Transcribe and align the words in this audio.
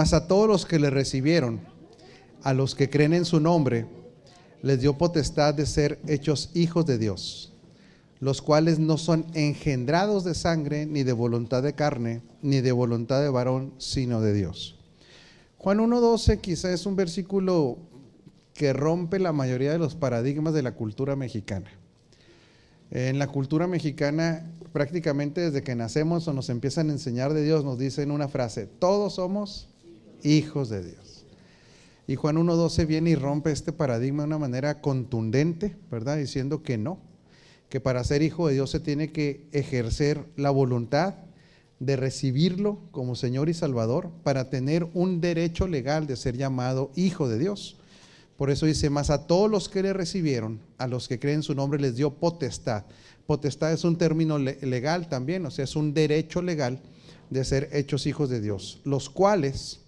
Mas 0.00 0.14
a 0.14 0.26
todos 0.26 0.48
los 0.48 0.64
que 0.64 0.78
le 0.78 0.88
recibieron, 0.88 1.60
a 2.42 2.54
los 2.54 2.74
que 2.74 2.88
creen 2.88 3.12
en 3.12 3.26
su 3.26 3.38
nombre, 3.38 3.84
les 4.62 4.80
dio 4.80 4.96
potestad 4.96 5.52
de 5.52 5.66
ser 5.66 5.98
hechos 6.06 6.48
hijos 6.54 6.86
de 6.86 6.96
Dios, 6.96 7.52
los 8.18 8.40
cuales 8.40 8.78
no 8.78 8.96
son 8.96 9.26
engendrados 9.34 10.24
de 10.24 10.34
sangre, 10.34 10.86
ni 10.86 11.02
de 11.02 11.12
voluntad 11.12 11.62
de 11.62 11.74
carne, 11.74 12.22
ni 12.40 12.62
de 12.62 12.72
voluntad 12.72 13.20
de 13.20 13.28
varón, 13.28 13.74
sino 13.76 14.22
de 14.22 14.32
Dios. 14.32 14.78
Juan 15.58 15.80
1.12 15.80 16.40
quizá 16.40 16.72
es 16.72 16.86
un 16.86 16.96
versículo 16.96 17.76
que 18.54 18.72
rompe 18.72 19.18
la 19.18 19.34
mayoría 19.34 19.70
de 19.70 19.78
los 19.78 19.96
paradigmas 19.96 20.54
de 20.54 20.62
la 20.62 20.72
cultura 20.72 21.14
mexicana. 21.14 21.70
En 22.90 23.18
la 23.18 23.26
cultura 23.26 23.66
mexicana, 23.66 24.50
prácticamente 24.72 25.42
desde 25.42 25.62
que 25.62 25.74
nacemos 25.74 26.26
o 26.26 26.32
nos 26.32 26.48
empiezan 26.48 26.88
a 26.88 26.92
enseñar 26.92 27.34
de 27.34 27.44
Dios, 27.44 27.66
nos 27.66 27.78
dicen 27.78 28.10
una 28.10 28.28
frase, 28.28 28.64
todos 28.64 29.16
somos 29.16 29.69
hijos 30.22 30.68
de 30.68 30.84
Dios. 30.84 31.24
Y 32.06 32.16
Juan 32.16 32.36
1.12 32.36 32.86
viene 32.86 33.10
y 33.10 33.14
rompe 33.14 33.52
este 33.52 33.72
paradigma 33.72 34.24
de 34.24 34.28
una 34.28 34.38
manera 34.38 34.80
contundente, 34.80 35.76
¿verdad? 35.90 36.16
Diciendo 36.16 36.62
que 36.62 36.76
no, 36.76 36.98
que 37.68 37.80
para 37.80 38.02
ser 38.02 38.22
hijo 38.22 38.48
de 38.48 38.54
Dios 38.54 38.70
se 38.70 38.80
tiene 38.80 39.12
que 39.12 39.46
ejercer 39.52 40.24
la 40.36 40.50
voluntad 40.50 41.14
de 41.78 41.96
recibirlo 41.96 42.80
como 42.90 43.14
Señor 43.14 43.48
y 43.48 43.54
Salvador 43.54 44.10
para 44.22 44.50
tener 44.50 44.88
un 44.92 45.20
derecho 45.20 45.66
legal 45.66 46.06
de 46.06 46.16
ser 46.16 46.36
llamado 46.36 46.90
hijo 46.96 47.28
de 47.28 47.38
Dios. 47.38 47.76
Por 48.36 48.50
eso 48.50 48.66
dice, 48.66 48.90
más 48.90 49.10
a 49.10 49.26
todos 49.26 49.50
los 49.50 49.68
que 49.68 49.82
le 49.82 49.92
recibieron, 49.92 50.60
a 50.78 50.86
los 50.86 51.08
que 51.08 51.18
creen 51.18 51.42
su 51.42 51.54
nombre, 51.54 51.80
les 51.80 51.96
dio 51.96 52.14
potestad. 52.14 52.84
Potestad 53.26 53.72
es 53.72 53.84
un 53.84 53.96
término 53.96 54.38
legal 54.38 55.08
también, 55.08 55.46
o 55.46 55.50
sea, 55.50 55.64
es 55.64 55.76
un 55.76 55.94
derecho 55.94 56.42
legal 56.42 56.80
de 57.30 57.44
ser 57.44 57.68
hechos 57.72 58.06
hijos 58.06 58.28
de 58.30 58.40
Dios, 58.40 58.80
los 58.84 59.08
cuales 59.08 59.80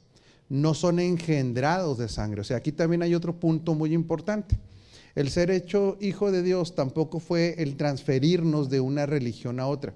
no 0.52 0.74
son 0.74 1.00
engendrados 1.00 1.96
de 1.96 2.10
sangre. 2.10 2.42
O 2.42 2.44
sea, 2.44 2.58
aquí 2.58 2.72
también 2.72 3.02
hay 3.02 3.14
otro 3.14 3.40
punto 3.40 3.74
muy 3.74 3.94
importante. 3.94 4.58
El 5.14 5.30
ser 5.30 5.50
hecho 5.50 5.96
hijo 5.98 6.30
de 6.30 6.42
Dios 6.42 6.74
tampoco 6.74 7.20
fue 7.20 7.54
el 7.56 7.78
transferirnos 7.78 8.68
de 8.68 8.80
una 8.80 9.06
religión 9.06 9.60
a 9.60 9.66
otra. 9.66 9.94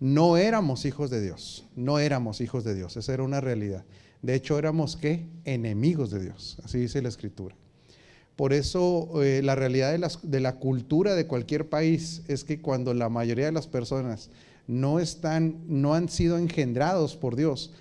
No 0.00 0.36
éramos 0.36 0.86
hijos 0.86 1.08
de 1.08 1.22
Dios, 1.22 1.68
no 1.76 2.00
éramos 2.00 2.40
hijos 2.40 2.64
de 2.64 2.74
Dios, 2.74 2.96
esa 2.96 3.14
era 3.14 3.22
una 3.22 3.40
realidad. 3.40 3.84
De 4.22 4.34
hecho, 4.34 4.58
éramos 4.58 4.96
qué? 4.96 5.24
Enemigos 5.44 6.10
de 6.10 6.18
Dios, 6.18 6.58
así 6.64 6.78
dice 6.78 7.00
la 7.00 7.08
escritura. 7.08 7.54
Por 8.34 8.52
eso 8.52 9.22
eh, 9.22 9.40
la 9.44 9.54
realidad 9.54 9.96
de, 9.96 10.08
de 10.24 10.40
la 10.40 10.56
cultura 10.56 11.14
de 11.14 11.28
cualquier 11.28 11.68
país 11.68 12.22
es 12.26 12.42
que 12.42 12.60
cuando 12.60 12.92
la 12.92 13.08
mayoría 13.08 13.46
de 13.46 13.52
las 13.52 13.68
personas 13.68 14.30
no 14.66 14.98
están, 14.98 15.62
no 15.68 15.94
han 15.94 16.08
sido 16.08 16.38
engendrados 16.38 17.14
por 17.14 17.36
Dios, 17.36 17.72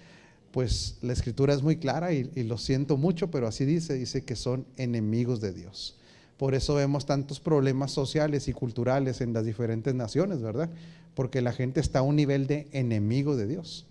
pues 0.51 0.97
la 1.01 1.13
escritura 1.13 1.53
es 1.53 1.63
muy 1.63 1.77
clara 1.77 2.13
y, 2.13 2.25
lo 2.43 2.57
siento 2.57 2.97
mucho, 2.97 3.31
pero 3.31 3.47
así 3.47 3.65
dice, 3.65 3.93
dice 3.93 4.23
que 4.23 4.35
son 4.35 4.65
enemigos 4.77 5.41
de 5.41 5.53
Dios. 5.53 5.97
Por 6.37 6.55
eso 6.55 6.75
vemos 6.75 7.05
tantos 7.05 7.39
problemas 7.39 7.91
sociales 7.91 8.47
y 8.47 8.53
culturales 8.53 9.21
en 9.21 9.33
las 9.33 9.45
diferentes 9.45 9.93
naciones, 9.93 10.41
¿verdad? 10.41 10.69
Porque 11.13 11.41
la 11.41 11.53
gente 11.53 11.79
está 11.79 11.99
a 11.99 12.03
un 12.03 12.15
nivel 12.15 12.47
de 12.47 12.67
enemigo 12.71 13.35
de 13.35 13.47
Dios. 13.47 13.85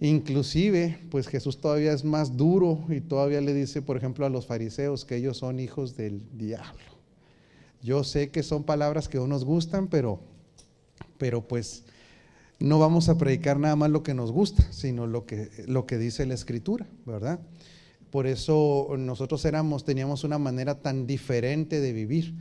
Inclusive, 0.00 0.98
pues 1.10 1.26
Jesús 1.28 1.58
todavía 1.60 1.92
es 1.92 2.04
más 2.04 2.36
duro 2.36 2.84
y 2.88 3.00
todavía 3.02 3.42
le 3.42 3.52
dice, 3.52 3.82
por 3.82 3.98
ejemplo, 3.98 4.24
a 4.24 4.30
los 4.30 4.46
fariseos 4.46 5.04
que 5.04 5.16
ellos 5.16 5.36
son 5.36 5.60
hijos 5.60 5.96
del 5.96 6.22
diablo. 6.38 6.90
Yo 7.82 8.04
sé 8.04 8.30
que 8.30 8.42
son 8.42 8.64
palabras 8.64 9.08
que 9.08 9.18
no 9.18 9.26
nos 9.26 9.44
gustan, 9.44 9.88
pero, 9.88 10.20
pero 11.18 11.46
pues 11.46 11.84
no 12.60 12.78
vamos 12.78 13.08
a 13.08 13.16
predicar 13.16 13.58
nada 13.58 13.74
más 13.74 13.90
lo 13.90 14.02
que 14.02 14.14
nos 14.14 14.30
gusta, 14.30 14.70
sino 14.70 15.06
lo 15.06 15.24
que, 15.24 15.50
lo 15.66 15.86
que 15.86 15.96
dice 15.98 16.26
la 16.26 16.34
escritura, 16.34 16.86
¿verdad? 17.06 17.40
Por 18.10 18.26
eso 18.26 18.88
nosotros 18.98 19.44
éramos, 19.46 19.84
teníamos 19.84 20.24
una 20.24 20.38
manera 20.38 20.80
tan 20.80 21.06
diferente 21.06 21.80
de 21.80 21.92
vivir, 21.92 22.34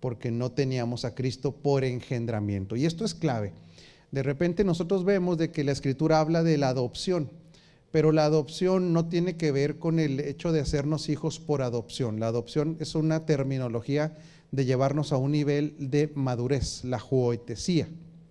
porque 0.00 0.30
no 0.30 0.52
teníamos 0.52 1.04
a 1.04 1.14
Cristo 1.14 1.52
por 1.52 1.84
engendramiento. 1.84 2.74
Y 2.76 2.86
esto 2.86 3.04
es 3.04 3.14
clave. 3.14 3.52
De 4.12 4.22
repente 4.22 4.64
nosotros 4.64 5.04
vemos 5.04 5.36
de 5.36 5.50
que 5.50 5.64
la 5.64 5.72
escritura 5.72 6.20
habla 6.20 6.42
de 6.42 6.56
la 6.56 6.68
adopción, 6.68 7.30
pero 7.90 8.12
la 8.12 8.24
adopción 8.24 8.92
no 8.94 9.08
tiene 9.08 9.36
que 9.36 9.52
ver 9.52 9.78
con 9.78 9.98
el 9.98 10.20
hecho 10.20 10.52
de 10.52 10.60
hacernos 10.60 11.08
hijos 11.10 11.38
por 11.38 11.60
adopción. 11.60 12.18
La 12.18 12.28
adopción 12.28 12.76
es 12.80 12.94
una 12.94 13.26
terminología 13.26 14.16
de 14.52 14.64
llevarnos 14.64 15.12
a 15.12 15.18
un 15.18 15.32
nivel 15.32 15.74
de 15.78 16.10
madurez, 16.14 16.84
la 16.84 16.98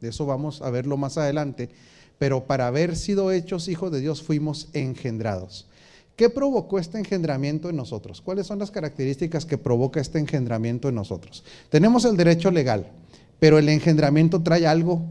juoetesía 0.06 0.10
eso 0.10 0.26
vamos 0.26 0.62
a 0.62 0.70
verlo 0.70 0.98
más 0.98 1.18
adelante, 1.18 1.70
pero 2.18 2.46
para 2.46 2.68
haber 2.68 2.96
sido 2.96 3.32
hechos 3.32 3.68
hijos 3.68 3.92
de 3.92 4.02
Dios 4.02 4.22
fuimos 4.22 4.70
engendrados. 4.74 5.68
¿Qué 6.16 6.30
provocó 6.30 6.80
este 6.80 6.98
engendramiento 6.98 7.70
en 7.70 7.76
nosotros? 7.76 8.22
¿Cuáles 8.22 8.48
son 8.48 8.60
las 8.60 8.72
características 8.72 9.46
que 9.46 9.58
provoca 9.58 10.00
este 10.00 10.20
engendramiento 10.20 10.88
en 10.88 10.96
nosotros? 10.96 11.44
Tenemos 11.70 12.06
el 12.06 12.16
derecho 12.16 12.52
legal, 12.52 12.90
pero 13.40 13.58
el 13.58 13.68
engendramiento 13.68 14.42
trae 14.42 14.66
algo 14.66 15.06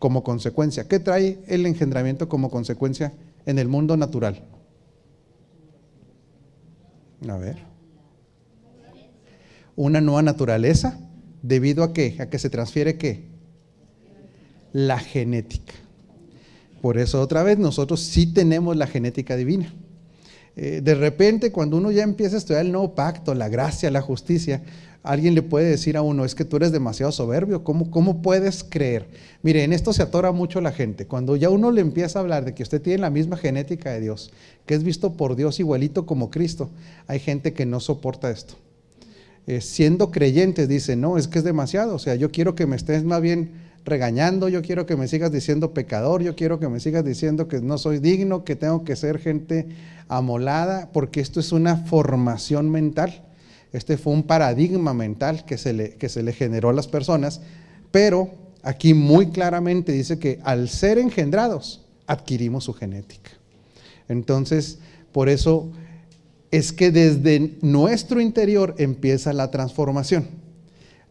como 0.00 0.24
consecuencia. 0.24 0.88
¿Qué 0.88 0.98
trae 0.98 1.38
el 1.46 1.66
engendramiento 1.66 2.28
como 2.28 2.50
consecuencia 2.50 3.12
en 3.46 3.60
el 3.60 3.68
mundo 3.68 3.96
natural? 3.96 4.42
A 7.28 7.36
ver. 7.36 7.58
Una 9.76 10.00
nueva 10.00 10.22
naturaleza, 10.22 10.98
debido 11.42 11.84
a 11.84 11.92
qué? 11.92 12.16
A 12.20 12.28
que 12.28 12.38
se 12.38 12.50
transfiere 12.50 12.98
qué? 12.98 13.33
La 14.74 14.98
genética. 14.98 15.72
Por 16.82 16.98
eso 16.98 17.22
otra 17.22 17.42
vez 17.42 17.58
nosotros 17.58 18.00
sí 18.00 18.26
tenemos 18.26 18.76
la 18.76 18.86
genética 18.86 19.36
divina. 19.36 19.72
Eh, 20.56 20.80
de 20.82 20.94
repente 20.94 21.50
cuando 21.50 21.78
uno 21.78 21.90
ya 21.90 22.02
empieza 22.02 22.34
a 22.34 22.38
estudiar 22.38 22.66
el 22.66 22.72
nuevo 22.72 22.94
pacto, 22.94 23.34
la 23.34 23.48
gracia, 23.48 23.90
la 23.90 24.02
justicia, 24.02 24.62
alguien 25.04 25.36
le 25.36 25.42
puede 25.42 25.70
decir 25.70 25.96
a 25.96 26.02
uno, 26.02 26.24
es 26.24 26.34
que 26.34 26.44
tú 26.44 26.56
eres 26.56 26.72
demasiado 26.72 27.12
soberbio, 27.12 27.62
¿cómo, 27.62 27.88
cómo 27.90 28.20
puedes 28.20 28.64
creer? 28.64 29.06
Mire, 29.42 29.62
en 29.62 29.72
esto 29.72 29.92
se 29.92 30.02
atora 30.02 30.32
mucho 30.32 30.60
la 30.60 30.72
gente. 30.72 31.06
Cuando 31.06 31.36
ya 31.36 31.50
uno 31.50 31.70
le 31.70 31.80
empieza 31.80 32.18
a 32.18 32.22
hablar 32.22 32.44
de 32.44 32.54
que 32.54 32.64
usted 32.64 32.82
tiene 32.82 32.98
la 32.98 33.10
misma 33.10 33.36
genética 33.36 33.92
de 33.92 34.00
Dios, 34.00 34.32
que 34.66 34.74
es 34.74 34.82
visto 34.82 35.12
por 35.12 35.36
Dios 35.36 35.60
igualito 35.60 36.04
como 36.04 36.30
Cristo, 36.30 36.70
hay 37.06 37.20
gente 37.20 37.52
que 37.52 37.64
no 37.64 37.78
soporta 37.78 38.30
esto. 38.30 38.54
Eh, 39.46 39.60
siendo 39.60 40.10
creyentes, 40.10 40.68
dice, 40.68 40.96
no, 40.96 41.16
es 41.16 41.28
que 41.28 41.38
es 41.38 41.44
demasiado, 41.44 41.94
o 41.94 41.98
sea, 41.98 42.16
yo 42.16 42.30
quiero 42.30 42.54
que 42.54 42.66
me 42.66 42.76
estés 42.76 43.04
más 43.04 43.20
bien 43.20 43.63
regañando, 43.84 44.48
yo 44.48 44.62
quiero 44.62 44.86
que 44.86 44.96
me 44.96 45.08
sigas 45.08 45.30
diciendo 45.30 45.74
pecador, 45.74 46.22
yo 46.22 46.34
quiero 46.34 46.58
que 46.58 46.68
me 46.68 46.80
sigas 46.80 47.04
diciendo 47.04 47.48
que 47.48 47.60
no 47.60 47.78
soy 47.78 47.98
digno, 47.98 48.44
que 48.44 48.56
tengo 48.56 48.84
que 48.84 48.96
ser 48.96 49.18
gente 49.18 49.68
amolada, 50.08 50.90
porque 50.92 51.20
esto 51.20 51.40
es 51.40 51.52
una 51.52 51.76
formación 51.76 52.70
mental. 52.70 53.22
Este 53.72 53.98
fue 53.98 54.12
un 54.12 54.22
paradigma 54.22 54.94
mental 54.94 55.44
que 55.44 55.58
se 55.58 55.72
le, 55.72 55.90
que 55.96 56.08
se 56.08 56.22
le 56.22 56.32
generó 56.32 56.70
a 56.70 56.72
las 56.72 56.86
personas, 56.86 57.40
pero 57.90 58.30
aquí 58.62 58.94
muy 58.94 59.28
claramente 59.28 59.92
dice 59.92 60.18
que 60.18 60.40
al 60.44 60.68
ser 60.68 60.98
engendrados 60.98 61.84
adquirimos 62.06 62.64
su 62.64 62.72
genética. 62.72 63.30
Entonces, 64.08 64.78
por 65.12 65.28
eso 65.28 65.70
es 66.50 66.72
que 66.72 66.90
desde 66.90 67.56
nuestro 67.62 68.20
interior 68.20 68.74
empieza 68.78 69.32
la 69.32 69.50
transformación. 69.50 70.28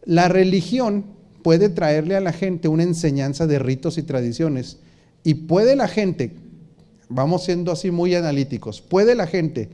La 0.04 0.28
religión 0.28 1.04
puede 1.44 1.68
traerle 1.68 2.16
a 2.16 2.22
la 2.22 2.32
gente 2.32 2.68
una 2.68 2.84
enseñanza 2.84 3.46
de 3.46 3.58
ritos 3.58 3.98
y 3.98 4.02
tradiciones. 4.02 4.78
Y 5.24 5.34
puede 5.34 5.76
la 5.76 5.88
gente, 5.88 6.32
vamos 7.10 7.44
siendo 7.44 7.70
así 7.70 7.90
muy 7.90 8.14
analíticos, 8.14 8.80
puede 8.80 9.14
la 9.14 9.26
gente 9.26 9.68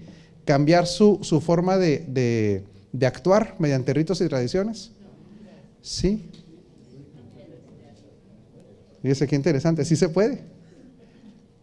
cambiar 0.44 0.88
su, 0.88 1.20
forma 1.41 1.78
de, 1.78 2.64
de, 2.92 3.06
actuar 3.06 3.54
mediante 3.60 3.94
ritos 3.94 4.20
y 4.20 4.26
tradiciones. 4.26 4.91
Sí. 5.81 6.25
Fíjese 9.00 9.28
qué 9.28 9.37
interesante, 9.37 9.84
sí 9.84 9.94
se 9.94 10.08
puede. 10.08 10.41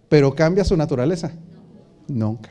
Pero 0.07 0.33
cambia 0.33 0.63
su 0.63 0.77
naturaleza. 0.77 1.33
Nunca. 2.07 2.49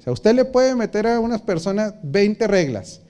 O 0.00 0.02
sea, 0.02 0.12
usted 0.12 0.34
le 0.34 0.44
puede 0.44 0.74
meter 0.74 1.06
a 1.06 1.20
unas 1.20 1.40
personas 1.40 1.94
20 2.02 2.48
reglas 2.48 3.00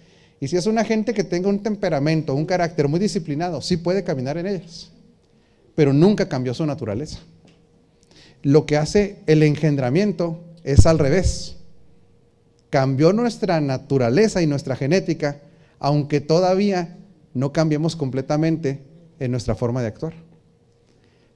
y 0.42 0.48
si 0.48 0.56
es 0.56 0.66
una 0.66 0.84
gente 0.84 1.14
que 1.14 1.22
tenga 1.22 1.48
un 1.48 1.62
temperamento, 1.62 2.34
un 2.34 2.46
carácter 2.46 2.88
muy 2.88 2.98
disciplinado, 2.98 3.62
sí 3.62 3.76
puede 3.76 4.02
caminar 4.02 4.38
en 4.38 4.48
ellas, 4.48 4.90
pero 5.76 5.92
nunca 5.92 6.28
cambió 6.28 6.52
su 6.52 6.66
naturaleza. 6.66 7.20
Lo 8.42 8.66
que 8.66 8.76
hace 8.76 9.20
el 9.28 9.44
engendramiento 9.44 10.42
es 10.64 10.84
al 10.86 10.98
revés. 10.98 11.58
Cambió 12.70 13.12
nuestra 13.12 13.60
naturaleza 13.60 14.42
y 14.42 14.48
nuestra 14.48 14.74
genética, 14.74 15.42
aunque 15.78 16.20
todavía 16.20 16.98
no 17.34 17.52
cambiemos 17.52 17.94
completamente 17.94 18.82
en 19.20 19.30
nuestra 19.30 19.54
forma 19.54 19.80
de 19.80 19.86
actuar. 19.86 20.14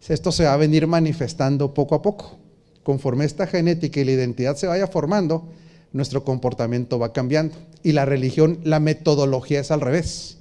Esto 0.09 0.33
se 0.33 0.47
va 0.47 0.55
a 0.55 0.57
venir 0.57 0.89
manifestando 0.89 1.75
poco 1.75 1.95
a 1.95 2.03
poco. 2.03 2.41
Conforme 2.83 3.25
esta 3.25 3.47
genética 3.47 4.01
y 4.01 4.05
la 4.05 4.11
identidad 4.11 4.57
se 4.57 4.67
vaya 4.67 4.89
formando, 4.89 5.49
nuestro 5.97 6.25
comportamiento 6.25 6.99
va 6.99 7.13
cambiando. 7.13 7.57
Y 7.83 7.93
la 7.93 8.05
religión, 8.05 8.59
la 8.65 8.81
metodología 8.81 9.61
es 9.61 9.71
al 9.71 9.81
revés. 9.81 10.39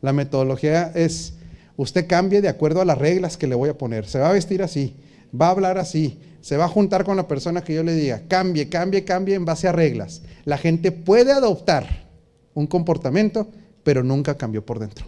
La 0.00 0.12
metodología 0.12 0.90
es, 0.94 1.34
usted 1.76 2.06
cambie 2.06 2.40
de 2.40 2.48
acuerdo 2.48 2.80
a 2.80 2.84
las 2.84 2.98
reglas 2.98 3.36
que 3.36 3.46
le 3.46 3.54
voy 3.54 3.68
a 3.68 3.78
poner. 3.78 4.06
Se 4.06 4.18
va 4.18 4.30
a 4.30 4.32
vestir 4.32 4.62
así, 4.62 4.96
va 5.38 5.48
a 5.48 5.50
hablar 5.50 5.78
así, 5.78 6.18
se 6.40 6.56
va 6.56 6.64
a 6.64 6.68
juntar 6.68 7.04
con 7.04 7.16
la 7.16 7.28
persona 7.28 7.62
que 7.62 7.74
yo 7.74 7.82
le 7.82 7.94
diga, 7.94 8.22
cambie, 8.28 8.68
cambie, 8.68 9.04
cambie 9.04 9.34
en 9.34 9.44
base 9.44 9.68
a 9.68 9.72
reglas. 9.72 10.22
La 10.44 10.58
gente 10.58 10.90
puede 10.90 11.32
adoptar 11.32 12.08
un 12.54 12.66
comportamiento, 12.66 13.48
pero 13.82 14.02
nunca 14.02 14.36
cambió 14.36 14.64
por 14.64 14.78
dentro. 14.78 15.06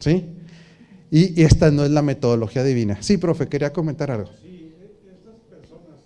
¿Sí? 0.00 0.24
Y, 1.10 1.42
esta 1.42 1.70
no 1.70 1.84
es 1.84 1.90
la 1.90 2.02
metodología 2.02 2.64
divina. 2.64 3.02
Sí, 3.02 3.18
profe, 3.18 3.48
quería 3.48 3.72
comentar 3.72 4.10
algo. 4.10 4.30
Sí, 4.42 4.74
estas 5.06 5.38
personas, 5.48 6.00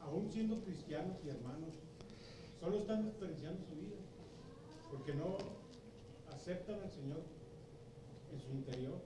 aún 0.00 0.30
siendo 0.32 0.60
cristianos 0.60 1.16
y 1.24 1.28
hermanos, 1.28 1.74
solo 2.60 2.78
están 2.78 3.04
desperdiciando 3.04 3.60
su 3.66 3.74
vida, 3.80 3.98
porque 4.90 5.14
no 5.14 5.38
aceptan 6.34 6.76
al 6.84 6.90
Señor 6.92 7.22
en 8.32 8.40
su 8.40 8.52
interior 8.52 8.98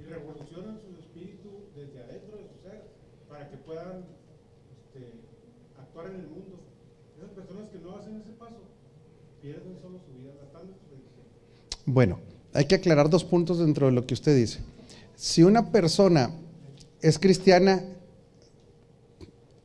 y 0.00 0.04
revolucionan 0.04 0.80
su 0.80 0.98
espíritu 0.98 1.70
desde 1.76 2.02
adentro 2.02 2.38
de 2.38 2.48
su 2.48 2.58
ser 2.62 2.82
para 3.28 3.48
que 3.50 3.56
puedan 3.58 4.02
este, 4.72 5.12
en 6.06 6.20
el 6.20 6.28
mundo. 6.28 6.60
Esas 7.16 7.30
personas 7.30 7.68
que 7.70 7.78
no 7.78 7.96
hacen 7.96 8.16
ese 8.16 8.30
paso 8.38 8.62
pierden 9.40 9.76
solo 9.80 9.98
su 9.98 10.16
vida, 10.18 10.32
desperdiciando. 10.32 11.30
Bueno, 11.86 12.18
hay 12.54 12.66
que 12.66 12.74
aclarar 12.74 13.10
dos 13.10 13.24
puntos 13.24 13.58
dentro 13.58 13.86
de 13.86 13.92
lo 13.92 14.06
que 14.06 14.14
usted 14.14 14.36
dice. 14.36 14.60
Si 15.16 15.42
una 15.42 15.70
persona 15.70 16.30
es 17.00 17.18
cristiana, 17.18 17.82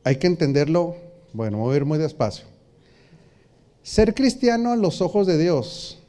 hay 0.04 0.16
que 0.16 0.26
entenderlo, 0.26 0.96
bueno, 1.32 1.58
voy 1.58 1.74
a 1.74 1.76
ir 1.78 1.84
muy 1.84 1.98
despacio. 1.98 2.46
Ser 3.82 4.14
cristiano 4.14 4.72
a 4.72 4.76
los 4.76 5.00
ojos 5.00 5.26
de 5.26 5.38
Dios, 5.38 6.02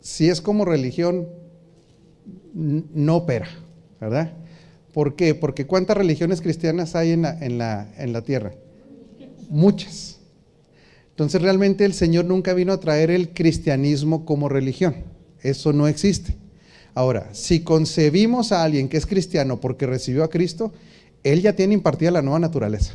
si 0.00 0.28
es 0.28 0.40
como 0.40 0.64
religión, 0.64 1.28
no 2.54 3.16
opera, 3.16 3.48
¿verdad? 4.00 4.32
¿Por 4.92 5.14
qué? 5.14 5.34
Porque 5.34 5.66
¿cuántas 5.66 5.96
religiones 5.96 6.40
cristianas 6.40 6.94
hay 6.94 7.12
en 7.12 7.22
la, 7.22 7.38
en 7.44 7.58
la, 7.58 7.92
en 7.98 8.12
la 8.12 8.22
tierra? 8.22 8.52
Muchas. 9.48 10.18
Entonces 11.10 11.40
realmente 11.40 11.84
el 11.84 11.94
Señor 11.94 12.26
nunca 12.26 12.52
vino 12.52 12.72
a 12.72 12.80
traer 12.80 13.10
el 13.10 13.30
cristianismo 13.30 14.24
como 14.24 14.48
religión. 14.48 14.96
Eso 15.42 15.72
no 15.72 15.88
existe. 15.88 16.36
Ahora, 16.94 17.30
si 17.32 17.60
concebimos 17.60 18.52
a 18.52 18.62
alguien 18.62 18.88
que 18.88 18.96
es 18.96 19.06
cristiano 19.06 19.60
porque 19.60 19.86
recibió 19.86 20.24
a 20.24 20.30
Cristo, 20.30 20.72
él 21.24 21.42
ya 21.42 21.54
tiene 21.54 21.74
impartida 21.74 22.10
la 22.10 22.22
nueva 22.22 22.38
naturaleza. 22.38 22.94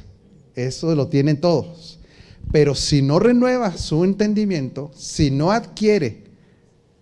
Eso 0.55 0.93
lo 0.95 1.07
tienen 1.07 1.39
todos. 1.39 1.99
Pero 2.51 2.75
si 2.75 3.01
no 3.01 3.19
renueva 3.19 3.77
su 3.77 4.03
entendimiento, 4.03 4.91
si 4.95 5.31
no 5.31 5.51
adquiere 5.51 6.23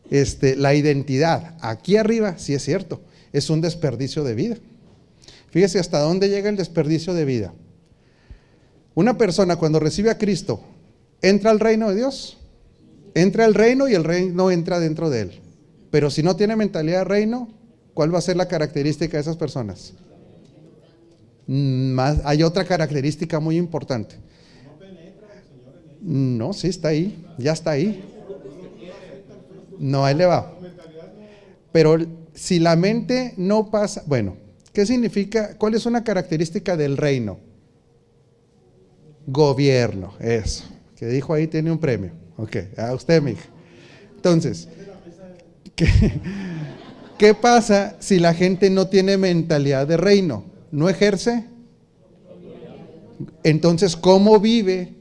este, 0.10 0.56
la 0.56 0.76
identidad 0.76 1.58
aquí 1.62 1.98
arriba, 1.98 2.38
sí 2.38 2.54
es 2.54 2.64
cierto, 2.64 3.02
es 3.32 3.50
un 3.50 3.62
desperdicio 3.62 4.24
de 4.24 4.36
vida. 4.36 4.58
Fíjese 5.52 5.80
hasta 5.80 6.00
dónde 6.00 6.30
llega 6.30 6.50
el 6.50 6.56
desperdicio 6.58 7.14
de 7.14 7.26
vida. 7.26 7.54
Una 8.96 9.18
persona 9.18 9.56
cuando 9.56 9.80
recibe 9.80 10.10
a 10.10 10.18
Cristo 10.18 10.62
entra 11.22 11.52
al 11.52 11.60
reino 11.60 11.90
de 11.90 11.96
Dios, 11.96 12.38
entra 13.14 13.46
al 13.46 13.54
reino 13.54 13.88
y 13.88 13.94
el 13.94 14.04
reino 14.04 14.52
entra 14.52 14.80
dentro 14.80 15.10
de 15.10 15.22
él. 15.22 15.40
Pero 15.92 16.10
si 16.10 16.24
no 16.24 16.36
tiene 16.36 16.56
mentalidad 16.56 17.00
de 17.00 17.06
reino, 17.06 17.50
¿cuál 17.94 18.14
va 18.14 18.20
a 18.20 18.22
ser 18.22 18.38
la 18.38 18.48
característica 18.48 19.18
de 19.18 19.22
esas 19.22 19.38
personas? 19.38 19.94
Más, 21.48 22.20
hay 22.26 22.44
otra 22.44 22.64
característica 22.64 23.40
muy 23.40 23.58
importante. 23.58 24.16
No, 26.02 26.54
sí, 26.54 26.68
está 26.68 26.90
ahí, 26.90 27.26
ya 27.38 27.54
está 27.54 27.72
ahí. 27.72 28.04
No, 29.80 30.06
ahí 30.06 30.16
le 30.16 30.26
va. 30.26 30.54
Pero 31.72 31.98
si 32.34 32.60
la 32.60 32.76
mente 32.76 33.34
no 33.38 33.70
pasa, 33.70 34.04
bueno, 34.06 34.38
¿qué 34.74 34.86
significa? 34.86 35.56
¿Cuál 35.58 35.76
es 35.76 35.86
una 35.86 36.04
característica 36.04 36.78
del 36.78 36.98
reino? 36.98 37.49
Gobierno, 39.32 40.14
eso. 40.20 40.64
Que 40.96 41.06
dijo 41.06 41.34
ahí 41.34 41.48
tiene 41.48 41.72
un 41.72 41.78
premio. 41.78 42.12
Ok, 42.38 42.58
a 42.78 42.94
usted, 42.94 43.22
mi 43.22 43.36
Entonces, 44.16 44.68
¿qué, 47.18 47.34
pasa 47.36 47.96
si 48.00 48.20
la 48.20 48.34
gente 48.34 48.70
no 48.70 48.88
tiene 48.88 49.18
mentalidad 49.18 49.86
de 49.88 49.98
reino? 49.98 50.46
¿No 50.72 50.90
ejerce? 50.90 51.46
Entonces, 53.44 53.96
¿cómo 53.96 54.40
vive 54.40 54.96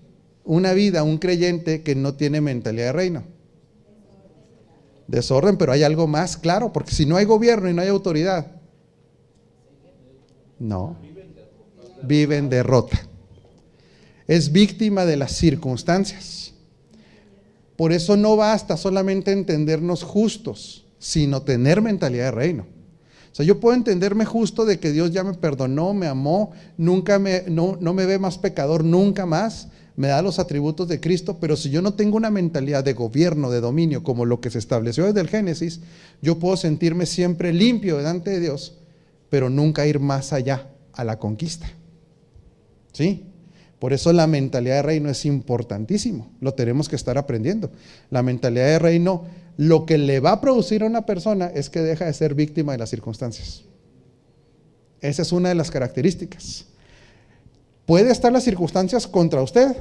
una 0.45 0.73
vida 0.75 1.03
un 1.05 1.19
creyente 1.19 1.83
que 1.83 1.95
no 1.95 2.15
tiene 2.15 2.41
mentalidad 2.41 2.87
de 2.87 2.93
reino? 2.93 3.25
Desorden, 5.07 5.57
pero 5.57 5.73
hay 5.73 5.85
algo 5.85 6.07
más 6.07 6.37
claro, 6.37 6.71
porque 6.73 6.93
si 6.93 7.07
no 7.07 7.17
hay 7.17 7.25
gobierno 7.25 7.71
y 7.71 7.73
no 7.75 7.81
hay 7.81 7.89
autoridad, 7.89 8.53
no, 10.59 10.97
vive 12.03 12.37
en 12.37 12.51
derrota. 12.51 13.08
Es 14.29 14.53
víctima 14.53 15.07
de 15.07 15.17
las 15.17 15.33
circunstancias. 15.33 16.53
Por 17.77 17.93
eso 17.93 18.17
no 18.17 18.37
basta 18.37 18.77
solamente 18.77 19.33
entendernos 19.33 20.03
justos, 20.03 20.85
sino 20.99 21.43
tener 21.43 21.81
mentalidad 21.81 22.27
de 22.27 22.31
reino. 22.33 22.67
O 23.33 23.35
sea, 23.35 23.47
yo 23.47 23.61
puedo 23.61 23.75
entenderme 23.75 24.25
justo 24.25 24.67
de 24.67 24.79
que 24.79 24.93
Dios 24.93 25.13
ya 25.13 25.25
me 25.25 25.35
perdonó, 25.35 25.95
me 25.95 26.07
amó, 26.07 26.53
nunca 26.77 27.19
me, 27.19 27.45
no, 27.49 27.79
no 27.81 27.95
me 27.95 28.05
ve 28.05 28.19
más 28.19 28.37
pecador, 28.37 28.85
nunca 28.85 29.27
más, 29.27 29.69
me 29.97 30.09
da 30.09 30.23
los 30.23 30.39
atributos 30.39 30.89
de 30.89 31.01
Cristo, 31.01 31.39
pero 31.41 31.57
si 31.57 31.71
yo 31.71 31.81
no 31.81 31.95
tengo 31.95 32.17
una 32.17 32.31
mentalidad 32.31 32.85
de 32.85 32.93
gobierno, 32.93 33.51
de 33.51 33.61
dominio, 33.61 34.03
como 34.03 34.27
lo 34.27 34.41
que 34.41 34.51
se 34.51 34.59
estableció 34.59 35.07
desde 35.07 35.21
el 35.21 35.29
Génesis, 35.29 35.81
yo 36.21 36.39
puedo 36.39 36.57
sentirme 36.57 37.07
siempre 37.07 37.53
limpio 37.53 37.97
delante 37.97 38.31
de 38.31 38.41
Dios, 38.41 38.79
pero 39.31 39.51
nunca 39.51 39.87
ir 39.87 40.01
más 40.01 40.33
allá 40.33 40.69
a 40.93 41.05
la 41.05 41.19
conquista. 41.19 41.71
¿Sí? 42.93 43.28
Por 43.79 43.93
eso 43.93 44.13
la 44.13 44.27
mentalidad 44.27 44.77
de 44.77 44.83
reino 44.83 45.09
es 45.09 45.25
importantísimo, 45.25 46.31
lo 46.41 46.55
tenemos 46.55 46.89
que 46.89 46.97
estar 46.97 47.17
aprendiendo. 47.17 47.71
La 48.11 48.23
mentalidad 48.23 48.67
de 48.67 48.79
reino 48.79 49.25
lo 49.57 49.87
que 49.87 49.99
le 49.99 50.21
va 50.21 50.33
a 50.33 50.41
producir 50.41 50.83
a 50.83 50.87
una 50.87 51.07
persona 51.07 51.47
es 51.47 51.71
que 51.71 51.81
deja 51.81 52.07
de 52.07 52.13
ser 52.13 52.35
víctima 52.35 52.73
de 52.73 52.79
las 52.79 52.91
circunstancias. 52.91 53.63
Esa 55.01 55.23
es 55.23 55.33
una 55.33 55.49
de 55.49 55.55
las 55.55 55.71
características. 55.71 56.67
¿Puede 57.87 58.11
estar 58.11 58.33
las 58.33 58.45
circunstancias 58.45 59.07
contra 59.07 59.43
usted? 59.43 59.77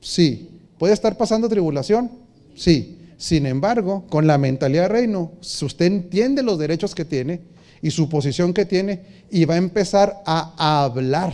Sí. 0.00 0.50
¿Puede 0.78 0.94
estar 0.94 1.16
pasando 1.16 1.48
tribulación? 1.48 2.10
Sí. 2.54 2.98
Sin 3.16 3.46
embargo, 3.46 4.04
con 4.08 4.26
la 4.26 4.38
mentalidad 4.38 4.82
de 4.84 4.88
reino, 4.88 5.32
si 5.40 5.64
usted 5.64 5.86
entiende 5.86 6.42
los 6.42 6.58
derechos 6.58 6.94
que 6.94 7.04
tiene 7.04 7.40
y 7.80 7.90
su 7.90 8.08
posición 8.08 8.52
que 8.52 8.64
tiene 8.64 9.02
y 9.30 9.44
va 9.44 9.54
a 9.54 9.58
empezar 9.58 10.22
a 10.26 10.84
hablar 10.84 11.32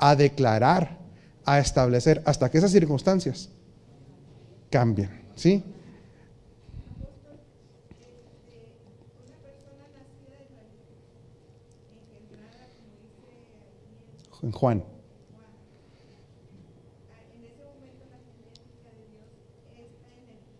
a 0.00 0.16
declarar, 0.16 0.98
a 1.44 1.58
establecer, 1.58 2.22
hasta 2.24 2.50
que 2.50 2.58
esas 2.58 2.72
circunstancias 2.72 3.50
cambien. 4.70 5.10
¿Sí? 5.36 5.62
En 14.42 14.52
Juan. 14.52 14.84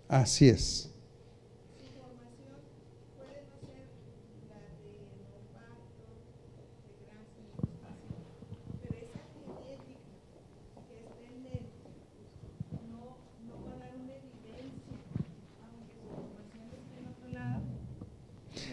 Así 0.07 0.49
es. 0.49 0.90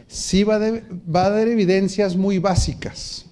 Sí 0.08 0.44
va, 0.44 0.56
a 0.56 1.30
dar 1.30 1.48
evidencias 1.48 2.16
muy 2.16 2.40
básicas. 2.40 3.26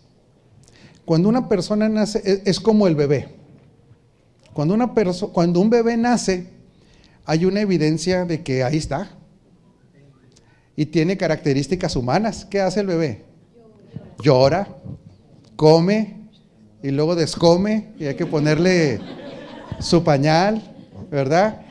Cuando 1.05 1.29
una 1.29 1.48
persona 1.48 1.88
nace, 1.88 2.22
es, 2.24 2.41
es 2.46 2.60
como 2.60 2.88
el 2.88 2.96
bebé. 2.96 3.36
Cuando 4.53 4.74
un 5.60 5.70
bebé 5.70 5.98
nace, 5.98 6.50
hay 7.25 7.46
una 7.46 7.62
evidencia 7.62 8.25
de 8.25 8.44
que 8.44 8.63
ahí 8.63 8.77
está. 8.77 9.12
Y 10.75 10.86
tiene 10.88 11.17
características 11.17 11.96
humanas. 11.96 12.46
¿Qué 12.46 12.62
hace 12.62 12.82
el 12.82 12.88
bebé? 12.88 13.25
Llora, 14.22 14.67
come 15.55 16.15
y 16.82 16.91
luego 16.91 17.15
descome 17.15 17.94
y 17.98 18.05
hay 18.05 18.15
que 18.15 18.25
ponerle 18.25 19.00
su 19.79 20.03
pañal, 20.03 20.62
¿verdad? 21.10 21.62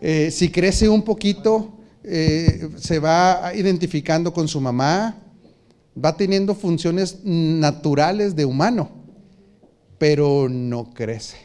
Eh, 0.00 0.30
si 0.30 0.50
crece 0.50 0.88
un 0.88 1.02
poquito, 1.02 1.79
eh, 2.02 2.68
se 2.76 2.98
va 2.98 3.52
identificando 3.54 4.32
con 4.32 4.48
su 4.48 4.60
mamá, 4.60 5.16
va 6.02 6.16
teniendo 6.16 6.54
funciones 6.54 7.18
naturales 7.24 8.34
de 8.36 8.44
humano, 8.44 8.90
pero 9.98 10.48
no 10.48 10.92
crece. 10.94 11.36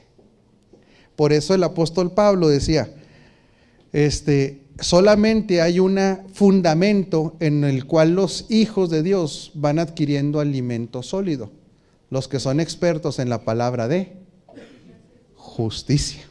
Por 1.16 1.34
eso 1.34 1.54
el 1.54 1.64
apóstol 1.64 2.12
Pablo 2.12 2.48
decía, 2.48 2.90
este, 3.92 4.66
solamente 4.80 5.62
hay 5.62 5.80
un 5.80 6.00
fundamento 6.34 7.36
en 7.40 7.64
el 7.64 7.86
cual 7.86 8.16
los 8.16 8.46
hijos 8.50 8.90
de 8.90 9.04
Dios 9.04 9.52
van 9.56 9.80
adquiriendo 9.80 10.40
alimento 10.40 11.04
sólido, 11.04 11.52
los 12.10 12.28
que 12.28 12.40
son 12.40 12.60
expertos 12.60 13.20
en 13.20 13.30
la 13.30 13.44
palabra 13.44 13.88
de 13.88 14.18
justicia. 15.36 16.24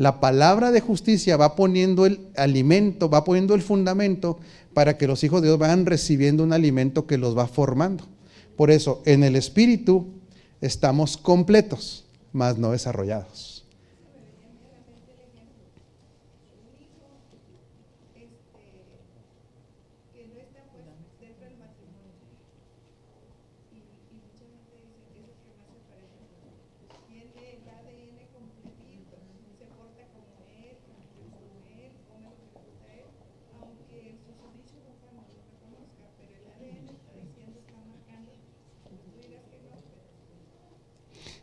La 0.00 0.18
palabra 0.18 0.70
de 0.70 0.80
justicia 0.80 1.36
va 1.36 1.54
poniendo 1.56 2.06
el 2.06 2.26
alimento, 2.34 3.10
va 3.10 3.22
poniendo 3.22 3.54
el 3.54 3.60
fundamento 3.60 4.38
para 4.72 4.96
que 4.96 5.06
los 5.06 5.22
hijos 5.24 5.42
de 5.42 5.48
Dios 5.48 5.58
vayan 5.58 5.84
recibiendo 5.84 6.42
un 6.42 6.54
alimento 6.54 7.06
que 7.06 7.18
los 7.18 7.36
va 7.36 7.46
formando. 7.46 8.04
Por 8.56 8.70
eso, 8.70 9.02
en 9.04 9.24
el 9.24 9.36
espíritu 9.36 10.06
estamos 10.62 11.18
completos, 11.18 12.06
mas 12.32 12.56
no 12.56 12.70
desarrollados. 12.70 13.59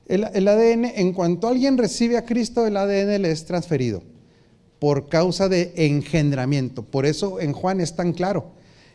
El, 0.08 0.48
ADN, 0.48 0.86
en 0.86 1.12
cuanto 1.12 1.50
alguien 1.50 1.78
recibe 1.78 2.18
a 2.18 2.26
Cristo, 2.26 2.66
el 2.66 2.78
ADN 2.78 3.22
le 3.22 3.32
es 3.32 3.46
transferido 3.46 4.02
por 4.80 5.10
causa 5.10 5.50
de 5.50 5.74
engendramiento. 5.76 6.84
Por 6.84 7.06
eso 7.06 7.42
en 7.42 7.52
Juan 7.52 7.82
es 7.82 7.96
tan 7.96 8.14
claro. 8.14 8.52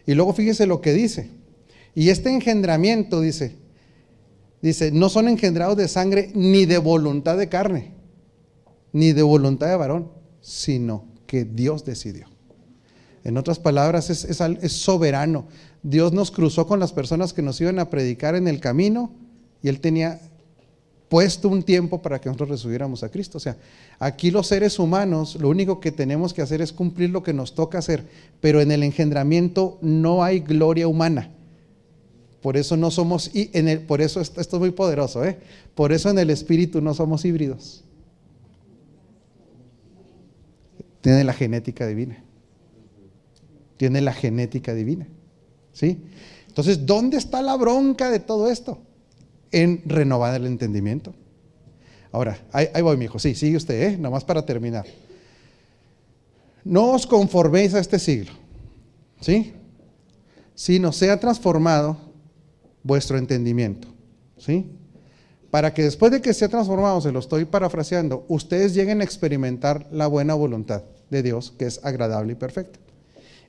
Y 0.06 0.14
luego 0.14 0.32
fíjese 0.32 0.66
lo 0.66 0.80
que 0.80 0.94
dice. 0.94 1.28
Y 1.94 2.08
este 2.08 2.30
engendramiento 2.30 3.20
dice, 3.20 3.56
dice, 4.62 4.90
no 4.90 5.10
son 5.10 5.28
engendrados 5.28 5.76
de 5.76 5.86
sangre 5.86 6.30
ni 6.34 6.64
de 6.64 6.78
voluntad 6.78 7.36
de 7.36 7.50
carne, 7.50 7.92
ni 8.92 9.12
de 9.12 9.22
voluntad 9.22 9.68
de 9.68 9.76
varón, 9.76 10.10
sino 10.40 11.04
que 11.26 11.44
Dios 11.44 11.84
decidió. 11.84 12.28
En 13.24 13.36
otras 13.36 13.58
palabras, 13.58 14.08
es, 14.08 14.24
es 14.24 14.72
soberano. 14.72 15.46
Dios 15.82 16.12
nos 16.12 16.30
cruzó 16.30 16.66
con 16.66 16.80
las 16.80 16.92
personas 16.92 17.34
que 17.34 17.42
nos 17.42 17.60
iban 17.60 17.78
a 17.78 17.90
predicar 17.90 18.34
en 18.34 18.48
el 18.48 18.60
camino 18.60 19.12
y 19.62 19.68
Él 19.68 19.80
tenía 19.80 20.20
puesto 21.12 21.50
un 21.50 21.62
tiempo 21.62 22.00
para 22.00 22.18
que 22.18 22.30
nosotros 22.30 22.48
recibiéramos 22.48 23.02
a 23.02 23.10
Cristo. 23.10 23.36
O 23.36 23.40
sea, 23.40 23.58
aquí 23.98 24.30
los 24.30 24.46
seres 24.46 24.78
humanos 24.78 25.36
lo 25.38 25.50
único 25.50 25.78
que 25.78 25.92
tenemos 25.92 26.32
que 26.32 26.40
hacer 26.40 26.62
es 26.62 26.72
cumplir 26.72 27.10
lo 27.10 27.22
que 27.22 27.34
nos 27.34 27.54
toca 27.54 27.76
hacer, 27.76 28.06
pero 28.40 28.62
en 28.62 28.72
el 28.72 28.82
engendramiento 28.82 29.76
no 29.82 30.24
hay 30.24 30.40
gloria 30.40 30.88
humana. 30.88 31.28
Por 32.40 32.56
eso 32.56 32.78
no 32.78 32.90
somos, 32.90 33.30
y 33.34 33.50
en 33.52 33.68
el, 33.68 33.80
por 33.80 34.00
eso 34.00 34.22
esto, 34.22 34.40
es 34.40 34.50
muy 34.54 34.70
poderoso, 34.70 35.22
¿eh? 35.22 35.38
por 35.74 35.92
eso 35.92 36.08
en 36.08 36.18
el 36.18 36.30
espíritu 36.30 36.80
no 36.80 36.94
somos 36.94 37.26
híbridos. 37.26 37.84
Tiene 41.02 41.24
la 41.24 41.34
genética 41.34 41.86
divina. 41.86 42.24
Tiene 43.76 44.00
la 44.00 44.14
genética 44.14 44.72
divina. 44.72 45.06
¿Sí? 45.74 45.98
Entonces, 46.48 46.86
¿dónde 46.86 47.18
está 47.18 47.42
la 47.42 47.54
bronca 47.56 48.10
de 48.10 48.18
todo 48.18 48.50
esto? 48.50 48.78
En 49.52 49.82
renovar 49.84 50.34
el 50.34 50.46
entendimiento. 50.46 51.14
Ahora, 52.10 52.38
ahí, 52.52 52.82
voy, 52.82 52.96
mi 52.96 53.06
hijo. 53.06 53.18
Sí, 53.18 53.34
sigue 53.34 53.56
usted, 53.56 53.82
¿eh? 53.82 53.96
Nomás 53.96 54.24
para 54.24 54.44
terminar. 54.44 54.84
No 56.64 56.92
os 56.92 57.06
conforméis 57.06 57.74
a 57.74 57.80
este 57.80 57.98
siglo, 57.98 58.32
¿sí? 59.20 59.52
Sino 60.54 60.92
sea 60.92 61.18
transformado 61.18 61.96
vuestro 62.82 63.18
entendimiento, 63.18 63.88
¿sí? 64.36 64.66
Para 65.50 65.74
que 65.74 65.82
después 65.82 66.12
de 66.12 66.22
que 66.22 66.32
sea 66.34 66.48
transformado, 66.48 67.00
se 67.00 67.12
lo 67.12 67.18
estoy 67.18 67.44
parafraseando, 67.44 68.24
ustedes 68.28 68.74
lleguen 68.74 69.00
a 69.00 69.04
experimentar 69.04 69.86
la 69.90 70.06
buena 70.06 70.34
voluntad 70.34 70.84
de 71.10 71.22
Dios, 71.22 71.52
que 71.58 71.66
es 71.66 71.84
agradable 71.84 72.32
y 72.32 72.36
perfecta. 72.36 72.78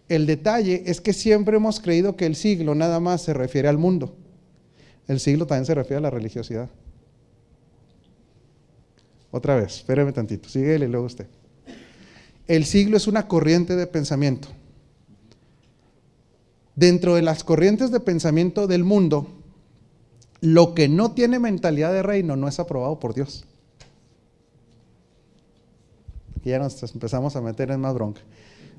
El 0.09 0.25
detalle 0.25 0.83
es 0.85 0.99
que 0.99 1.13
siempre 1.13 1.57
hemos 1.57 1.79
creído 1.79 2.15
que 2.15 2.25
el 2.25 2.35
siglo 2.35 2.75
nada 2.75 2.99
más 2.99 3.21
se 3.21 3.33
refiere 3.33 3.67
al 3.67 3.77
mundo. 3.77 4.17
El 5.07 5.19
siglo 5.19 5.45
también 5.45 5.65
se 5.65 5.75
refiere 5.75 5.97
a 5.97 6.01
la 6.01 6.09
religiosidad. 6.09 6.69
Otra 9.31 9.55
vez, 9.55 9.77
espéreme 9.77 10.11
tantito, 10.11 10.47
síguele 10.47 10.87
luego 10.87 11.07
usted. 11.07 11.27
El 12.47 12.65
siglo 12.65 12.97
es 12.97 13.07
una 13.07 13.27
corriente 13.27 13.75
de 13.75 13.87
pensamiento. 13.87 14.47
Dentro 16.75 17.15
de 17.15 17.21
las 17.21 17.43
corrientes 17.43 17.91
de 17.91 17.99
pensamiento 17.99 18.67
del 18.67 18.83
mundo, 18.83 19.27
lo 20.41 20.73
que 20.73 20.87
no 20.87 21.13
tiene 21.13 21.39
mentalidad 21.39 21.93
de 21.93 22.03
reino 22.03 22.35
no 22.35 22.47
es 22.47 22.59
aprobado 22.59 22.99
por 22.99 23.13
Dios. 23.13 23.45
Y 26.43 26.49
ya 26.49 26.59
nos 26.59 26.81
empezamos 26.93 27.35
a 27.35 27.41
meter 27.41 27.71
en 27.71 27.79
más 27.79 27.93
bronca. 27.93 28.21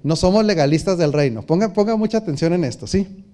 No 0.02 0.16
somos 0.16 0.44
legalistas 0.44 0.98
del 0.98 1.12
reino. 1.12 1.42
Ponga 1.42 1.96
mucha 1.96 2.18
atención 2.18 2.52
en 2.52 2.64
esto, 2.64 2.86
¿sí? 2.86 3.24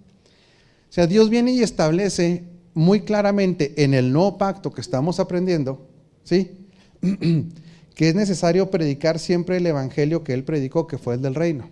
O 0.89 0.93
sea, 0.93 1.07
Dios 1.07 1.29
viene 1.29 1.53
y 1.53 1.63
establece 1.63 2.45
muy 2.75 3.03
claramente 3.03 3.83
en 3.83 3.95
el 3.95 4.13
nuevo 4.13 4.39
pacto 4.39 4.73
que 4.73 4.81
estamos 4.81 5.21
aprendiendo, 5.21 5.87
¿sí? 6.25 6.69
que 7.95 8.09
es 8.09 8.15
necesario 8.15 8.71
predicar 8.71 9.19
siempre 9.19 9.57
el 9.57 9.67
evangelio 9.67 10.25
que 10.25 10.33
él 10.33 10.45
predicó, 10.45 10.87
que 10.87 10.99
fue 10.99 11.15
el 11.15 11.23
del 11.23 11.35
reino. 11.35 11.69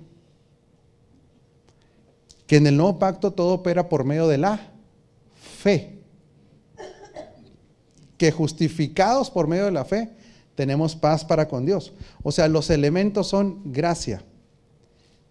Que 2.47 2.57
en 2.57 2.67
el 2.67 2.77
nuevo 2.77 2.99
pacto 2.99 3.33
todo 3.33 3.55
opera 3.55 3.89
por 3.89 4.05
medio 4.05 4.27
de 4.27 4.39
la 4.39 4.73
fe. 5.35 5.99
Que 8.17 8.33
justificados 8.33 9.31
por 9.31 9.47
medio 9.47 9.67
de 9.67 9.71
la 9.71 9.85
fe 9.85 10.11
tenemos 10.55 10.97
paz 10.97 11.25
para 11.25 11.47
con 11.47 11.65
Dios. 11.65 11.93
O 12.23 12.33
sea, 12.33 12.49
los 12.49 12.71
elementos 12.71 13.29
son 13.29 13.61
gracia, 13.73 14.23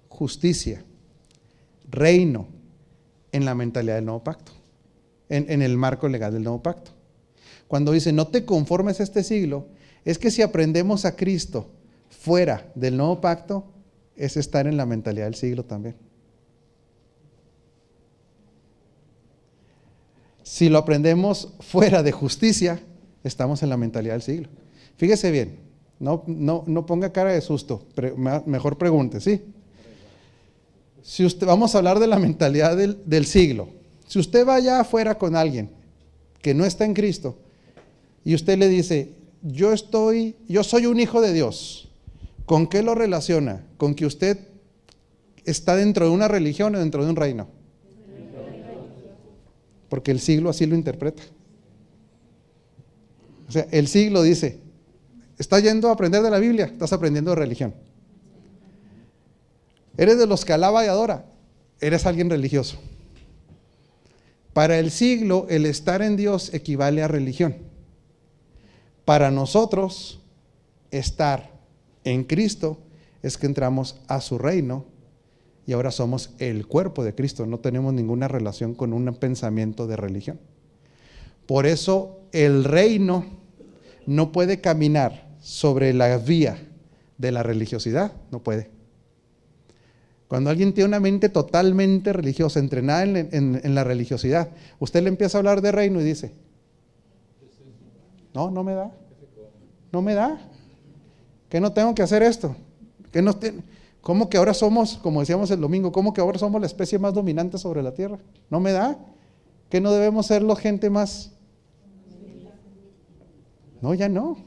justicia, 0.08 0.84
reino 1.90 2.48
en 3.32 3.46
la 3.46 3.56
mentalidad 3.56 3.96
del 3.96 4.06
nuevo 4.06 4.24
pacto 4.24 4.57
en, 5.30 5.62
el 5.62 5.78
marco 5.78 6.08
legal 6.08 6.34
del 6.34 6.44
nuevo 6.44 6.62
pacto. 6.62 6.92
Cuando 7.68 7.92
dice, 7.92 8.14
no 8.14 8.28
te 8.28 8.46
conformes 8.46 9.00
a 9.00 9.04
este 9.04 9.24
siglo, 9.24 9.68
es 10.06 10.18
que 10.18 10.32
si 10.32 10.42
aprendemos 10.42 11.06
a 11.06 11.16
Cristo 11.16 11.70
fuera 12.10 12.72
del 12.76 12.96
nuevo 12.98 13.20
pacto, 13.20 13.66
es 14.16 14.38
estar 14.38 14.68
en 14.68 14.78
la 14.78 14.86
mentalidad 14.86 15.26
del 15.26 15.36
siglo 15.36 15.66
también. 15.66 15.96
Si 20.44 20.70
lo 20.70 20.78
aprendemos 20.78 21.54
fuera 21.60 22.04
de 22.04 22.14
justicia, 22.14 22.80
estamos 23.24 23.64
en 23.64 23.70
la 23.70 23.78
mentalidad 23.78 24.14
del 24.14 24.22
siglo. 24.22 24.50
Fíjese 24.96 25.30
bien, 25.30 25.60
no, 26.00 26.24
no, 26.26 26.64
no 26.66 26.86
ponga 26.86 27.12
cara 27.12 27.32
de 27.32 27.42
susto, 27.42 27.86
mejor 28.46 28.78
pregunte, 28.78 29.20
¿sí? 29.20 29.44
Si 31.04 31.26
usted, 31.26 31.46
vamos 31.48 31.74
a 31.74 31.78
hablar 31.80 32.00
de 32.00 32.08
la 32.08 32.18
mentalidad 32.20 32.76
del, 32.76 33.02
del 33.06 33.26
siglo. 33.26 33.77
Si 34.08 34.20
usted 34.20 34.48
va 34.48 34.56
allá 34.56 34.80
afuera 34.80 35.18
con 35.18 35.36
alguien 35.36 35.70
que 36.42 36.54
no 36.54 36.66
está 36.66 36.86
en 36.86 36.94
Cristo 36.94 37.38
y 38.24 38.34
usted 38.34 38.58
le 38.58 38.70
dice, 38.70 39.12
yo 39.42 39.74
estoy, 39.74 40.36
yo 40.48 40.64
soy 40.64 40.86
un 40.86 41.00
hijo 41.00 41.22
de 41.22 41.34
Dios, 41.34 41.90
¿con 42.46 42.68
qué 42.68 42.82
lo 42.82 42.96
relaciona? 42.96 43.66
Con 43.78 43.94
que 43.94 44.06
usted 44.06 44.40
está 45.44 45.76
dentro 45.76 46.06
de 46.06 46.12
una 46.12 46.28
religión 46.28 46.74
o 46.76 46.80
dentro 46.80 47.04
de 47.04 47.10
un 47.10 47.16
reino. 47.16 47.48
Porque 49.90 50.12
el 50.12 50.20
siglo 50.20 50.50
así 50.50 50.66
lo 50.66 50.76
interpreta. 50.76 51.24
O 53.48 53.52
sea, 53.52 53.68
el 53.72 53.88
siglo 53.88 54.22
dice, 54.22 54.60
¿estás 55.38 55.64
yendo 55.64 55.90
a 55.90 55.94
aprender 55.94 56.22
de 56.22 56.30
la 56.30 56.40
Biblia? 56.40 56.66
Estás 56.66 56.92
aprendiendo 56.92 57.32
de 57.32 57.36
religión. 57.36 57.74
Eres 59.98 60.18
de 60.18 60.28
los 60.28 60.44
que 60.44 60.54
alaba 60.54 60.84
y 60.86 60.88
adora. 60.88 61.26
Eres 61.80 62.06
alguien 62.06 62.30
religioso. 62.30 62.78
Para 64.58 64.80
el 64.80 64.90
siglo, 64.90 65.46
el 65.52 65.68
estar 65.68 66.02
en 66.02 66.18
Dios 66.18 66.52
equivale 66.52 67.04
a 67.04 67.08
religión. 67.08 67.58
Para 69.06 69.30
nosotros, 69.30 70.20
estar 70.90 71.52
en 72.04 72.24
Cristo 72.24 72.80
es 73.22 73.38
que 73.38 73.46
entramos 73.46 74.02
a 74.08 74.20
su 74.20 74.40
reino 74.40 74.86
y 75.68 75.74
ahora 75.74 75.92
somos 75.92 76.32
el 76.40 76.66
cuerpo 76.66 77.04
de 77.04 77.14
Cristo. 77.14 77.46
No 77.46 77.60
tenemos 77.60 77.94
ninguna 77.94 78.28
relación 78.28 78.74
con 78.74 78.94
un 78.94 79.14
pensamiento 79.14 79.86
de 79.86 79.96
religión. 79.96 80.40
Por 81.46 81.68
eso 81.68 82.22
el 82.32 82.64
reino 82.64 83.26
no 84.08 84.32
puede 84.32 84.60
caminar 84.60 85.36
sobre 85.40 85.94
la 85.94 86.18
vía 86.18 86.58
de 87.20 87.32
la 87.32 87.44
religiosidad, 87.44 88.12
no 88.32 88.42
puede. 88.42 88.72
Cuando 90.28 90.50
alguien 90.50 90.74
tiene 90.74 90.90
una 90.90 91.00
mente 91.00 91.30
totalmente 91.30 92.12
religiosa, 92.12 92.60
entrenada 92.60 93.04
en, 93.04 93.76
la 93.76 93.84
religiosidad, 93.84 94.50
usted 94.80 95.02
le 95.02 95.10
empieza 95.10 95.38
a 95.38 95.40
hablar 95.40 95.62
de 95.62 95.72
reino 95.72 96.02
y 96.02 96.04
dice, 96.04 96.34
no, 98.34 98.52
no 98.52 98.64
me 98.64 98.74
da. 98.74 98.92
No 99.92 100.02
me 100.02 100.14
da. 100.14 100.38
Que 101.48 101.62
no 101.62 101.72
tengo 101.72 101.96
que 101.96 102.04
hacer 102.04 102.24
esto. 102.24 102.56
¿Cómo 104.02 104.30
que 104.30 104.38
ahora 104.38 104.54
somos, 104.54 104.98
como 104.98 105.22
decíamos 105.22 105.50
el 105.50 105.62
domingo, 105.62 105.94
cómo 105.94 106.14
que 106.14 106.20
ahora 106.20 106.38
somos 106.38 106.60
la 106.60 106.68
especie 106.68 107.00
más 107.00 107.14
dominante 107.14 107.58
sobre 107.58 107.82
la 107.82 107.94
tierra? 107.94 108.20
¿No 108.50 108.60
me 108.60 108.74
da? 108.74 109.00
¿Que 109.70 109.80
no 109.80 109.94
debemos 109.94 110.28
ser 110.28 110.44
la 110.44 110.58
gente 110.58 110.90
más? 110.90 111.32
No, 113.82 113.94
ya 113.94 114.10
no. 114.10 114.38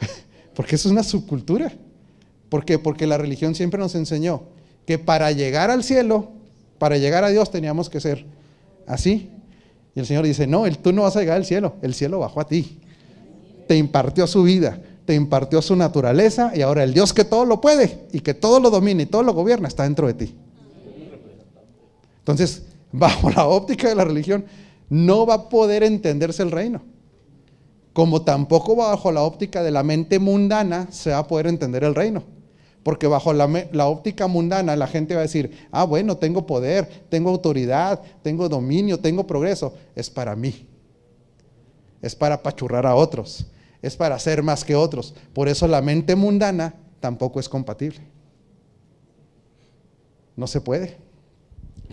Porque 0.56 0.74
eso 0.74 0.88
es 0.88 0.92
una 0.92 1.04
subcultura. 1.04 1.72
¿Por 2.48 2.64
qué? 2.64 2.80
Porque 2.80 3.06
la 3.06 3.16
religión 3.16 3.54
siempre 3.54 3.78
nos 3.78 3.94
enseñó 3.94 4.53
que 4.86 4.98
para 4.98 5.32
llegar 5.32 5.70
al 5.70 5.82
cielo, 5.82 6.28
para 6.78 6.98
llegar 6.98 7.24
a 7.24 7.28
Dios 7.28 7.50
teníamos 7.50 7.88
que 7.88 8.00
ser 8.00 8.24
así. 8.86 9.30
Y 9.94 10.00
el 10.00 10.06
Señor 10.06 10.24
dice, 10.24 10.46
no, 10.46 10.64
tú 10.82 10.92
no 10.92 11.02
vas 11.02 11.16
a 11.16 11.20
llegar 11.20 11.36
al 11.36 11.44
cielo, 11.44 11.74
el 11.82 11.94
cielo 11.94 12.18
bajó 12.18 12.40
a 12.40 12.46
ti. 12.46 12.80
Te 13.66 13.76
impartió 13.76 14.26
su 14.26 14.42
vida, 14.42 14.80
te 15.04 15.14
impartió 15.14 15.62
su 15.62 15.76
naturaleza 15.76 16.52
y 16.54 16.62
ahora 16.62 16.82
el 16.82 16.92
Dios 16.92 17.12
que 17.12 17.24
todo 17.24 17.44
lo 17.44 17.60
puede 17.60 18.06
y 18.12 18.20
que 18.20 18.34
todo 18.34 18.60
lo 18.60 18.70
domina 18.70 19.02
y 19.02 19.06
todo 19.06 19.22
lo 19.22 19.32
gobierna 19.32 19.68
está 19.68 19.84
dentro 19.84 20.06
de 20.06 20.14
ti. 20.14 20.34
Entonces, 22.18 22.62
bajo 22.92 23.30
la 23.30 23.46
óptica 23.46 23.88
de 23.88 23.94
la 23.94 24.04
religión, 24.04 24.44
no 24.88 25.26
va 25.26 25.34
a 25.34 25.48
poder 25.48 25.82
entenderse 25.82 26.42
el 26.42 26.50
reino. 26.50 26.82
Como 27.92 28.22
tampoco 28.22 28.74
bajo 28.74 29.12
la 29.12 29.22
óptica 29.22 29.62
de 29.62 29.70
la 29.70 29.84
mente 29.84 30.18
mundana 30.18 30.88
se 30.90 31.10
va 31.10 31.18
a 31.18 31.28
poder 31.28 31.46
entender 31.46 31.84
el 31.84 31.94
reino. 31.94 32.24
Porque 32.84 33.08
bajo 33.08 33.32
la, 33.32 33.88
óptica 33.88 34.28
mundana 34.28 34.76
la 34.76 34.86
gente 34.86 35.14
va 35.14 35.20
a 35.20 35.22
decir, 35.22 35.66
ah, 35.72 35.84
bueno, 35.84 36.16
tengo 36.16 36.46
poder, 36.46 36.86
tengo 37.08 37.30
autoridad, 37.30 38.00
tengo 38.22 38.48
dominio, 38.48 39.00
tengo 39.00 39.26
progreso. 39.26 39.74
Es 39.96 40.08
para 40.08 40.36
mí. 40.36 40.68
Es 42.00 42.14
para 42.14 42.40
pachurrar 42.40 42.86
a 42.86 42.94
otros 42.94 43.46
es 43.84 43.96
para 43.98 44.18
ser 44.18 44.42
más 44.42 44.64
que 44.64 44.74
otros. 44.74 45.14
Por 45.34 45.46
eso 45.46 45.68
la 45.68 45.82
mente 45.82 46.16
mundana 46.16 46.74
tampoco 47.00 47.38
es 47.38 47.50
compatible. 47.50 48.00
No 50.36 50.46
se 50.46 50.62
puede. 50.62 50.96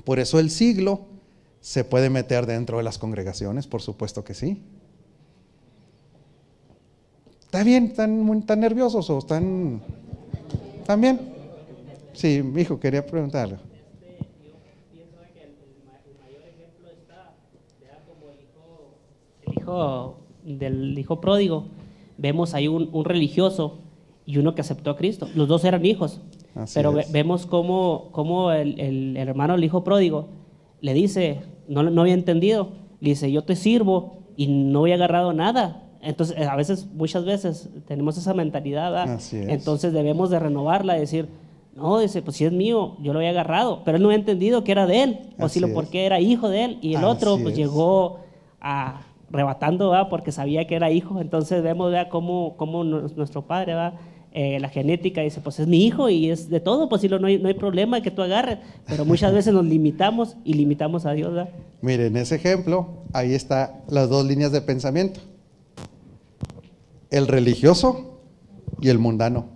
Por 0.05 0.17
eso 0.17 0.39
el 0.39 0.51
siglo 0.51 1.01
se 1.60 1.83
puede 1.83 2.10
meter 2.10 2.45
dentro 2.45 2.77
de 2.77 2.83
las 2.83 2.98
congregaciones, 2.98 3.67
por 3.67 3.81
supuesto 3.81 4.24
que 4.24 4.33
sí. 4.33 4.63
¿Está 7.41 7.62
bien? 7.65 7.88
¿Están, 7.88 8.43
tan 8.43 8.62
nerviosos 8.62 9.10
o 9.10 9.19
están, 9.19 9.81
bien? 10.97 11.19
Sí, 12.13 12.41
mi 12.43 12.61
hijo, 12.61 12.79
quería 12.79 13.05
preguntarle. 13.05 13.57
el 19.43 19.53
hijo 19.53 20.17
del 20.43 20.97
hijo 20.97 21.21
pródigo 21.21 21.65
vemos 22.17 22.53
ahí 22.53 22.67
un, 22.67 23.05
religioso 23.05 23.79
y 24.25 24.38
uno 24.38 24.53
que 24.53 24.61
aceptó 24.61 24.91
a 24.91 24.97
Cristo. 24.97 25.27
Los 25.35 25.47
dos 25.47 25.63
eran 25.65 25.85
hijos. 25.85 26.21
pero 26.73 26.93
vemos 27.11 27.45
cómo, 27.45 28.09
cómo 28.11 28.51
el, 28.51 29.17
hermano, 29.17 29.55
el 29.55 29.63
hijo 29.63 29.83
pródigo, 29.83 30.27
le 30.81 30.93
dice, 30.93 31.41
no, 31.67 31.83
no 31.83 32.01
había 32.01 32.13
entendido, 32.13 32.69
le 33.00 33.11
dice, 33.11 33.31
yo 33.31 33.43
te 33.43 33.55
sirvo 33.55 34.17
y 34.35 34.47
no 34.47 34.81
había 34.81 34.95
agarrado 34.95 35.33
nada. 35.33 35.83
Entonces, 36.01 36.38
a 36.48 36.55
veces, 36.55 36.88
muchas 36.93 37.25
veces 37.25 37.70
tenemos 37.88 38.17
esa 38.17 38.34
mentalidad, 38.34 39.20
entonces 39.31 39.93
debemos 39.93 40.29
de 40.29 40.39
renovarla, 40.39 40.96
decir, 40.96 41.29
no, 41.75 42.00
dice, 42.00 42.22
pues 42.22 42.38
si 42.38 42.46
es 42.46 42.51
mío, 42.51 42.98
yo 43.01 43.13
lo 43.13 43.20
había 43.20 43.29
agarrado, 43.29 43.84
pero 43.86 43.98
él 43.98 44.03
no 44.03 44.10
había 44.10 44.20
entendido 44.20 44.63
que 44.63 44.72
era 44.72 44.88
de 44.88 45.03
él, 45.03 45.20
o 45.39 45.48
si 45.48 45.60
lo 45.60 45.74
porque 45.74 46.05
era 46.05 46.20
hijo 46.20 46.50
de 46.50 46.65
él, 46.65 46.79
y 46.81 46.96
el 46.96 47.03
otro 47.03 47.38
pues 47.38 47.55
llegó 47.55 48.20
a, 48.60 49.01
rebatando, 49.31 49.93
porque 50.10 50.31
sabía 50.31 50.67
que 50.67 50.75
era 50.75 50.91
hijo. 50.91 51.22
Entonces 51.22 51.63
vemos 51.63 51.93
¿va? 51.93 52.10
Cómo, 52.10 52.55
cómo 52.58 52.84
nuestro 52.84 53.43
padre, 53.43 53.74
¿va? 53.74 53.93
Eh, 54.34 54.62
la 54.62 54.70
genética 54.70 55.22
dice, 55.22 55.41
pues 55.41 55.60
es 55.60 55.67
mi 55.67 55.86
hijo 55.86 56.08
y 56.08 56.29
es 56.29 56.50
de 56.50 56.62
todo, 56.62 56.88
pues 56.88 57.03
no 57.10 57.27
hay, 57.27 57.38
no 57.38 57.50
hay 57.50 57.53
problema 57.53 58.01
que 58.01 58.12
tú 58.12 58.22
agarres. 58.22 58.60
Pero 58.88 59.03
muchas 59.03 59.34
veces 59.34 59.53
nos 59.53 59.65
limitamos 59.65 60.38
y 60.46 60.53
limitamos 60.53 61.05
a 61.05 61.12
Dios. 61.12 61.48
Miren, 61.81 62.15
en 62.15 62.17
ese 62.17 62.36
ejemplo, 62.36 62.88
ahí 63.12 63.34
están 63.34 63.72
las 63.89 64.10
dos 64.10 64.25
líneas 64.25 64.53
de 64.53 64.62
pensamiento. 64.62 65.20
El 67.12 67.27
religioso 67.27 68.20
y 68.80 68.89
el 68.89 68.98
mundano. 68.98 69.50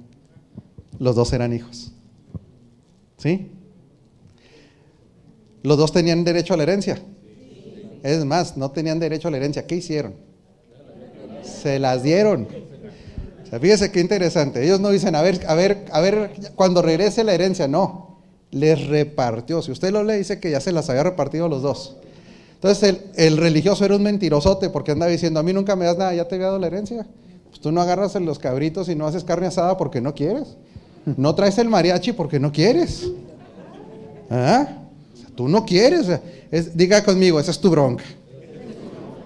Los 1.00 1.16
dos 1.16 1.34
eran 1.34 1.54
hijos. 1.54 1.94
¿Sí? 3.18 3.52
Los 5.64 5.78
dos 5.78 5.92
tenían 5.92 6.24
derecho 6.24 6.54
a 6.54 6.58
la 6.58 6.64
herencia. 6.64 7.02
Es 8.04 8.24
más, 8.24 8.56
no 8.56 8.70
tenían 8.70 9.00
derecho 9.00 9.30
a 9.30 9.32
la 9.32 9.38
herencia. 9.38 9.66
¿Qué 9.66 9.78
hicieron? 9.78 10.14
Se 11.42 11.80
las 11.80 12.04
dieron. 12.04 12.48
Fíjese 13.60 13.92
qué 13.92 14.00
interesante. 14.00 14.64
Ellos 14.64 14.80
no 14.80 14.90
dicen, 14.90 15.16
a 15.16 15.22
ver, 15.22 15.42
a 15.48 15.56
ver, 15.56 15.86
a 15.92 16.02
ver, 16.02 16.32
cuando 16.56 16.82
regrese 16.82 17.24
la 17.24 17.34
herencia. 17.34 17.68
No, 17.68 18.20
les 18.52 18.88
repartió. 18.88 19.62
Si 19.62 19.72
usted 19.72 19.92
lo 19.92 20.04
lee, 20.04 20.18
dice 20.18 20.40
que 20.40 20.52
ya 20.52 20.60
se 20.60 20.72
las 20.72 20.90
había 20.90 21.04
repartido 21.04 21.48
los 21.48 21.62
dos. 21.62 21.98
Entonces 22.56 22.98
el, 23.16 23.38
religioso 23.38 23.86
era 23.86 23.96
un 23.96 24.04
mentirosote 24.04 24.70
porque 24.70 24.92
andaba 24.92 25.12
diciendo, 25.12 25.40
a 25.40 25.44
mí 25.44 25.54
nunca 25.54 25.76
me 25.76 25.86
das 25.86 25.98
nada, 25.98 26.14
ya 26.14 26.28
te 26.28 26.36
había 26.36 26.48
dado 26.48 26.60
la 26.60 26.68
herencia. 26.68 27.06
Pues 27.56 27.62
tú 27.62 27.72
no 27.72 27.80
agarras 27.80 28.14
los 28.16 28.38
cabritos 28.38 28.90
y 28.90 28.96
no 28.96 29.08
haces 29.08 29.24
carne 29.24 29.48
asada 29.48 29.78
porque 29.78 30.02
no 30.02 30.14
quieres. 30.14 30.58
No 31.06 31.34
traes 31.36 31.58
el 31.58 31.70
mariachi 31.70 32.12
porque 32.12 32.38
no 32.38 32.52
quieres. 32.52 33.10
¿Ah? 34.30 34.68
Tú 35.36 35.48
no 35.48 35.64
quieres. 35.64 36.06
diga 36.74 37.02
conmigo, 37.02 37.40
esa 37.40 37.52
es 37.52 37.60
tu 37.62 37.70
bronca. 37.70 38.04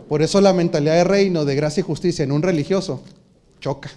Por 0.07 0.21
eso 0.21 0.39
la 0.41 0.53
mentalidad 0.53 0.93
de 0.93 1.03
reino, 1.05 1.43
de 1.43 1.55
gracia 1.55 1.81
y 1.81 1.83
justicia 1.83 2.21
en 2.21 2.31
un 2.31 2.43
religioso 2.43 3.01
choca. 3.59 3.89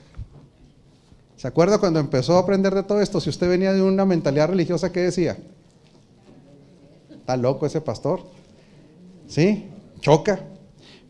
¿Se 1.36 1.46
acuerda 1.46 1.76
cuando 1.76 2.00
empezó 2.00 2.38
a 2.38 2.40
aprender 2.40 2.74
de 2.74 2.84
todo 2.84 3.02
esto? 3.02 3.20
Si 3.20 3.28
usted 3.28 3.50
venía 3.50 3.74
de 3.74 3.82
una 3.82 4.06
mentalidad 4.06 4.48
religiosa, 4.48 4.92
¿qué 4.92 5.00
decía? 5.00 5.36
Está 7.10 7.36
loco 7.36 7.66
ese 7.66 7.82
pastor. 7.82 8.22
¿Sí? 9.28 9.66
Choca. 10.00 10.40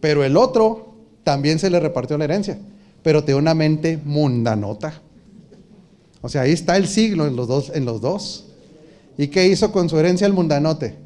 Pero 0.00 0.24
el 0.24 0.36
otro 0.36 0.92
también 1.22 1.60
se 1.60 1.70
le 1.70 1.78
repartió 1.78 2.18
la 2.18 2.24
herencia, 2.24 2.58
pero 3.02 3.24
tiene 3.24 3.40
una 3.40 3.54
mente 3.54 3.98
mundanota. 4.02 5.00
O 6.20 6.28
sea, 6.28 6.42
ahí 6.42 6.52
está 6.52 6.76
el 6.76 6.86
siglo 6.86 7.26
en 7.26 7.36
los 7.36 7.48
dos. 7.48 7.72
En 7.74 7.84
los 7.84 8.00
dos. 8.00 8.46
¿Y 9.18 9.28
qué 9.28 9.48
hizo 9.48 9.72
con 9.72 9.88
su 9.88 9.98
herencia 9.98 10.26
el 10.26 10.32
mundanote? 10.32 10.96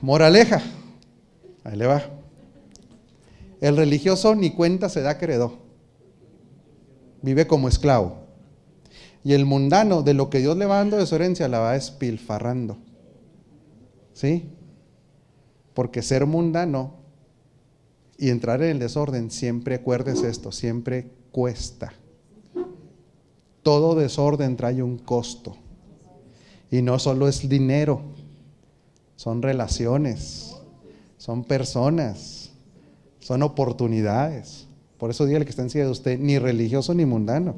Moraleja. 0.00 0.62
Ahí 1.64 1.76
le 1.76 1.86
va. 1.86 2.02
El 3.60 3.76
religioso 3.76 4.34
ni 4.36 4.50
cuenta 4.50 4.88
se 4.88 5.00
da 5.00 5.18
credo. 5.18 5.58
Vive 7.22 7.46
como 7.46 7.68
esclavo. 7.68 8.18
Y 9.24 9.32
el 9.32 9.44
mundano, 9.44 10.02
de 10.02 10.14
lo 10.14 10.30
que 10.30 10.38
Dios 10.38 10.56
le 10.56 10.66
va 10.66 10.76
dando 10.76 10.96
de 10.96 11.06
su 11.06 11.16
herencia, 11.16 11.48
la 11.48 11.58
va 11.58 11.74
espilfarrando. 11.74 12.78
¿Sí? 14.12 14.50
Porque 15.74 16.02
ser 16.02 16.26
mundano 16.26 16.97
y 18.18 18.30
entrar 18.30 18.60
en 18.62 18.70
el 18.70 18.78
desorden, 18.80 19.30
siempre 19.30 19.76
acuérdese 19.76 20.28
esto, 20.28 20.50
siempre 20.50 21.06
cuesta. 21.30 21.92
Todo 23.62 23.94
desorden 23.94 24.56
trae 24.56 24.82
un 24.82 24.98
costo. 24.98 25.56
Y 26.70 26.82
no 26.82 26.98
solo 26.98 27.28
es 27.28 27.48
dinero, 27.48 28.02
son 29.14 29.40
relaciones, 29.40 30.56
son 31.16 31.44
personas, 31.44 32.50
son 33.20 33.42
oportunidades. 33.42 34.66
Por 34.98 35.10
eso 35.10 35.24
dígale 35.24 35.44
que 35.44 35.50
está 35.50 35.62
encima 35.62 35.84
de 35.84 35.90
usted, 35.90 36.18
ni 36.18 36.38
religioso 36.38 36.92
ni 36.92 37.06
mundano. 37.06 37.54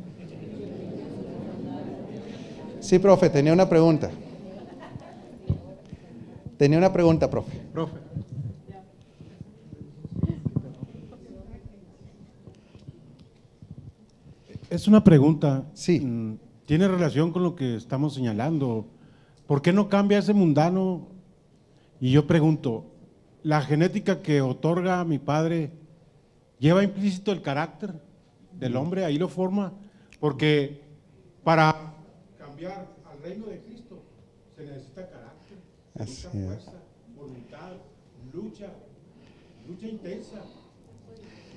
Sí, 2.80 2.98
profe, 2.98 3.30
tenía 3.30 3.52
una 3.52 3.68
pregunta. 3.68 4.10
Tenía 6.58 6.76
una 6.76 6.92
pregunta, 6.92 7.30
profe. 7.30 7.58
Profe. 7.72 7.99
Es 14.70 14.86
una 14.86 15.02
pregunta. 15.02 15.68
Sí. 15.74 15.98
Mm, 15.98 16.38
tiene 16.64 16.86
relación 16.86 17.32
con 17.32 17.42
lo 17.42 17.56
que 17.56 17.74
estamos 17.74 18.14
señalando. 18.14 18.86
¿Por 19.48 19.62
qué 19.62 19.72
no 19.72 19.88
cambia 19.88 20.18
ese 20.18 20.32
mundano? 20.32 21.08
Y 22.00 22.12
yo 22.12 22.28
pregunto, 22.28 22.86
¿la 23.42 23.62
genética 23.62 24.22
que 24.22 24.40
otorga 24.40 25.04
mi 25.04 25.18
padre 25.18 25.72
lleva 26.60 26.84
implícito 26.84 27.32
el 27.32 27.42
carácter 27.42 28.00
del 28.52 28.76
hombre? 28.76 29.04
Ahí 29.04 29.18
lo 29.18 29.28
forma. 29.28 29.72
Porque 30.20 30.80
para 31.42 31.74
cambiar 32.38 32.86
al 33.10 33.20
reino 33.24 33.46
de 33.46 33.58
Cristo 33.62 34.00
se 34.56 34.66
necesita 34.66 35.10
carácter, 35.10 35.58
se 35.94 35.98
necesita 35.98 36.30
fuerza, 36.30 36.72
voluntad, 37.16 37.72
lucha, 38.32 38.68
lucha 39.68 39.88
intensa. 39.88 40.44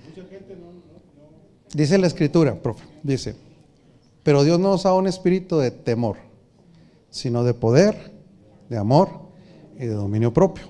Mucha 0.10 0.28
gente 0.28 0.56
no 0.56 0.93
Dice 1.74 1.98
la 1.98 2.08
escritura, 2.08 2.62
profe, 2.62 2.84
dice, 3.02 3.36
pero 4.22 4.44
Dios 4.44 4.60
no 4.60 4.70
nos 4.70 4.84
da 4.84 4.94
un 4.94 5.08
espíritu 5.08 5.58
de 5.58 5.72
temor, 5.72 6.18
sino 7.10 7.44
de 7.44 7.54
poder, 7.54 8.12
de 8.70 8.78
amor 8.78 9.10
y 9.76 9.86
de 9.86 9.94
dominio 9.94 10.34
propio. 10.34 10.66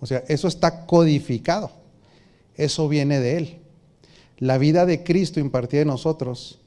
O 0.00 0.06
sea, 0.06 0.24
eso 0.28 0.48
está 0.48 0.86
codificado, 0.86 1.70
eso 2.56 2.88
viene 2.88 3.20
de 3.20 3.36
Él. 3.36 3.58
La 4.38 4.58
vida 4.58 4.86
de 4.86 5.04
Cristo 5.04 5.38
impartida 5.38 5.82
en 5.82 5.88
nosotros 5.88 6.58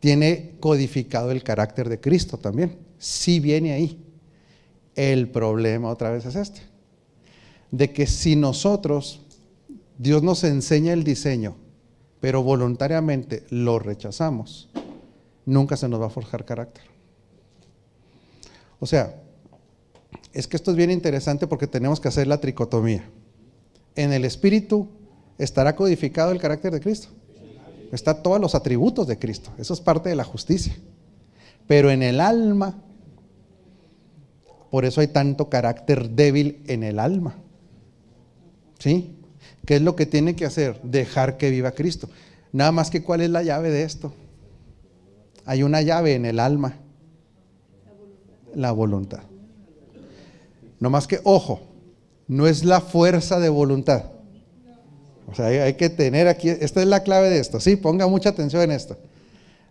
tiene 0.00 0.54
codificado 0.58 1.30
el 1.30 1.42
carácter 1.42 1.88
de 1.88 2.00
Cristo 2.00 2.38
también. 2.38 2.78
Sí 2.98 3.40
viene 3.40 3.72
ahí. 3.72 4.02
El 4.94 5.28
problema 5.28 5.90
otra 5.90 6.10
vez 6.10 6.24
es 6.24 6.34
este. 6.34 6.62
De 7.70 7.92
que 7.92 8.06
si 8.06 8.36
nosotros, 8.36 9.20
Dios 9.98 10.22
nos 10.22 10.42
enseña 10.44 10.94
el 10.94 11.04
diseño, 11.04 11.56
pero 12.20 12.42
voluntariamente 12.42 13.44
lo 13.50 13.78
rechazamos, 13.78 14.68
nunca 15.44 15.76
se 15.76 15.88
nos 15.88 16.00
va 16.00 16.06
a 16.06 16.10
forjar 16.10 16.44
carácter. 16.44 16.84
O 18.80 18.86
sea, 18.86 19.22
es 20.32 20.46
que 20.46 20.56
esto 20.56 20.70
es 20.70 20.76
bien 20.76 20.90
interesante 20.90 21.46
porque 21.46 21.66
tenemos 21.66 22.00
que 22.00 22.08
hacer 22.08 22.26
la 22.26 22.40
tricotomía. 22.40 23.04
En 23.94 24.12
el 24.12 24.24
espíritu 24.24 24.88
estará 25.38 25.74
codificado 25.74 26.32
el 26.32 26.40
carácter 26.40 26.72
de 26.72 26.80
Cristo. 26.80 27.08
Está 27.92 28.22
todos 28.22 28.40
los 28.40 28.54
atributos 28.54 29.06
de 29.06 29.18
Cristo. 29.18 29.50
Eso 29.58 29.72
es 29.72 29.80
parte 29.80 30.08
de 30.08 30.16
la 30.16 30.24
justicia. 30.24 30.76
Pero 31.66 31.90
en 31.90 32.02
el 32.02 32.20
alma, 32.20 32.82
por 34.70 34.84
eso 34.84 35.00
hay 35.00 35.08
tanto 35.08 35.48
carácter 35.48 36.10
débil 36.10 36.62
en 36.66 36.82
el 36.82 36.98
alma. 36.98 37.36
¿Sí? 38.78 39.15
¿Qué 39.66 39.76
es 39.76 39.82
lo 39.82 39.96
que 39.96 40.06
tiene 40.06 40.36
que 40.36 40.46
hacer? 40.46 40.80
Dejar 40.82 41.36
que 41.36 41.50
viva 41.50 41.72
Cristo. 41.72 42.08
Nada 42.52 42.72
más 42.72 42.88
que 42.88 43.02
cuál 43.02 43.20
es 43.20 43.30
la 43.30 43.42
llave 43.42 43.70
de 43.70 43.82
esto. 43.82 44.14
Hay 45.44 45.62
una 45.62 45.82
llave 45.82 46.14
en 46.14 46.24
el 46.24 46.40
alma. 46.40 46.76
La 48.54 48.72
voluntad. 48.72 49.24
No 50.78 50.88
más 50.88 51.06
que, 51.06 51.20
ojo, 51.24 51.60
no 52.28 52.46
es 52.46 52.64
la 52.64 52.80
fuerza 52.80 53.40
de 53.40 53.48
voluntad. 53.48 54.04
O 55.26 55.34
sea, 55.34 55.46
hay, 55.46 55.74
que 55.74 55.90
tener 55.90 56.28
aquí, 56.28 56.48
esta 56.48 56.80
es 56.80 56.86
la 56.86 57.02
clave 57.02 57.28
de 57.28 57.40
esto, 57.40 57.58
sí, 57.58 57.74
ponga 57.74 58.06
mucha 58.06 58.28
atención 58.28 58.62
en 58.62 58.70
esto. 58.70 58.96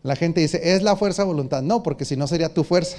La 0.04 0.18
gente 0.18 0.42
dice, 0.42 0.60
es 0.76 0.84
la 0.84 0.98
fuerza 0.98 1.24
de 1.24 1.28
voluntad. 1.28 1.62
No, 1.64 1.82
porque 1.82 2.04
si 2.04 2.18
no 2.18 2.28
sería 2.28 2.54
tu 2.54 2.64
fuerza, 2.64 2.98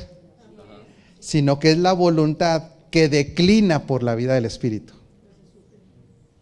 sino 1.21 1.59
que 1.59 1.73
es 1.73 1.79
la 1.79 1.93
voluntad 1.93 2.71
que 2.91 3.09
declina 3.09 3.87
por 3.87 4.03
la 4.03 4.15
vida 4.15 4.35
del 4.35 4.47
Espíritu. 4.47 4.95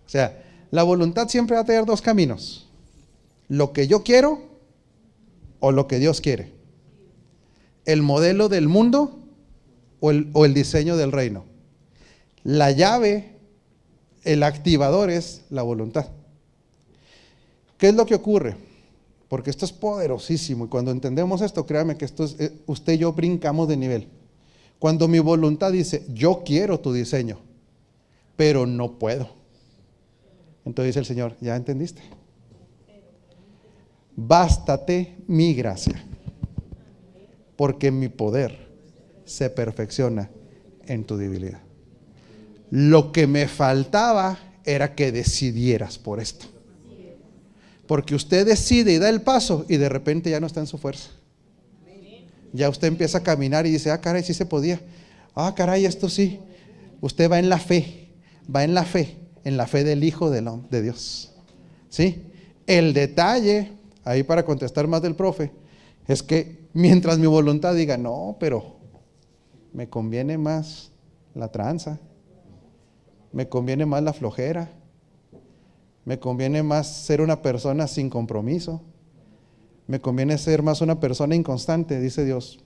O 0.06 0.08
sea, 0.08 0.43
la 0.74 0.82
voluntad 0.82 1.28
siempre 1.28 1.54
va 1.54 1.62
a 1.62 1.64
tener 1.64 1.86
dos 1.86 2.02
caminos. 2.02 2.66
Lo 3.46 3.72
que 3.72 3.86
yo 3.86 4.02
quiero 4.02 4.40
o 5.60 5.70
lo 5.70 5.86
que 5.86 6.00
Dios 6.00 6.20
quiere. 6.20 6.52
El 7.84 8.02
modelo 8.02 8.48
del 8.48 8.66
mundo 8.66 9.20
o 10.00 10.10
el, 10.10 10.30
o 10.32 10.44
el 10.44 10.52
diseño 10.52 10.96
del 10.96 11.12
reino. 11.12 11.44
La 12.42 12.72
llave 12.72 13.36
el 14.24 14.42
activador 14.42 15.10
es 15.10 15.42
la 15.48 15.62
voluntad. 15.62 16.08
¿Qué 17.78 17.90
es 17.90 17.94
lo 17.94 18.04
que 18.04 18.16
ocurre? 18.16 18.56
Porque 19.28 19.50
esto 19.50 19.66
es 19.66 19.72
poderosísimo 19.72 20.64
y 20.64 20.68
cuando 20.68 20.90
entendemos 20.90 21.40
esto, 21.40 21.66
créame 21.66 21.96
que 21.96 22.04
esto 22.04 22.24
es, 22.24 22.34
eh, 22.40 22.52
usted 22.66 22.94
y 22.94 22.98
yo 22.98 23.12
brincamos 23.12 23.68
de 23.68 23.76
nivel. 23.76 24.08
Cuando 24.80 25.06
mi 25.06 25.20
voluntad 25.20 25.70
dice, 25.70 26.04
yo 26.12 26.42
quiero 26.44 26.80
tu 26.80 26.92
diseño, 26.92 27.38
pero 28.34 28.66
no 28.66 28.98
puedo. 28.98 29.43
Entonces 30.64 30.90
dice 30.90 31.00
el 31.00 31.06
Señor, 31.06 31.36
¿ya 31.40 31.56
entendiste? 31.56 32.02
Bástate 34.16 35.16
mi 35.26 35.54
gracia, 35.54 36.04
porque 37.56 37.90
mi 37.90 38.08
poder 38.08 38.68
se 39.24 39.50
perfecciona 39.50 40.30
en 40.86 41.04
tu 41.04 41.16
debilidad. 41.16 41.60
Lo 42.70 43.12
que 43.12 43.26
me 43.26 43.48
faltaba 43.48 44.38
era 44.64 44.94
que 44.94 45.12
decidieras 45.12 45.98
por 45.98 46.20
esto. 46.20 46.46
Porque 47.86 48.14
usted 48.14 48.46
decide 48.46 48.94
y 48.94 48.98
da 48.98 49.10
el 49.10 49.20
paso 49.20 49.66
y 49.68 49.76
de 49.76 49.88
repente 49.88 50.30
ya 50.30 50.40
no 50.40 50.46
está 50.46 50.60
en 50.60 50.66
su 50.66 50.78
fuerza. 50.78 51.10
Ya 52.52 52.68
usted 52.68 52.88
empieza 52.88 53.18
a 53.18 53.22
caminar 53.22 53.66
y 53.66 53.70
dice, 53.70 53.90
ah, 53.90 54.00
caray, 54.00 54.22
sí 54.22 54.32
se 54.32 54.46
podía. 54.46 54.80
Ah, 55.34 55.52
caray, 55.56 55.84
esto 55.84 56.08
sí. 56.08 56.38
Usted 57.00 57.30
va 57.30 57.38
en 57.38 57.48
la 57.48 57.58
fe, 57.58 58.08
va 58.54 58.64
en 58.64 58.74
la 58.74 58.84
fe, 58.84 59.16
en 59.44 59.56
la 59.56 59.66
fe 59.66 59.84
del 59.84 60.02
Hijo 60.02 60.30
de, 60.30 60.82
Dios. 60.82 61.32
¿Sí? 61.88 62.24
El 62.66 62.94
detalle, 62.94 63.72
ahí 64.04 64.22
para 64.22 64.44
contestar 64.44 64.88
más 64.88 65.02
del 65.02 65.14
profe, 65.14 65.52
es 66.08 66.22
que 66.22 66.66
mientras 66.72 67.18
mi 67.18 67.26
voluntad 67.26 67.74
diga, 67.74 67.96
no, 67.96 68.36
pero 68.40 68.76
me 69.72 69.88
conviene 69.88 70.38
más 70.38 70.90
la 71.34 71.48
tranza, 71.48 71.98
me 73.32 73.48
conviene 73.48 73.84
más 73.86 74.02
la 74.02 74.12
flojera. 74.12 74.70
Me 76.04 76.18
conviene 76.18 76.62
más 76.62 76.86
ser 76.86 77.20
una 77.20 77.40
persona 77.40 77.86
sin 77.86 78.10
compromiso. 78.10 78.82
Me 79.86 80.00
conviene 80.00 80.38
ser 80.38 80.62
más 80.62 80.80
una 80.80 81.00
persona 81.00 81.34
inconstante, 81.34 81.98
dice 81.98 82.24
Dios. 82.24 82.60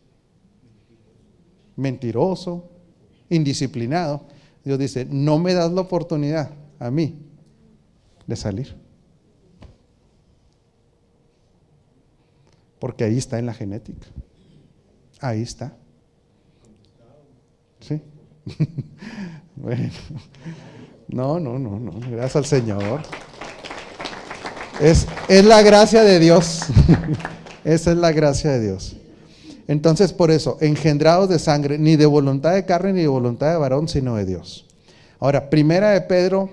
Mentiroso, 1.76 2.68
indisciplinado. 3.30 4.22
Dios 4.64 4.78
dice, 4.78 5.06
no 5.08 5.38
me 5.38 5.54
das 5.54 5.72
la 5.72 5.80
oportunidad 5.80 6.50
a 6.78 6.90
mí 6.90 7.18
de 8.26 8.36
salir. 8.36 8.76
Porque 12.78 13.04
ahí 13.04 13.18
está 13.18 13.38
en 13.38 13.46
la 13.46 13.54
genética. 13.54 14.06
Ahí 15.20 15.42
está. 15.42 15.72
¿Sí? 17.80 18.00
bueno, 19.56 19.90
no, 21.08 21.40
no, 21.40 21.58
no, 21.58 21.80
no, 21.80 21.92
gracias 22.10 22.36
al 22.36 22.44
Señor. 22.44 23.02
Es, 24.80 25.08
es 25.28 25.44
la 25.44 25.62
gracia 25.62 26.02
de 26.02 26.20
Dios. 26.20 26.66
Esa 27.64 27.90
es 27.90 27.96
la 27.96 28.12
gracia 28.12 28.52
de 28.52 28.60
Dios. 28.60 28.96
Entonces, 29.66 30.12
por 30.12 30.30
eso, 30.30 30.56
engendrados 30.60 31.28
de 31.28 31.38
sangre, 31.38 31.78
ni 31.78 31.96
de 31.96 32.06
voluntad 32.06 32.54
de 32.54 32.64
carne 32.64 32.92
ni 32.92 33.02
de 33.02 33.08
voluntad 33.08 33.50
de 33.50 33.58
varón, 33.58 33.88
sino 33.88 34.16
de 34.16 34.24
Dios. 34.24 34.66
Ahora, 35.18 35.50
primera 35.50 35.90
de 35.90 36.00
Pedro 36.02 36.50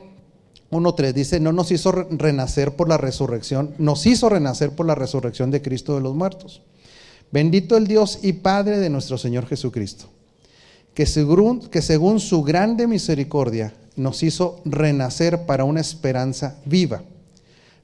1.3 0.76 1.14
dice, 1.14 1.40
no 1.40 1.52
nos 1.52 1.72
hizo 1.72 1.92
renacer 1.92 2.76
por 2.76 2.90
la 2.90 2.98
resurrección, 2.98 3.74
nos 3.78 4.06
hizo 4.06 4.30
renacer 4.30 4.72
por 4.72 4.86
la 4.86 4.96
resurrección 4.96 5.52
de 5.52 5.62
Cristo 5.62 5.96
de 5.96 6.02
los 6.02 6.16
muertos. 6.16 6.62
Bendito 7.32 7.78
el 7.78 7.88
Dios 7.88 8.20
y 8.22 8.34
Padre 8.34 8.80
de 8.80 8.90
nuestro 8.90 9.18
Señor 9.18 9.48
Jesucristo 9.48 10.10
que 10.96 11.06
según, 11.06 11.60
que 11.60 11.84
según 11.84 12.20
su 12.20 12.42
grande 12.42 12.88
misericordia 12.88 13.74
nos 13.96 14.24
hizo 14.24 14.62
renacer 14.66 15.46
para 15.46 15.66
una 15.66 15.82
esperanza 15.82 16.58
viva 16.66 17.04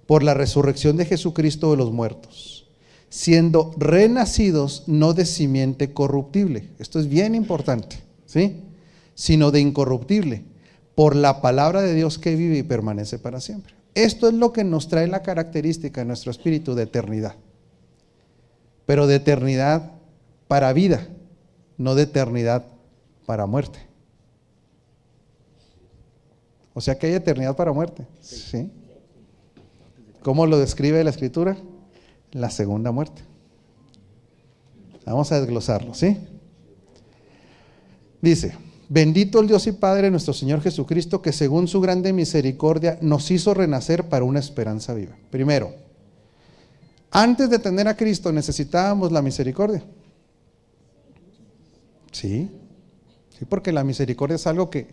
por 0.08 0.23
la 0.23 0.34
resurrección 0.34 0.97
de 0.97 1.06
Jesucristo 1.06 1.71
de 1.71 1.77
los 1.77 1.91
muertos, 1.91 2.69
siendo 3.10 3.73
renacidos 3.77 4.84
no 4.88 5.13
de 5.13 5.25
simiente 5.25 5.93
corruptible, 5.93 6.69
esto 6.80 6.99
es 6.99 7.08
bien 7.08 7.36
importante, 7.36 7.97
¿sí? 8.25 8.62
Sino 9.13 9.51
de 9.51 9.60
incorruptible, 9.60 10.43
por 11.02 11.16
la 11.16 11.42
palabra 11.42 11.82
de 11.82 11.96
Dios 11.96 12.20
que 12.20 12.36
vive 12.36 12.60
y 12.60 12.62
permanece 12.62 13.18
para 13.18 13.42
siempre. 13.42 13.74
Esto 13.96 14.28
es 14.28 14.36
lo 14.36 14.54
que 14.54 14.64
nos 14.64 14.88
trae 14.88 15.08
la 15.08 15.24
característica 15.24 16.02
de 16.02 16.06
nuestro 16.06 16.30
espíritu 16.30 16.76
de 16.76 16.84
eternidad, 16.84 17.34
pero 18.86 19.08
de 19.08 19.16
eternidad 19.16 19.94
para 20.48 20.72
vida, 20.74 21.08
no 21.80 21.96
de 21.96 22.04
eternidad 22.04 22.68
para 23.26 23.48
muerte. 23.48 23.80
O 26.76 26.82
sea 26.82 27.00
que 27.00 27.08
hay 27.08 27.14
eternidad 27.14 27.56
para 27.56 27.74
muerte. 27.74 28.06
¿Sí? 28.22 28.70
¿Cómo 30.22 30.46
lo 30.46 30.60
describe 30.60 31.04
la 31.04 31.10
escritura? 31.10 31.58
La 32.32 32.52
segunda 32.52 32.92
muerte. 32.92 33.24
Vamos 35.08 35.32
a 35.32 35.40
desglosarlo, 35.40 35.96
¿sí? 35.96 36.16
Dice, 38.22 38.54
bendito 38.91 39.39
el 39.39 39.47
Dios 39.47 39.67
y 39.67 39.71
Padre 39.71 40.12
nuestro 40.12 40.34
Señor 40.34 40.60
Jesucristo, 40.62 41.21
que 41.21 41.32
según 41.32 41.69
su 41.69 41.80
grande 41.80 42.12
misericordia 42.12 42.97
nos 42.99 43.32
hizo 43.32 43.54
renacer 43.54 44.10
para 44.10 44.25
una 44.25 44.41
esperanza 44.41 44.93
viva. 44.93 45.15
Primero, 45.30 45.73
antes 47.10 47.49
de 47.49 47.58
tener 47.58 47.88
a 47.88 47.95
Cristo 47.95 48.34
necesitábamos 48.34 49.13
la 49.13 49.21
misericordia. 49.21 49.82
¿Sí? 52.12 52.49
Porque 53.47 53.71
la 53.71 53.86
misericordia 53.86 54.36
es 54.36 54.45
algo 54.45 54.69
que, 54.69 54.89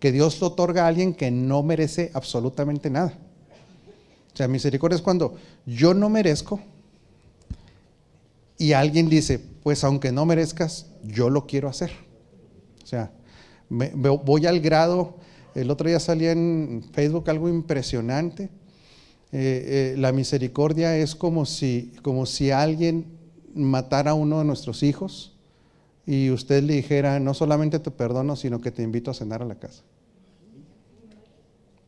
que 0.00 0.10
Dios 0.10 0.42
otorga 0.42 0.82
a 0.84 0.88
alguien 0.88 1.14
que 1.14 1.30
no 1.30 1.62
merece 1.62 2.10
absolutamente 2.14 2.90
nada. 2.90 3.16
O 4.34 4.36
sea, 4.36 4.48
misericordia 4.48 4.96
es 4.96 5.02
cuando 5.02 5.36
yo 5.64 5.94
no 5.94 6.08
merezco 6.08 6.60
y 8.58 8.72
alguien 8.72 9.08
dice, 9.08 9.38
pues 9.38 9.84
aunque 9.84 10.10
no 10.10 10.26
merezcas, 10.26 10.86
yo 11.04 11.30
lo 11.30 11.46
quiero 11.46 11.68
hacer. 11.68 11.92
O 12.82 12.86
sea, 12.86 13.12
voy 13.68 14.46
al 14.46 14.60
grado, 14.60 15.16
el 15.54 15.70
otro 15.70 15.88
día 15.88 16.00
salía 16.00 16.32
en 16.32 16.84
Facebook 16.92 17.28
algo 17.30 17.48
impresionante. 17.48 18.50
Eh, 19.32 19.92
eh, 19.92 19.94
la 19.98 20.12
misericordia 20.12 20.96
es 20.96 21.14
como 21.14 21.46
si, 21.46 21.92
como 22.02 22.26
si 22.26 22.50
alguien 22.50 23.06
matara 23.54 24.12
a 24.12 24.14
uno 24.14 24.38
de 24.38 24.44
nuestros 24.44 24.82
hijos 24.82 25.36
y 26.06 26.30
usted 26.30 26.62
le 26.62 26.74
dijera, 26.74 27.18
no 27.18 27.34
solamente 27.34 27.80
te 27.80 27.90
perdono, 27.90 28.36
sino 28.36 28.60
que 28.60 28.70
te 28.70 28.82
invito 28.82 29.10
a 29.10 29.14
cenar 29.14 29.42
a 29.42 29.44
la 29.44 29.56
casa. 29.56 29.82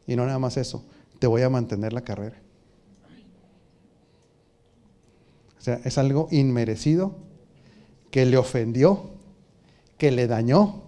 Y 0.06 0.16
no 0.16 0.26
nada 0.26 0.38
más 0.38 0.56
eso, 0.56 0.84
te 1.18 1.26
voy 1.26 1.42
a 1.42 1.50
mantener 1.50 1.92
la 1.92 2.00
carrera. 2.00 2.40
O 5.58 5.60
sea, 5.60 5.80
es 5.84 5.98
algo 5.98 6.28
inmerecido 6.30 7.16
que 8.10 8.24
le 8.24 8.36
ofendió, 8.36 9.10
que 9.98 10.10
le 10.10 10.26
dañó. 10.26 10.82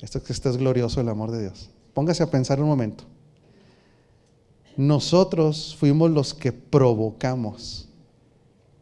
Esto, 0.00 0.18
es 0.50 0.56
glorioso 0.56 1.00
el 1.00 1.08
amor 1.08 1.30
de 1.30 1.42
Dios. 1.42 1.70
Póngase 1.94 2.22
a 2.22 2.30
pensar 2.30 2.60
un 2.60 2.68
momento. 2.68 3.04
Nosotros 4.76 5.76
fuimos 5.78 6.10
los 6.10 6.34
que 6.34 6.52
provocamos 6.52 7.88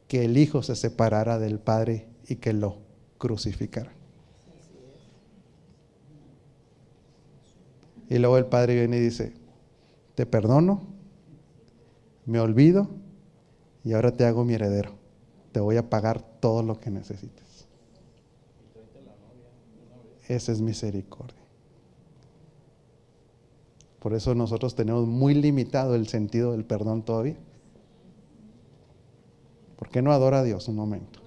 que 0.09 0.24
el 0.24 0.37
Hijo 0.37 0.62
se 0.62 0.76
separara 0.76 1.38
del 1.38 1.59
Padre 1.59 2.07
y 2.29 2.37
que 2.37 2.52
lo 2.52 2.79
crucificara. 3.18 3.92
Y 8.09 8.18
luego 8.18 8.37
el 8.38 8.46
Padre 8.46 8.74
viene 8.74 8.98
y 8.98 9.00
dice, 9.00 9.33
te 10.14 10.26
perdono, 10.26 10.83
me 12.24 12.40
olvido 12.40 12.88
y 13.85 13.94
ahora 13.94 14.12
te 14.12 14.24
hago 14.26 14.44
mi 14.44 14.55
heredero. 14.55 14.92
Te 15.52 15.61
voy 15.61 15.76
a 15.76 15.88
pagar 15.88 16.20
todo 16.40 16.62
lo 16.62 16.79
que 16.79 16.90
necesites. 16.90 17.45
Esa 20.28 20.52
es 20.52 20.60
misericordia. 20.60 21.46
Por 24.00 24.14
eso 24.14 24.34
nosotros 24.34 24.74
tenemos 24.74 25.06
muy 25.06 25.34
limitado 25.34 25.94
el 25.94 26.06
sentido 26.08 26.52
del 26.52 26.64
perdón 26.64 27.02
todavía. 27.02 27.36
¿Por 29.76 29.88
qué 29.88 30.00
no 30.02 30.12
adora 30.12 30.40
a 30.40 30.44
Dios 30.44 30.68
un 30.68 30.76
momento? 30.76 31.20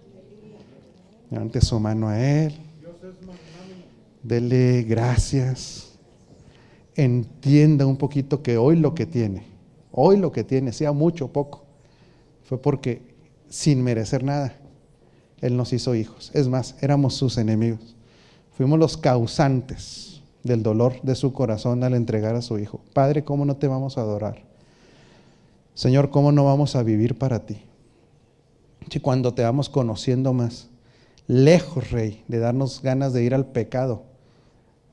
Levante 1.30 1.62
su 1.62 1.80
mano 1.80 2.10
a 2.10 2.20
Él. 2.20 2.54
Dele 4.24 4.84
gracias. 4.84 5.98
Entienda 6.96 7.86
un 7.86 7.98
poquito 7.98 8.42
que 8.42 8.58
hoy 8.58 8.76
lo 8.76 8.94
que 8.94 9.06
tiene, 9.06 9.44
hoy 9.92 10.18
lo 10.18 10.32
que 10.32 10.44
tiene, 10.44 10.74
sea 10.74 10.92
mucho 10.92 11.26
o 11.26 11.28
poco, 11.32 11.64
fue 12.44 12.62
porque 12.62 13.02
sin 13.48 13.84
merecer 13.84 14.24
nada, 14.24 14.54
Él 15.40 15.56
nos 15.56 15.72
hizo 15.72 15.96
hijos. 15.96 16.32
Es 16.34 16.48
más, 16.48 16.76
éramos 16.82 17.14
sus 17.14 17.38
enemigos. 17.38 17.96
Fuimos 18.60 18.78
los 18.78 18.98
causantes 18.98 20.22
del 20.44 20.64
dolor 20.64 21.02
de 21.02 21.16
su 21.16 21.32
corazón 21.32 21.82
al 21.86 21.94
entregar 21.94 22.36
a 22.36 22.42
su 22.42 22.60
Hijo. 22.60 22.82
Padre, 22.92 23.24
¿cómo 23.24 23.46
no 23.46 23.56
te 23.56 23.70
vamos 23.70 23.98
a 23.98 24.02
adorar? 24.02 24.44
Señor, 25.76 26.10
¿cómo 26.10 26.34
no 26.34 26.44
vamos 26.44 26.76
a 26.76 26.84
vivir 26.84 27.18
para 27.18 27.46
ti? 27.46 27.62
Si 28.92 29.00
cuando 29.00 29.34
te 29.34 29.44
vamos 29.44 29.70
conociendo 29.70 30.34
más, 30.34 30.68
lejos, 31.26 31.92
Rey, 31.92 32.26
de 32.28 32.40
darnos 32.40 32.82
ganas 32.82 33.14
de 33.14 33.24
ir 33.24 33.34
al 33.34 33.46
pecado, 33.46 34.04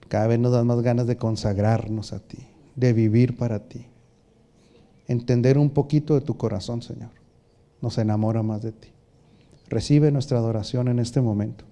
cada 0.07 0.29
vez 0.29 0.38
nos 0.38 0.52
dan 0.52 0.68
más 0.68 0.81
ganas 0.83 1.09
de 1.09 1.16
consagrarnos 1.16 2.12
a 2.12 2.20
ti, 2.20 2.46
de 2.76 2.92
vivir 2.92 3.37
para 3.37 3.66
ti. 3.66 3.87
Entender 5.09 5.59
un 5.59 5.70
poquito 5.70 6.14
de 6.14 6.20
tu 6.20 6.37
corazón, 6.37 6.83
Señor, 6.83 7.11
nos 7.83 7.98
enamora 7.98 8.44
más 8.44 8.62
de 8.62 8.70
ti. 8.70 8.90
Recibe 9.68 10.12
nuestra 10.12 10.38
adoración 10.38 10.87
en 10.87 11.00
este 11.00 11.20
momento. 11.20 11.64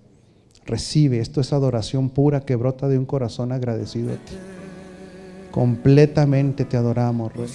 Recibe, 0.66 1.20
esto 1.20 1.40
es 1.40 1.52
adoración 1.52 2.08
pura 2.08 2.40
que 2.40 2.56
brota 2.56 2.88
de 2.88 2.98
un 2.98 3.04
corazón 3.04 3.52
agradecido 3.52 4.12
a 4.12 4.16
ti. 4.16 4.34
Completamente 5.50 6.64
te 6.64 6.76
adoramos, 6.76 7.32
Rey. 7.32 7.50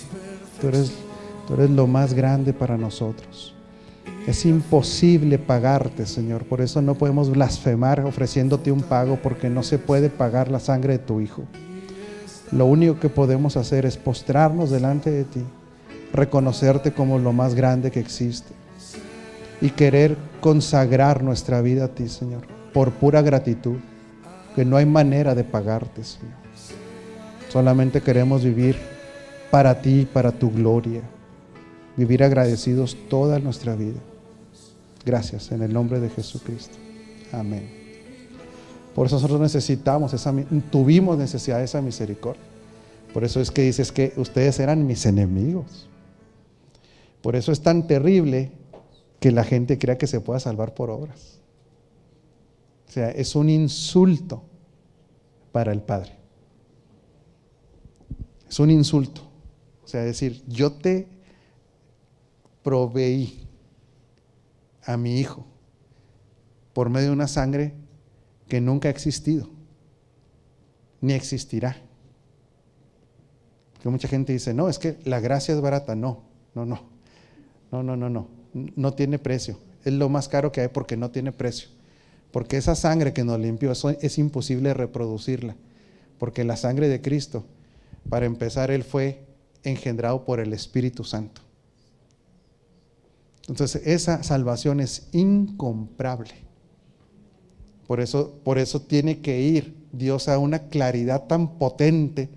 Tú 0.62 0.68
eres, 0.68 0.92
tú 1.48 1.56
eres 1.56 1.70
lo 1.70 1.88
más 1.88 2.14
grande 2.14 2.54
para 2.54 2.78
nosotros. 2.78 3.56
Es 4.28 4.46
imposible 4.46 5.40
pagarte, 5.40 6.06
Señor. 6.06 6.46
Por 6.46 6.62
eso 6.62 6.82
no 6.82 6.96
podemos 6.96 7.32
blasfemar 7.32 8.02
ofreciéndote 8.02 8.72
un 8.72 8.84
pago 8.84 9.18
porque 9.22 9.50
no 9.50 9.64
se 9.64 9.80
puede 9.80 10.10
pagar 10.10 10.52
la 10.52 10.60
sangre 10.60 10.94
de 10.94 11.00
tu 11.00 11.20
Hijo. 11.20 11.44
Lo 12.52 12.66
único 12.66 13.00
que 13.00 13.10
podemos 13.10 13.58
hacer 13.58 13.86
es 13.86 13.98
postrarnos 13.98 14.70
delante 14.70 15.10
de 15.10 15.24
ti, 15.24 15.44
reconocerte 16.14 16.94
como 16.94 17.18
lo 17.18 17.34
más 17.34 17.56
grande 17.56 17.92
que 17.92 18.00
existe 18.00 18.54
y 19.62 19.72
querer 19.72 20.16
consagrar 20.42 21.24
nuestra 21.24 21.62
vida 21.62 21.86
a 21.86 21.88
ti, 21.90 22.08
Señor, 22.08 22.59
por 22.74 22.92
pura 22.92 23.22
gratitud, 23.22 23.78
que 24.56 24.66
no 24.66 24.78
hay 24.78 24.86
manera 24.86 25.36
de 25.36 25.44
pagarte, 25.44 26.04
Señor. 26.04 26.34
Solamente 27.50 28.02
queremos 28.02 28.44
vivir 28.44 28.76
para 29.50 29.82
ti, 29.82 30.08
para 30.12 30.32
tu 30.32 30.52
gloria, 30.52 31.02
vivir 31.98 32.24
agradecidos 32.24 32.96
toda 33.10 33.40
nuestra 33.40 33.76
vida. 33.76 34.00
Gracias 35.06 35.52
en 35.52 35.64
el 35.64 35.74
nombre 35.74 36.00
de 36.00 36.10
Jesucristo. 36.10 36.78
Amén. 37.32 37.80
Por 38.94 39.08
eso 39.08 39.16
nosotros 39.16 39.40
necesitamos 39.40 40.14
esa, 40.14 40.34
tuvimos 40.70 41.18
necesidad 41.18 41.60
de 41.60 41.66
esa 41.66 41.82
misericordia. 41.82 42.44
Por 43.14 43.24
eso 43.24 43.42
es 43.42 43.50
que 43.50 43.64
dices 43.64 43.92
que 43.92 44.14
ustedes 44.18 44.60
eran 44.60 44.86
mis 44.86 45.06
enemigos. 45.06 45.88
Por 47.22 47.36
eso 47.36 47.52
es 47.52 47.62
tan 47.62 47.88
terrible 47.88 48.52
que 49.20 49.32
la 49.32 49.44
gente 49.44 49.78
crea 49.78 49.98
que 49.98 50.08
se 50.08 50.22
pueda 50.22 50.40
salvar 50.40 50.74
por 50.74 50.90
obras. 50.90 51.40
O 52.90 52.92
sea, 52.92 53.12
es 53.12 53.36
un 53.36 53.50
insulto 53.50 54.44
para 55.52 55.72
el 55.72 55.84
Padre. 55.84 56.18
Es 58.50 58.60
un 58.60 58.72
insulto. 58.72 59.22
O 59.84 59.88
sea, 59.88 60.02
decir, 60.02 60.44
yo 60.48 60.74
te 60.74 61.08
proveí 62.64 63.48
a 64.84 64.98
mi 64.98 65.20
hijo 65.20 65.46
por 66.74 66.90
medio 66.90 67.10
de 67.10 67.14
una 67.14 67.28
sangre 67.28 67.76
que 68.48 68.60
nunca 68.60 68.88
ha 68.88 68.92
existido, 68.92 69.48
ni 71.00 71.14
existirá. 71.14 71.78
Que 73.84 73.90
mucha 73.90 74.08
gente 74.08 74.34
dice, 74.34 74.56
no, 74.56 74.68
es 74.68 74.80
que 74.80 74.98
la 75.06 75.20
gracia 75.20 75.54
es 75.54 75.62
barata. 75.62 75.96
No, 75.96 76.24
no, 76.56 76.66
no, 76.66 76.82
no, 77.72 77.84
no, 77.84 77.96
no, 77.96 78.10
no, 78.10 78.28
no 78.54 78.94
tiene 78.96 79.20
precio. 79.20 79.60
Es 79.86 79.94
lo 79.94 80.10
más 80.10 80.28
caro 80.28 80.52
que 80.52 80.62
hay 80.62 80.68
porque 80.70 80.98
no 80.98 81.12
tiene 81.12 81.32
precio. 81.32 81.79
Porque 82.32 82.58
esa 82.58 82.76
sangre 82.76 83.14
que 83.14 83.24
nos 83.24 83.40
limpió, 83.40 83.72
es 83.72 84.18
imposible 84.18 84.74
reproducirla. 84.74 85.56
Porque 86.18 86.44
la 86.44 86.58
sangre 86.58 86.88
de 86.88 87.02
Cristo, 87.02 87.46
para 88.10 88.26
empezar, 88.26 88.72
Él 88.72 88.84
fue 88.84 89.24
engendrado 89.64 90.26
por 90.26 90.40
el 90.40 90.54
Espíritu 90.54 91.04
Santo. 91.04 91.42
Entonces, 93.48 93.82
esa 93.88 94.22
salvación 94.22 94.80
es 94.80 95.08
incomparable. 95.12 96.34
Por 97.88 98.00
eso, 98.00 98.36
por 98.44 98.60
eso 98.60 98.82
tiene 98.82 99.20
que 99.20 99.42
ir 99.42 99.76
Dios 99.92 100.28
a 100.28 100.38
una 100.38 100.68
claridad 100.68 101.26
tan 101.26 101.58
potente 101.58 102.30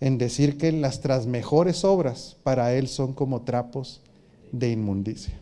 en 0.00 0.18
decir 0.18 0.58
que 0.58 0.72
las 0.72 1.26
mejores 1.26 1.84
obras 1.84 2.36
para 2.42 2.74
Él 2.74 2.88
son 2.88 3.12
como 3.12 3.42
trapos 3.42 4.00
de 4.50 4.72
inmundicia. 4.72 5.39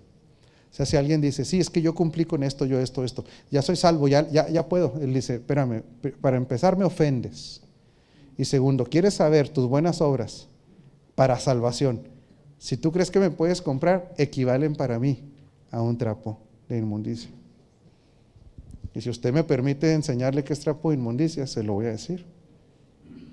O 0.71 0.75
sea, 0.75 0.87
si 0.87 0.97
alguien 0.97 1.21
dice, 1.21 1.45
sí, 1.45 1.59
es 1.61 1.71
que 1.71 1.83
yo 1.83 1.95
cumplí 1.95 2.25
con 2.25 2.43
esto, 2.43 2.67
yo 2.67 2.79
esto, 2.79 3.05
esto, 3.05 3.25
ya 3.51 3.63
soy 3.63 3.77
salvo, 3.77 4.07
ya, 4.07 4.29
ya, 4.31 4.49
ya 4.49 4.69
puedo. 4.69 4.95
Él 5.01 5.15
dice, 5.15 5.37
espérame, 5.37 5.83
para 6.21 6.37
empezar 6.37 6.77
me 6.77 6.85
ofendes. 6.85 7.63
Y 8.37 8.45
segundo, 8.45 8.85
¿quieres 8.85 9.15
saber 9.15 9.49
tus 9.49 9.67
buenas 9.67 10.01
obras 10.01 10.47
para 11.15 11.39
salvación? 11.41 12.03
Si 12.59 12.77
tú 12.77 12.93
crees 12.93 13.11
que 13.11 13.19
me 13.19 13.31
puedes 13.31 13.63
comprar, 13.63 14.15
equivalen 14.19 14.75
para 14.75 14.99
mí 14.99 15.23
a 15.71 15.81
un 15.83 15.97
trapo 15.97 16.39
de 16.69 16.79
inmundicia. 16.79 17.31
Y 18.95 19.01
si 19.01 19.11
usted 19.11 19.33
me 19.33 19.45
permite 19.45 19.93
enseñarle 19.93 20.45
qué 20.45 20.53
es 20.53 20.61
trapo 20.61 20.91
de 20.91 20.97
inmundicia, 20.97 21.47
se 21.47 21.63
lo 21.63 21.75
voy 21.75 21.87
a 21.87 21.91
decir. 21.91 22.25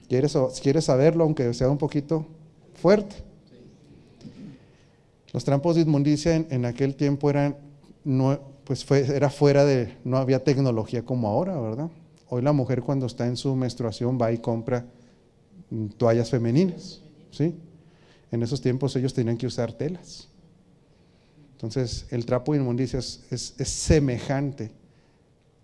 ¿Quieres, 0.08 0.38
¿Quieres 0.62 0.86
saberlo 0.86 1.24
aunque 1.24 1.54
sea 1.54 1.70
un 1.70 1.78
poquito 1.78 2.26
fuerte? 2.76 3.16
Los 5.36 5.44
trampos 5.44 5.76
de 5.76 5.82
inmundicia 5.82 6.34
en, 6.34 6.64
aquel 6.64 6.96
tiempo 6.96 7.30
eran, 7.30 7.58
pues 8.64 8.90
era 8.90 9.30
fuera 9.30 9.66
de, 9.66 9.98
no 10.06 10.16
había 10.16 10.42
tecnología 10.42 11.04
como 11.04 11.28
ahora, 11.28 11.60
¿verdad? 11.60 11.90
Hoy 12.30 12.42
la 12.42 12.54
mujer 12.54 12.82
cuando 12.82 13.06
está 13.06 13.28
en 13.28 13.36
su 13.36 13.54
menstruación 13.54 14.18
va 14.18 14.32
y 14.32 14.38
compra 14.38 14.86
mm, 15.72 15.88
toallas 15.98 16.30
femeninas, 16.30 17.02
¿sí? 17.32 17.54
En 18.32 18.44
esos 18.44 18.62
tiempos 18.62 18.96
ellos 18.96 19.14
tenían 19.14 19.36
que 19.36 19.46
usar 19.46 19.74
telas. 19.74 20.30
Entonces, 21.52 22.06
el 22.12 22.26
trapo 22.26 22.54
de 22.54 22.60
inmundicia 22.60 23.00
es, 23.00 23.54
semejante 23.58 24.72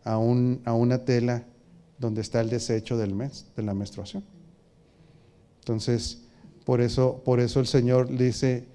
a, 0.04 0.16
a, 0.16 0.18
una 0.74 0.98
tela 1.06 1.46
donde 1.98 2.20
está 2.20 2.42
el 2.42 2.50
desecho 2.50 2.98
del 2.98 3.16
mes, 3.16 3.46
de 3.56 3.64
la 3.64 3.74
menstruación. 3.74 4.26
Entonces, 5.60 6.24
por 6.66 6.82
eso, 6.82 7.22
por 7.24 7.40
eso 7.40 7.62
el 7.62 7.68
Señor 7.68 8.10
dice, 8.18 8.68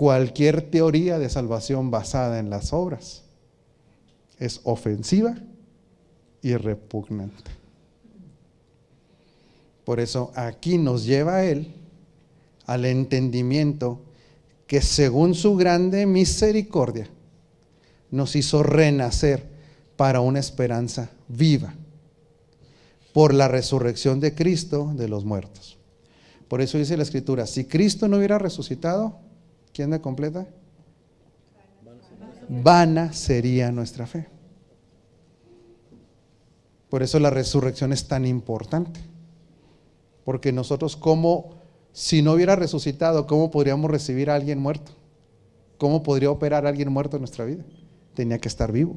cualquier 0.00 0.62
teoría 0.62 1.18
de 1.18 1.28
salvación 1.28 1.90
basada 1.90 2.38
en 2.38 2.48
las 2.48 2.72
obras 2.72 3.20
es 4.38 4.62
ofensiva 4.64 5.36
y 6.40 6.56
repugnante. 6.56 7.50
Por 9.84 10.00
eso 10.00 10.32
aquí 10.34 10.78
nos 10.78 11.04
lleva 11.04 11.44
Él 11.44 11.74
al 12.64 12.86
entendimiento 12.86 14.00
que 14.66 14.80
según 14.80 15.34
su 15.34 15.54
grande 15.56 16.06
misericordia 16.06 17.06
nos 18.10 18.36
hizo 18.36 18.62
renacer 18.62 19.50
para 19.98 20.22
una 20.22 20.38
esperanza 20.38 21.10
viva 21.28 21.74
por 23.12 23.34
la 23.34 23.48
resurrección 23.48 24.18
de 24.18 24.34
Cristo 24.34 24.94
de 24.96 25.08
los 25.08 25.26
muertos. 25.26 25.76
Por 26.48 26.62
eso 26.62 26.78
dice 26.78 26.96
la 26.96 27.02
escritura, 27.02 27.46
si 27.46 27.66
Cristo 27.66 28.08
no 28.08 28.16
hubiera 28.16 28.38
resucitado, 28.38 29.28
¿quién 29.72 29.90
me 29.90 30.00
completa? 30.00 30.46
vana 32.50 33.12
sería 33.12 33.70
nuestra 33.70 34.06
fe. 34.06 34.26
Por 36.88 37.02
eso 37.04 37.20
la 37.20 37.30
resurrección 37.30 37.92
es 37.92 38.08
tan 38.08 38.26
importante. 38.26 39.00
Porque 40.24 40.52
nosotros, 40.52 40.96
como 40.96 41.50
si 41.92 42.20
no 42.22 42.32
hubiera 42.32 42.56
resucitado, 42.56 43.26
¿cómo 43.26 43.50
podríamos 43.50 43.90
recibir 43.90 44.28
a 44.28 44.34
alguien 44.34 44.58
muerto? 44.58 44.92
¿Cómo 45.78 46.02
podría 46.02 46.30
operar 46.30 46.66
a 46.66 46.68
alguien 46.68 46.92
muerto 46.92 47.16
en 47.16 47.22
nuestra 47.22 47.44
vida? 47.44 47.64
Tenía 48.14 48.38
que 48.38 48.48
estar 48.48 48.72
vivo. 48.72 48.96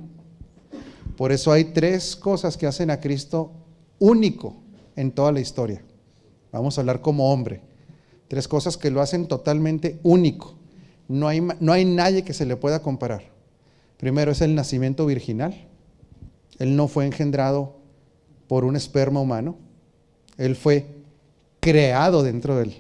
Por 1.16 1.32
eso 1.32 1.52
hay 1.52 1.66
tres 1.66 2.16
cosas 2.16 2.58
que 2.58 2.66
hacen 2.66 2.90
a 2.90 3.00
Cristo 3.00 3.52
único 4.00 4.56
en 4.96 5.12
toda 5.12 5.32
la 5.32 5.40
historia. 5.40 5.84
Vamos 6.52 6.78
a 6.78 6.82
hablar 6.82 7.02
como 7.02 7.32
hombre. 7.32 7.62
Tres 8.28 8.48
cosas 8.48 8.78
que 8.78 8.90
lo 8.90 9.02
hacen 9.02 9.28
totalmente 9.28 10.00
único. 10.02 10.56
No 11.08 11.28
hay, 11.28 11.42
no 11.60 11.72
hay 11.72 11.86
nadie 11.86 12.24
que 12.24 12.34
se 12.34 12.46
le 12.46 12.56
pueda 12.56 12.82
comparar. 12.82 13.24
Primero 13.98 14.32
es 14.32 14.42
el 14.42 14.56
nacimiento 14.56 15.06
virginal. 15.06 15.56
Él 16.60 16.76
no 16.76 16.88
fue 16.88 17.06
engendrado 17.06 17.78
por 18.48 18.66
un 18.66 18.76
esperma 18.76 19.20
humano. 19.20 19.56
Él 20.38 20.56
fue 20.56 20.88
creado 21.60 22.24
dentro 22.24 22.56
del, 22.56 22.76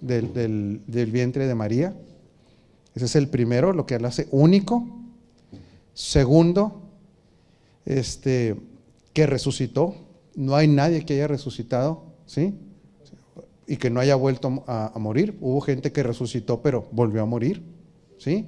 del, 0.00 0.82
del 0.86 1.10
vientre 1.10 1.46
de 1.46 1.54
María. 1.54 1.94
Ese 2.94 3.04
es 3.04 3.16
el 3.16 3.28
primero, 3.28 3.72
lo 3.72 3.86
que 3.86 3.96
él 3.96 4.04
hace 4.04 4.28
único. 4.30 4.86
Segundo, 5.94 6.82
este, 7.84 8.56
que 9.12 9.26
resucitó. 9.26 9.94
No 10.34 10.54
hay 10.56 10.68
nadie 10.68 11.04
que 11.04 11.14
haya 11.14 11.28
resucitado, 11.28 12.02
¿sí? 12.26 12.54
Y 13.66 13.76
que 13.76 13.90
no 13.90 14.00
haya 14.00 14.14
vuelto 14.14 14.64
a, 14.66 14.92
morir. 14.98 15.36
Hubo 15.40 15.60
gente 15.60 15.92
que 15.92 16.02
resucitó, 16.02 16.62
pero 16.62 16.88
volvió 16.92 17.22
a 17.22 17.26
morir, 17.26 17.62
¿sí? 18.18 18.46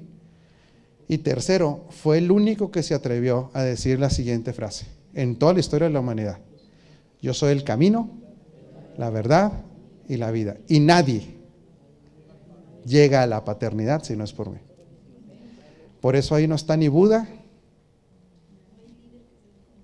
Y 1.09 1.19
tercero, 1.19 1.87
fue 1.91 2.19
el 2.19 2.31
único 2.31 2.71
que 2.71 2.83
se 2.83 2.95
atrevió 2.95 3.51
a 3.55 3.63
decir 3.63 3.99
la 3.99 4.11
siguiente 4.11 4.53
frase 4.53 4.87
en 5.15 5.37
toda 5.37 5.55
la 5.55 5.61
historia 5.61 5.89
de 5.89 5.95
la 5.95 6.01
humanidad. 6.01 6.39
Yo 7.21 7.35
soy 7.35 7.53
el 7.53 7.65
camino, 7.65 8.11
la 8.97 9.11
verdad 9.11 9.53
y 10.09 10.17
la 10.17 10.31
vida. 10.31 10.57
Y 10.69 10.81
nadie 10.81 11.39
llega 12.85 13.23
a 13.23 13.27
la 13.27 13.45
paternidad 13.45 14.05
si 14.05 14.17
no 14.17 14.25
es 14.25 14.33
por 14.33 14.51
mí. 14.51 14.59
Por 16.01 16.15
eso 16.15 16.35
ahí 16.35 16.47
no 16.47 16.55
está 16.55 16.77
ni 16.77 16.89
Buda, 16.89 17.29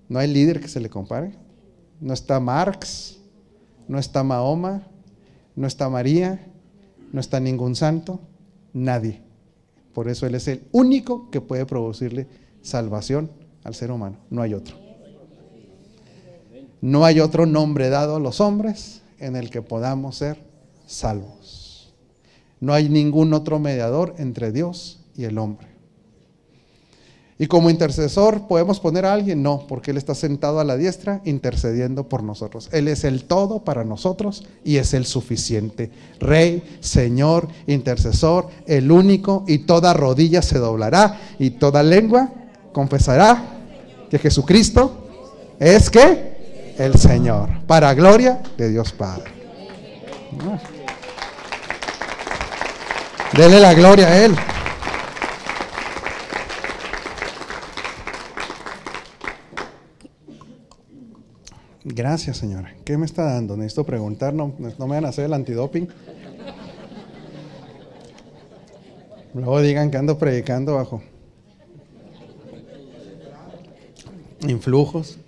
no 0.07 0.19
hay 0.19 0.31
líder 0.31 0.59
que 0.59 0.67
se 0.67 0.79
le 0.79 0.89
compare, 0.89 1.33
no 1.99 2.13
está 2.13 2.39
Marx, 2.39 3.19
no 3.87 3.99
está 3.99 4.23
Mahoma, 4.23 4.87
no 5.55 5.67
está 5.67 5.89
María, 5.89 6.47
no 7.11 7.19
está 7.19 7.39
ningún 7.39 7.75
santo, 7.75 8.19
nadie. 8.73 9.21
Por 9.93 10.09
eso 10.09 10.27
Él 10.27 10.35
es 10.35 10.47
el 10.47 10.63
único 10.71 11.29
que 11.29 11.41
puede 11.41 11.65
producirle 11.65 12.27
salvación 12.61 13.31
al 13.63 13.75
ser 13.75 13.91
humano, 13.91 14.17
no 14.29 14.41
hay 14.41 14.53
otro. 14.53 14.77
No 16.81 17.05
hay 17.05 17.19
otro 17.19 17.45
nombre 17.45 17.89
dado 17.89 18.17
a 18.17 18.19
los 18.19 18.41
hombres 18.41 19.01
en 19.17 19.35
el 19.35 19.49
que 19.49 19.61
podamos 19.61 20.17
ser 20.17 20.37
salvos. 20.85 21.93
No 22.59 22.73
hay 22.73 22.89
ningún 22.89 23.33
otro 23.33 23.59
mediador 23.59 24.13
entre 24.17 24.51
Dios 24.51 25.03
y 25.15 25.23
el 25.23 25.37
hombre. 25.37 25.74
Y 27.37 27.47
como 27.47 27.69
intercesor, 27.69 28.47
¿podemos 28.47 28.79
poner 28.79 29.05
a 29.05 29.11
alguien? 29.11 29.43
No, 29.43 29.65
porque 29.67 29.91
Él 29.91 29.97
está 29.97 30.15
sentado 30.15 30.61
a 30.61 30.63
la 30.63 30.77
diestra 30.77 31.19
intercediendo 31.25 32.07
por 32.07 32.23
nosotros. 32.23 32.69
Él 32.71 32.87
es 32.87 33.03
el 33.03 33.25
todo 33.25 33.59
para 33.59 33.83
nosotros 33.83 34.45
y 34.63 34.77
es 34.77 34.93
el 34.93 35.05
suficiente. 35.05 35.91
Rey, 36.19 36.63
Señor, 36.79 37.49
intercesor, 37.67 38.47
el 38.67 38.89
único 38.89 39.43
y 39.47 39.59
toda 39.59 39.93
rodilla 39.93 40.41
se 40.41 40.59
doblará 40.59 41.19
y 41.37 41.51
toda 41.51 41.83
lengua 41.83 42.29
confesará 42.71 43.43
que 44.09 44.17
Jesucristo 44.17 45.05
es 45.59 45.89
que 45.89 46.75
el 46.77 46.97
Señor, 46.97 47.49
para 47.67 47.93
gloria 47.93 48.41
de 48.57 48.69
Dios 48.69 48.93
Padre. 48.93 49.25
Dele 53.33 53.59
la 53.59 53.73
gloria 53.73 54.07
a 54.07 54.23
Él. 54.23 54.35
Gracias, 61.95 62.35
señora. 62.35 62.75
¿Qué 62.83 62.97
me 62.97 63.05
está 63.05 63.23
dando? 63.23 63.55
Necesito 63.55 63.85
preguntar, 63.85 64.33
no, 64.33 64.53
no 64.59 64.87
me 64.87 64.95
van 64.95 65.05
a 65.05 65.09
hacer 65.09 65.23
el 65.25 65.33
antidoping. 65.33 65.87
Luego 69.33 69.61
digan 69.61 69.89
que 69.89 69.97
ando 69.97 70.17
predicando 70.17 70.75
bajo 70.75 71.01
influjos. 74.41 75.19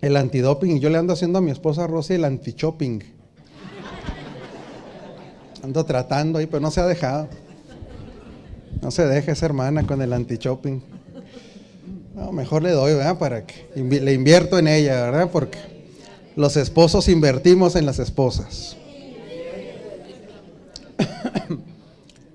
El 0.00 0.16
antidoping, 0.16 0.78
y 0.78 0.80
yo 0.80 0.88
le 0.88 0.96
ando 0.96 1.12
haciendo 1.12 1.40
a 1.40 1.42
mi 1.42 1.50
esposa 1.50 1.86
Rosy 1.86 2.14
el 2.14 2.24
anti-shopping. 2.24 3.00
Ando 5.62 5.84
tratando 5.84 6.38
ahí, 6.38 6.46
pero 6.46 6.60
no 6.60 6.70
se 6.70 6.80
ha 6.80 6.86
dejado. 6.86 7.28
No 8.80 8.90
se 8.90 9.06
deje 9.06 9.32
esa 9.32 9.44
hermana 9.44 9.86
con 9.86 10.00
el 10.00 10.14
anti-shopping. 10.14 11.01
No, 12.14 12.30
mejor 12.32 12.62
le 12.62 12.70
doy, 12.70 12.94
¿verdad? 12.94 13.18
Para 13.18 13.46
que 13.46 13.68
le 13.74 14.12
invierto 14.12 14.58
en 14.58 14.68
ella, 14.68 15.02
¿verdad? 15.02 15.30
Porque 15.30 15.58
los 16.36 16.56
esposos 16.56 17.08
invertimos 17.08 17.74
en 17.76 17.86
las 17.86 17.98
esposas. 17.98 18.76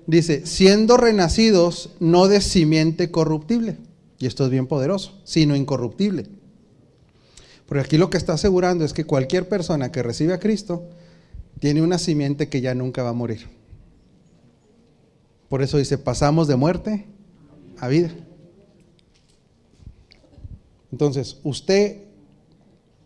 Dice, 0.06 0.46
siendo 0.46 0.96
renacidos 0.96 1.90
no 2.00 2.28
de 2.28 2.40
simiente 2.40 3.10
corruptible, 3.10 3.76
y 4.18 4.26
esto 4.26 4.44
es 4.44 4.50
bien 4.50 4.66
poderoso, 4.66 5.20
sino 5.24 5.54
incorruptible. 5.54 6.26
Porque 7.66 7.82
aquí 7.82 7.98
lo 7.98 8.10
que 8.10 8.16
está 8.16 8.32
asegurando 8.32 8.84
es 8.84 8.92
que 8.92 9.04
cualquier 9.04 9.48
persona 9.48 9.92
que 9.92 10.02
recibe 10.02 10.32
a 10.32 10.40
Cristo 10.40 10.84
tiene 11.60 11.82
una 11.82 11.98
simiente 11.98 12.48
que 12.48 12.60
ya 12.60 12.74
nunca 12.74 13.02
va 13.02 13.10
a 13.10 13.14
morir. 13.14 13.46
Por 15.48 15.62
eso 15.62 15.78
dice, 15.78 15.98
pasamos 15.98 16.48
de 16.48 16.56
muerte 16.56 17.06
a 17.78 17.88
vida. 17.88 18.10
Entonces, 20.90 21.38
usted 21.42 22.02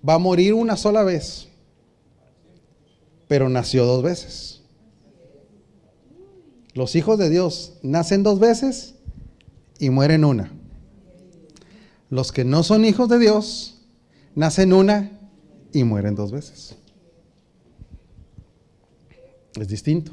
va 0.08 0.14
a 0.14 0.18
morir 0.18 0.54
una 0.54 0.76
sola 0.76 1.02
vez, 1.02 1.48
pero 3.28 3.48
nació 3.48 3.84
dos 3.84 4.02
veces. 4.02 4.62
Los 6.74 6.96
hijos 6.96 7.18
de 7.18 7.28
Dios 7.28 7.78
nacen 7.82 8.22
dos 8.22 8.38
veces 8.38 8.94
y 9.78 9.90
mueren 9.90 10.24
una. 10.24 10.52
Los 12.08 12.32
que 12.32 12.44
no 12.44 12.62
son 12.62 12.84
hijos 12.84 13.08
de 13.08 13.18
Dios 13.18 13.82
nacen 14.34 14.72
una 14.72 15.18
y 15.72 15.84
mueren 15.84 16.14
dos 16.14 16.32
veces. 16.32 16.76
Es 19.58 19.68
distinto. 19.68 20.12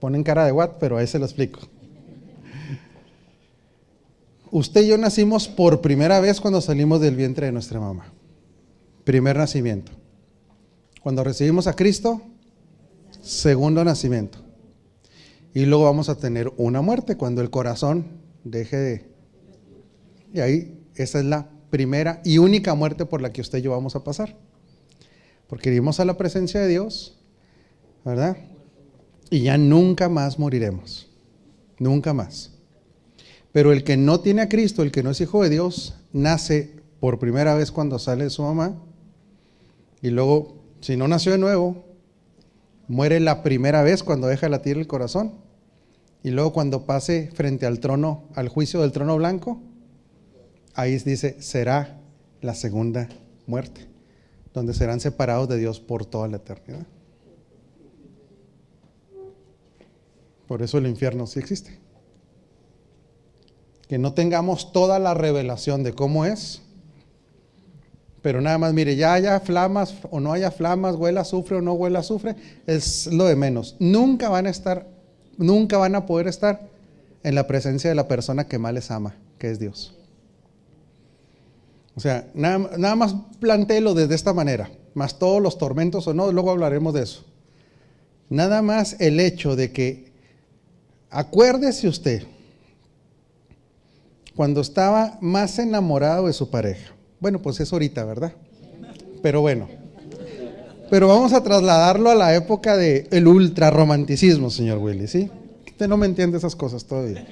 Ponen 0.00 0.22
cara 0.22 0.44
de 0.44 0.52
what, 0.52 0.72
pero 0.80 0.96
ahí 0.96 1.06
se 1.06 1.18
lo 1.18 1.24
explico. 1.24 1.60
Usted 4.50 4.82
y 4.82 4.88
yo 4.88 4.98
nacimos 4.98 5.48
por 5.48 5.80
primera 5.80 6.20
vez 6.20 6.40
cuando 6.40 6.60
salimos 6.60 7.00
del 7.00 7.16
vientre 7.16 7.46
de 7.46 7.52
nuestra 7.52 7.80
mamá. 7.80 8.12
Primer 9.04 9.36
nacimiento. 9.36 9.92
Cuando 11.02 11.24
recibimos 11.24 11.66
a 11.66 11.74
Cristo, 11.74 12.22
segundo 13.22 13.84
nacimiento. 13.84 14.38
Y 15.54 15.66
luego 15.66 15.84
vamos 15.84 16.08
a 16.08 16.16
tener 16.16 16.52
una 16.56 16.82
muerte 16.82 17.16
cuando 17.16 17.40
el 17.40 17.50
corazón 17.50 18.06
deje 18.44 18.76
de... 18.76 19.10
Y 20.32 20.40
ahí 20.40 20.78
esa 20.94 21.18
es 21.18 21.24
la 21.24 21.48
primera 21.70 22.20
y 22.24 22.38
única 22.38 22.74
muerte 22.74 23.06
por 23.06 23.20
la 23.20 23.32
que 23.32 23.40
usted 23.40 23.58
y 23.58 23.62
yo 23.62 23.70
vamos 23.70 23.96
a 23.96 24.04
pasar. 24.04 24.36
Porque 25.46 25.70
iremos 25.70 26.00
a 26.00 26.04
la 26.04 26.16
presencia 26.16 26.60
de 26.60 26.68
Dios 26.68 27.16
¿verdad? 28.06 28.36
Y 29.30 29.40
ya 29.40 29.58
nunca 29.58 30.08
más 30.08 30.38
moriremos, 30.38 31.10
nunca 31.80 32.14
más. 32.14 32.55
Pero 33.56 33.72
el 33.72 33.84
que 33.84 33.96
no 33.96 34.20
tiene 34.20 34.42
a 34.42 34.50
Cristo, 34.50 34.82
el 34.82 34.92
que 34.92 35.02
no 35.02 35.12
es 35.12 35.20
hijo 35.22 35.42
de 35.42 35.48
Dios, 35.48 35.94
nace 36.12 36.74
por 37.00 37.18
primera 37.18 37.54
vez 37.54 37.72
cuando 37.72 37.98
sale 37.98 38.24
de 38.24 38.28
su 38.28 38.42
mamá 38.42 38.82
y 40.02 40.10
luego, 40.10 40.62
si 40.82 40.98
no 40.98 41.08
nació 41.08 41.32
de 41.32 41.38
nuevo, 41.38 41.86
muere 42.86 43.18
la 43.18 43.42
primera 43.42 43.82
vez 43.82 44.02
cuando 44.02 44.26
deja 44.26 44.50
latir 44.50 44.76
el 44.76 44.86
corazón 44.86 45.36
y 46.22 46.32
luego 46.32 46.52
cuando 46.52 46.84
pase 46.84 47.30
frente 47.32 47.64
al 47.64 47.80
trono, 47.80 48.24
al 48.34 48.50
juicio 48.50 48.82
del 48.82 48.92
trono 48.92 49.16
blanco, 49.16 49.62
ahí 50.74 50.98
dice, 50.98 51.40
será 51.40 51.98
la 52.42 52.52
segunda 52.54 53.08
muerte, 53.46 53.86
donde 54.52 54.74
serán 54.74 55.00
separados 55.00 55.48
de 55.48 55.56
Dios 55.56 55.80
por 55.80 56.04
toda 56.04 56.28
la 56.28 56.36
eternidad. 56.36 56.86
Por 60.46 60.60
eso 60.60 60.76
el 60.76 60.86
infierno 60.86 61.26
sí 61.26 61.38
existe. 61.38 61.85
Que 63.88 63.98
no 63.98 64.14
tengamos 64.14 64.72
toda 64.72 64.98
la 64.98 65.14
revelación 65.14 65.82
de 65.82 65.92
cómo 65.92 66.24
es, 66.24 66.62
pero 68.26 68.40
nada 68.40 68.58
más, 68.58 68.74
mire, 68.74 68.96
ya 68.96 69.14
haya 69.14 69.38
flamas 69.38 69.94
o 70.10 70.18
no 70.18 70.32
haya 70.32 70.50
flamas, 70.50 70.96
huela 70.96 71.20
azufre 71.20 71.58
o 71.58 71.62
no 71.62 71.74
huela 71.74 72.00
azufre, 72.00 72.34
es 72.66 73.06
lo 73.06 73.26
de 73.26 73.36
menos. 73.36 73.76
Nunca 73.78 74.28
van 74.28 74.48
a 74.48 74.50
estar, 74.50 74.88
nunca 75.36 75.78
van 75.78 75.94
a 75.94 76.06
poder 76.06 76.26
estar 76.26 76.68
en 77.22 77.36
la 77.36 77.46
presencia 77.46 77.88
de 77.88 77.94
la 77.94 78.08
persona 78.08 78.48
que 78.48 78.58
más 78.58 78.74
les 78.74 78.90
ama, 78.90 79.14
que 79.38 79.48
es 79.48 79.60
Dios. 79.60 79.94
O 81.94 82.00
sea, 82.00 82.28
nada, 82.34 82.70
nada 82.76 82.96
más 82.96 83.14
plantéelo 83.38 83.94
desde 83.94 84.16
esta 84.16 84.32
manera, 84.32 84.70
más 84.94 85.20
todos 85.20 85.40
los 85.40 85.56
tormentos 85.56 86.08
o 86.08 86.12
no, 86.12 86.32
luego 86.32 86.50
hablaremos 86.50 86.94
de 86.94 87.04
eso. 87.04 87.24
Nada 88.28 88.60
más 88.60 88.96
el 88.98 89.20
hecho 89.20 89.54
de 89.54 89.70
que, 89.70 90.10
acuérdese 91.10 91.86
usted, 91.86 92.24
cuando 94.36 94.60
estaba 94.60 95.18
más 95.22 95.58
enamorado 95.58 96.26
de 96.26 96.34
su 96.34 96.50
pareja. 96.50 96.92
Bueno, 97.18 97.40
pues 97.40 97.58
es 97.58 97.72
ahorita, 97.72 98.04
¿verdad? 98.04 98.32
Pero 99.22 99.40
bueno. 99.40 99.66
Pero 100.90 101.08
vamos 101.08 101.32
a 101.32 101.42
trasladarlo 101.42 102.10
a 102.10 102.14
la 102.14 102.36
época 102.36 102.76
del 102.76 103.08
el 103.10 103.26
ultra 103.26 103.70
romanticismo, 103.70 104.50
señor 104.50 104.78
Willy, 104.78 105.08
¿sí? 105.08 105.30
Usted 105.66 105.88
no 105.88 105.96
me 105.96 106.06
entiende 106.06 106.36
esas 106.38 106.54
cosas 106.54 106.84
todavía. 106.84 107.26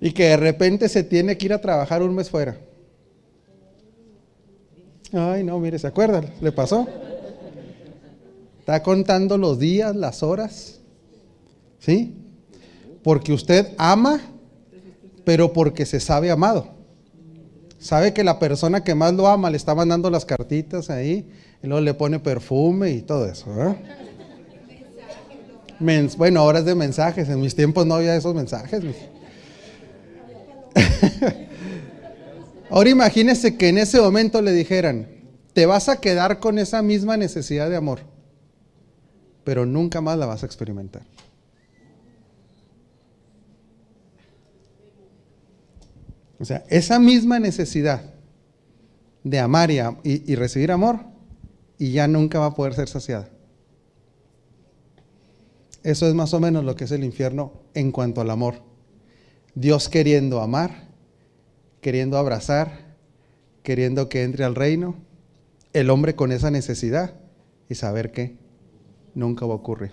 Y 0.00 0.12
que 0.12 0.24
de 0.24 0.36
repente 0.36 0.88
se 0.88 1.04
tiene 1.04 1.38
que 1.38 1.46
ir 1.46 1.52
a 1.52 1.60
trabajar 1.60 2.02
un 2.02 2.14
mes 2.14 2.28
fuera. 2.28 2.56
Ay, 5.12 5.44
no, 5.44 5.58
mire, 5.60 5.78
¿se 5.78 5.86
acuerdan? 5.86 6.30
¿Le 6.40 6.50
pasó? 6.50 6.88
Está 8.58 8.82
contando 8.82 9.36
los 9.36 9.58
días, 9.58 9.94
las 9.94 10.22
horas. 10.22 10.80
¿Sí? 11.78 12.21
Porque 13.02 13.32
usted 13.32 13.68
ama, 13.78 14.20
pero 15.24 15.52
porque 15.52 15.86
se 15.86 16.00
sabe 16.00 16.30
amado. 16.30 16.68
Sabe 17.78 18.12
que 18.12 18.22
la 18.22 18.38
persona 18.38 18.84
que 18.84 18.94
más 18.94 19.12
lo 19.12 19.26
ama 19.26 19.50
le 19.50 19.56
está 19.56 19.74
mandando 19.74 20.08
las 20.08 20.24
cartitas 20.24 20.88
ahí, 20.88 21.28
y 21.62 21.66
luego 21.66 21.80
le 21.80 21.94
pone 21.94 22.20
perfume 22.20 22.90
y 22.90 23.02
todo 23.02 23.26
eso. 23.26 23.46
bueno, 26.16 26.40
ahora 26.40 26.60
es 26.60 26.64
de 26.64 26.74
mensajes. 26.74 27.28
En 27.28 27.40
mis 27.40 27.54
tiempos 27.54 27.84
no 27.86 27.94
había 27.94 28.14
esos 28.14 28.34
mensajes. 28.34 28.84
ahora 32.70 32.90
imagínese 32.90 33.56
que 33.56 33.68
en 33.68 33.78
ese 33.78 34.00
momento 34.00 34.40
le 34.42 34.52
dijeran, 34.52 35.08
te 35.52 35.66
vas 35.66 35.88
a 35.88 36.00
quedar 36.00 36.38
con 36.38 36.58
esa 36.58 36.82
misma 36.82 37.16
necesidad 37.16 37.68
de 37.68 37.76
amor, 37.76 38.00
pero 39.44 39.66
nunca 39.66 40.00
más 40.00 40.16
la 40.18 40.26
vas 40.26 40.42
a 40.42 40.46
experimentar. 40.46 41.02
O 46.42 46.44
sea, 46.44 46.64
esa 46.68 46.98
misma 46.98 47.38
necesidad 47.38 48.02
de 49.22 49.38
amar 49.38 49.70
y, 49.70 50.34
recibir 50.34 50.72
amor, 50.72 50.98
y 51.78 51.92
ya 51.92 52.08
nunca 52.08 52.40
va 52.40 52.46
a 52.46 52.54
poder 52.54 52.74
ser 52.74 52.88
saciada. 52.88 53.28
Eso 55.84 56.08
es 56.08 56.14
más 56.14 56.34
o 56.34 56.40
menos 56.40 56.64
lo 56.64 56.74
que 56.74 56.82
es 56.82 56.90
el 56.90 57.04
infierno 57.04 57.52
en 57.74 57.92
cuanto 57.92 58.20
al 58.20 58.28
amor. 58.28 58.56
Dios 59.54 59.88
queriendo 59.88 60.40
amar, 60.40 60.88
queriendo 61.80 62.18
abrazar, 62.18 62.96
queriendo 63.62 64.08
que 64.08 64.24
entre 64.24 64.42
al 64.42 64.56
reino, 64.56 64.96
el 65.72 65.90
hombre 65.90 66.16
con 66.16 66.32
esa 66.32 66.50
necesidad 66.50 67.14
y 67.68 67.76
saber 67.76 68.10
que 68.10 68.36
nunca 69.14 69.46
va 69.46 69.52
a 69.52 69.58
ocurrir. 69.58 69.92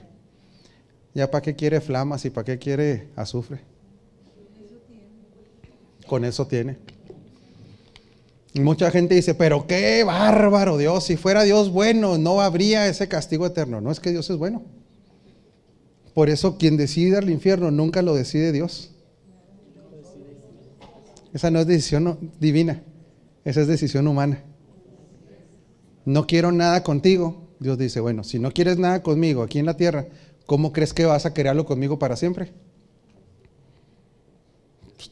¿Ya 1.13 1.29
para 1.29 1.43
qué 1.43 1.55
quiere 1.55 1.79
flamas 1.79 2.25
y 2.25 2.31
para 2.31 2.45
qué 2.45 2.57
quiere 2.57 3.09
azufre? 3.15 3.61
Con 6.10 6.26
eso 6.26 6.47
tiene. 6.47 6.78
Y 8.53 8.60
mucha 8.62 8.89
gente 8.89 9.14
dice, 9.16 9.36
pero 9.36 9.68
qué 9.68 10.03
bárbaro 10.03 10.78
Dios, 10.78 11.05
si 11.05 11.16
fuera 11.16 11.43
Dios 11.43 11.72
bueno, 11.72 12.18
no 12.18 12.41
habría 12.41 12.88
ese 12.88 13.07
castigo 13.07 13.45
eterno. 13.45 13.80
No 13.80 13.91
es 13.91 13.99
que 13.99 14.12
Dios 14.12 14.30
es 14.30 14.38
bueno. 14.38 14.64
Por 16.16 16.30
eso 16.30 16.57
quien 16.57 16.76
decide 16.76 17.18
al 17.18 17.30
infierno 17.30 17.70
nunca 17.70 18.01
lo 18.01 18.16
decide 18.16 18.51
Dios. 18.51 18.91
Esa 21.32 21.51
no 21.51 21.60
es 21.60 21.68
decisión 21.68 22.32
divina, 22.39 22.82
esa 23.45 23.62
es 23.62 23.68
decisión 23.68 24.07
humana. 24.07 24.43
No 26.05 26.26
quiero 26.26 26.51
nada 26.51 26.84
contigo. 26.84 27.47
Dios 27.60 27.78
dice, 27.78 27.99
bueno, 27.99 28.24
si 28.24 28.39
no 28.39 28.51
quieres 28.51 28.80
nada 28.80 29.03
conmigo 29.03 29.43
aquí 29.43 29.60
en 29.60 29.68
la 29.68 29.78
tierra, 29.78 30.07
¿cómo 30.47 30.74
crees 30.74 30.93
que 30.93 31.05
vas 31.05 31.28
a 31.28 31.34
quererlo 31.36 31.66
conmigo 31.66 31.99
para 31.99 32.16
siempre? 32.16 32.51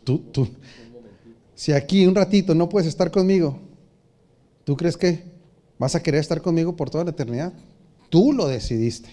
Tú, 0.04 0.20
tú, 0.20 0.50
si 1.58 1.74
aquí 1.74 2.06
un 2.06 2.14
ratito 2.14 2.54
no 2.54 2.70
puedes 2.70 2.88
estar 2.88 3.10
conmigo, 3.10 3.60
¿tú 4.64 4.78
crees 4.78 4.96
que 4.96 5.24
vas 5.80 5.96
a 5.96 6.04
querer 6.04 6.22
estar 6.22 6.40
conmigo 6.40 6.76
por 6.76 6.92
toda 6.92 7.04
la 7.04 7.10
eternidad? 7.10 7.52
Tú 8.10 8.32
lo 8.32 8.48
decidiste. 8.48 9.10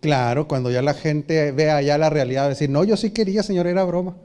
Claro, 0.00 0.46
cuando 0.46 0.70
ya 0.70 0.82
la 0.82 0.92
gente 0.92 1.50
vea 1.50 1.80
ya 1.80 1.96
la 1.96 2.10
realidad, 2.10 2.42
va 2.42 2.46
a 2.46 2.50
decir, 2.50 2.68
no, 2.68 2.84
yo 2.84 2.98
sí 2.98 3.10
quería, 3.10 3.42
Señor, 3.42 3.68
era 3.68 3.84
broma. 3.84 4.18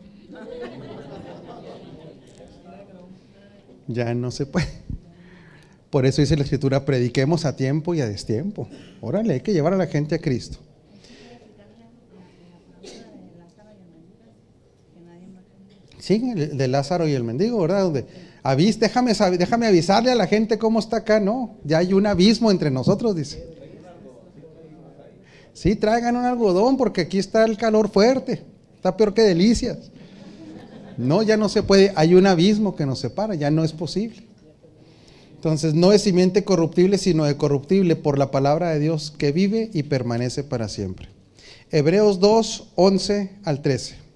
Ya 3.87 4.13
no 4.13 4.29
se 4.29 4.45
puede. 4.45 4.67
Por 5.89 6.05
eso 6.05 6.19
dice 6.19 6.35
la 6.35 6.43
Escritura, 6.43 6.83
prediquemos 6.83 7.45
a 7.45 7.55
tiempo 7.55 7.95
y 7.95 8.01
a 8.01 8.07
destiempo. 8.09 8.67
Órale, 8.99 9.35
hay 9.35 9.39
que 9.39 9.53
llevar 9.53 9.71
a 9.71 9.77
la 9.77 9.87
gente 9.87 10.15
a 10.15 10.19
Cristo. 10.19 10.57
Sí, 16.07 16.19
de 16.19 16.67
Lázaro 16.69 17.05
y 17.05 17.11
el 17.11 17.25
mendigo, 17.25 17.59
¿verdad? 17.59 17.83
Donde, 17.83 18.05
avis, 18.41 18.79
déjame, 18.79 19.11
déjame 19.37 19.67
avisarle 19.67 20.09
a 20.09 20.15
la 20.15 20.25
gente 20.25 20.57
cómo 20.57 20.79
está 20.79 20.97
acá. 20.97 21.19
No, 21.19 21.57
ya 21.65 21.79
hay 21.79 21.91
un 21.91 22.07
abismo 22.07 22.49
entre 22.49 22.71
nosotros, 22.71 23.13
dice. 23.13 23.45
Sí, 25.51 25.75
traigan 25.75 26.15
un 26.15 26.23
algodón 26.23 26.77
porque 26.77 27.01
aquí 27.01 27.19
está 27.19 27.43
el 27.43 27.57
calor 27.57 27.89
fuerte. 27.89 28.41
Está 28.73 28.95
peor 28.95 29.13
que 29.13 29.23
delicias. 29.23 29.91
No, 30.95 31.23
ya 31.23 31.35
no 31.35 31.49
se 31.49 31.61
puede. 31.61 31.91
Hay 31.97 32.15
un 32.15 32.25
abismo 32.25 32.77
que 32.77 32.85
nos 32.85 32.99
separa, 32.99 33.35
ya 33.35 33.51
no 33.51 33.65
es 33.65 33.73
posible. 33.73 34.23
Entonces, 35.35 35.73
no 35.73 35.91
es 35.91 36.03
simiente 36.03 36.45
corruptible, 36.45 36.97
sino 36.99 37.25
de 37.25 37.35
corruptible 37.35 37.97
por 37.97 38.17
la 38.17 38.31
palabra 38.31 38.69
de 38.69 38.79
Dios 38.79 39.13
que 39.17 39.33
vive 39.33 39.71
y 39.73 39.83
permanece 39.83 40.45
para 40.45 40.69
siempre. 40.69 41.09
Hebreos 41.69 42.21
2, 42.21 42.71
11 42.75 43.31
al 43.43 43.61
13. 43.61 44.06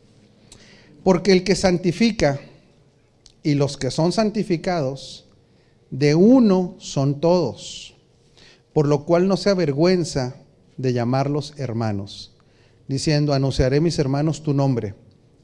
Porque 1.03 1.31
el 1.31 1.43
que 1.43 1.55
santifica 1.55 2.39
y 3.43 3.55
los 3.55 3.77
que 3.77 3.89
son 3.89 4.11
santificados, 4.11 5.25
de 5.89 6.15
uno 6.15 6.75
son 6.77 7.19
todos, 7.19 7.95
por 8.71 8.87
lo 8.87 9.05
cual 9.05 9.27
no 9.27 9.35
se 9.35 9.49
avergüenza 9.49 10.35
de 10.77 10.93
llamarlos 10.93 11.53
hermanos, 11.57 12.33
diciendo, 12.87 13.33
anunciaré 13.33 13.81
mis 13.81 13.97
hermanos 13.99 14.43
tu 14.43 14.53
nombre, 14.53 14.93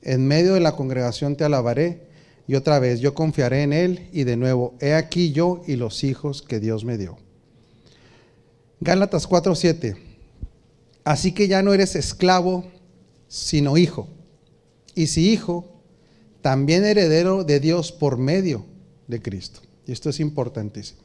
en 0.04 0.28
medio 0.28 0.54
de 0.54 0.60
la 0.60 0.76
congregación 0.76 1.36
te 1.36 1.44
alabaré, 1.44 2.08
y 2.48 2.56
otra 2.56 2.80
vez 2.80 3.02
yo 3.02 3.14
confiaré 3.14 3.64
en 3.64 3.74
él, 3.74 4.10
y 4.14 4.24
de 4.24 4.38
nuevo, 4.38 4.76
he 4.80 4.94
aquí 4.94 5.32
yo 5.32 5.64
y 5.68 5.76
los 5.76 6.04
hijos 6.04 6.42
que 6.42 6.60
Dios 6.60 6.86
me 6.86 6.98
dio. 6.98 7.18
Gálatas 8.80 9.28
4:7, 9.28 9.98
así 11.04 11.34
que 11.34 11.48
ya 11.48 11.64
no 11.64 11.74
eres 11.74 11.96
esclavo, 11.96 12.64
sino 13.28 13.76
hijo 13.76 14.08
y 14.98 15.06
si 15.06 15.30
hijo, 15.30 15.64
también 16.42 16.84
heredero 16.84 17.44
de 17.44 17.60
Dios 17.60 17.92
por 17.92 18.18
medio 18.18 18.66
de 19.06 19.22
Cristo. 19.22 19.60
Y 19.86 19.92
esto 19.92 20.10
es 20.10 20.20
importantísimo. 20.20 21.02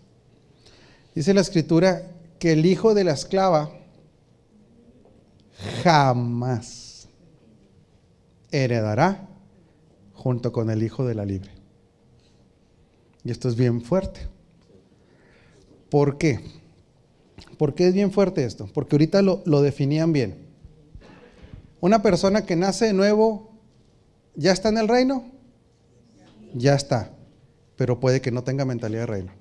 Dice 1.15 1.35
la 1.35 1.43
escritura 1.43 2.11
que 2.39 2.53
el 2.53 2.65
hijo 2.65 2.95
de 2.95 3.05
la 3.05 3.13
esclava 3.13 3.71
jamás 5.85 7.07
heredará 8.51 9.29
junto 10.15 10.53
con 10.53 10.71
el 10.71 10.83
hijo 10.83 11.07
de 11.07 11.15
la 11.15 11.27
libre. 11.27 11.51
Y 13.25 13.31
esto 13.31 13.51
es 13.51 13.57
bien 13.57 13.83
fuerte. 13.83 14.21
¿Por 15.91 16.17
qué? 16.17 16.41
¿Por 17.59 17.75
qué 17.75 17.89
es 17.89 17.93
bien 17.93 18.11
fuerte 18.11 18.43
esto? 18.43 18.71
Porque 18.73 18.97
ahorita 18.97 19.21
lo, 19.21 19.43
lo 19.45 19.61
definían 19.61 20.15
bien. 20.15 20.47
Una 21.83 22.01
persona 22.01 22.47
que 22.47 22.57
nace 22.57 22.87
de 22.87 22.93
nuevo 22.95 23.52
¿Ya 24.35 24.53
está 24.53 24.71
en 24.71 24.79
el 24.79 24.89
reino? 24.89 25.25
Ya 26.55 26.75
está, 26.75 27.11
pero 27.77 28.01
puede 28.01 28.21
que 28.21 28.31
no 28.31 28.45
tenga 28.45 28.65
mentalidad 28.65 29.03
de 29.03 29.07
reino. 29.07 29.33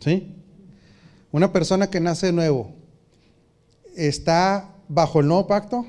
¿Sí? 0.00 0.34
Una 1.32 1.52
persona 1.52 1.90
que 1.90 2.00
nace 2.00 2.26
de 2.26 2.32
nuevo 2.32 2.72
está 3.96 4.74
bajo 4.88 5.20
el 5.20 5.26
nuevo 5.26 5.46
pacto 5.46 5.86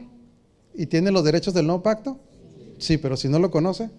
y 0.74 0.86
tiene 0.86 1.12
los 1.12 1.24
derechos 1.24 1.54
del 1.54 1.68
nuevo 1.68 1.84
pacto. 1.84 2.20
Sí, 2.78 2.98
pero 2.98 3.18
si 3.18 3.28
no 3.28 3.40
lo 3.40 3.52
conoce, 3.52 3.90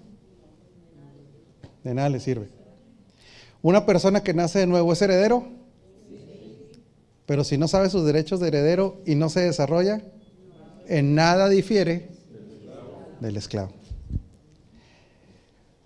de 1.84 1.94
nada 1.94 2.08
le 2.08 2.20
sirve. 2.20 2.48
Una 3.62 3.84
persona 3.84 4.22
que 4.22 4.34
nace 4.34 4.60
de 4.60 4.66
nuevo 4.66 4.92
es 4.92 5.02
heredero, 5.02 5.44
pero 7.26 7.44
si 7.44 7.58
no 7.58 7.68
sabe 7.68 7.90
sus 7.90 8.04
derechos 8.04 8.40
de 8.40 8.48
heredero 8.48 9.00
y 9.06 9.14
no 9.14 9.28
se 9.28 9.40
desarrolla, 9.40 10.02
en 10.88 11.14
nada 11.14 11.48
difiere 11.48 12.08
del 13.20 13.36
esclavo. 13.36 13.79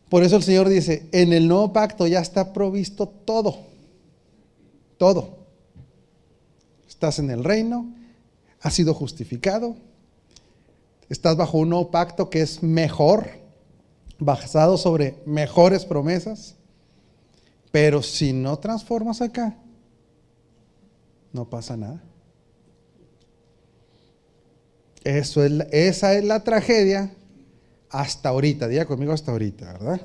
Por 0.09 0.23
eso 0.23 0.37
el 0.37 0.43
Señor 0.43 0.69
dice, 0.69 1.09
en 1.13 1.33
el 1.33 1.49
nuevo 1.49 1.73
pacto 1.73 2.07
ya 2.07 2.21
está 2.21 2.53
provisto 2.53 3.09
todo, 3.09 3.59
todo. 4.99 5.39
Estás 6.89 7.19
en 7.19 7.31
el 7.31 7.43
reino, 7.43 7.93
has 8.61 8.75
sido 8.75 8.95
justificado, 8.95 9.77
Estás 11.09 11.37
bajo 11.37 11.59
un 11.59 11.69
nuevo 11.69 11.91
pacto 11.91 12.31
que 12.31 12.41
es 12.41 12.63
mejor, 12.63 13.29
basado 14.19 14.79
sobre 14.79 15.17
mejores 15.27 15.85
promesas. 15.85 16.55
Pero 17.71 18.03
si 18.03 18.33
no 18.33 18.59
transformas 18.59 19.21
acá, 19.21 19.57
no 21.33 21.49
pasa 21.49 21.77
nada. 21.77 22.03
Eso 25.03 25.45
es, 25.45 25.53
esa 25.73 26.15
es 26.15 26.25
la 26.25 26.43
tragedia 26.43 27.13
hasta 27.95 28.31
ahorita, 28.31 28.67
diga 28.67 28.87
conmigo 28.87 29.13
hasta 29.13 29.31
ahorita, 29.31 29.73
¿verdad? 29.75 30.01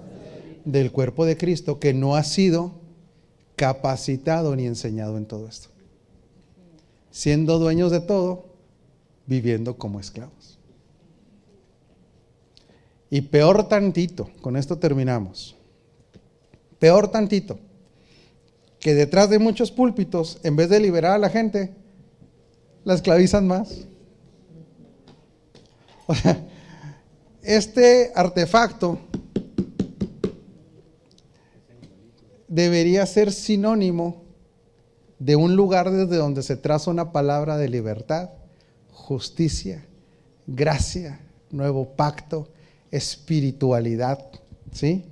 Del 0.64 0.92
cuerpo 0.92 1.26
de 1.26 1.36
Cristo 1.36 1.80
que 1.80 1.92
no 1.92 2.16
ha 2.16 2.24
sido 2.24 2.74
capacitado 3.56 4.56
ni 4.56 4.68
enseñado 4.68 5.18
en 5.18 5.26
todo 5.26 5.48
esto. 5.48 5.70
Siendo 7.10 7.58
dueños 7.58 7.92
de 7.92 8.00
todo, 8.00 8.46
viviendo 9.26 9.76
como 9.78 10.00
esclavos. 10.00 10.60
Y 13.10 13.22
peor 13.22 13.68
tantito, 13.68 14.30
con 14.42 14.56
esto 14.56 14.78
terminamos. 14.78 15.56
Peor 16.78 17.08
tantito, 17.08 17.58
que 18.80 18.94
detrás 18.94 19.32
de 19.32 19.40
muchos 19.40 19.72
púlpitos, 19.72 20.40
en 20.44 20.56
vez 20.56 20.70
de 20.70 20.80
liberar 20.80 21.14
a 21.14 21.18
la 21.18 21.30
gente, 21.32 21.74
la 22.84 22.94
esclavizan 22.94 23.48
más. 23.48 23.88
O 26.12 26.16
sea, 26.16 26.44
este 27.50 28.12
artefacto 28.14 29.00
debería 32.48 33.04
ser 33.08 33.32
sinónimo 33.32 34.22
de 35.18 35.36
un 35.36 35.56
lugar 35.56 35.90
desde 35.90 36.18
donde 36.18 36.44
se 36.44 36.58
traza 36.58 36.92
una 36.92 37.12
palabra 37.12 37.58
de 37.58 37.68
libertad, 37.68 38.30
justicia, 38.92 39.84
gracia, 40.46 41.22
nuevo 41.50 41.96
pacto, 41.96 42.50
espiritualidad, 42.92 44.24
¿sí? 44.72 45.06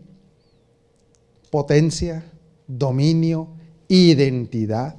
Potencia, 1.50 2.24
dominio, 2.68 3.48
identidad, 3.88 4.96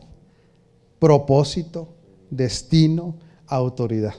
propósito, 0.98 1.94
destino, 2.30 3.14
autoridad. 3.46 4.14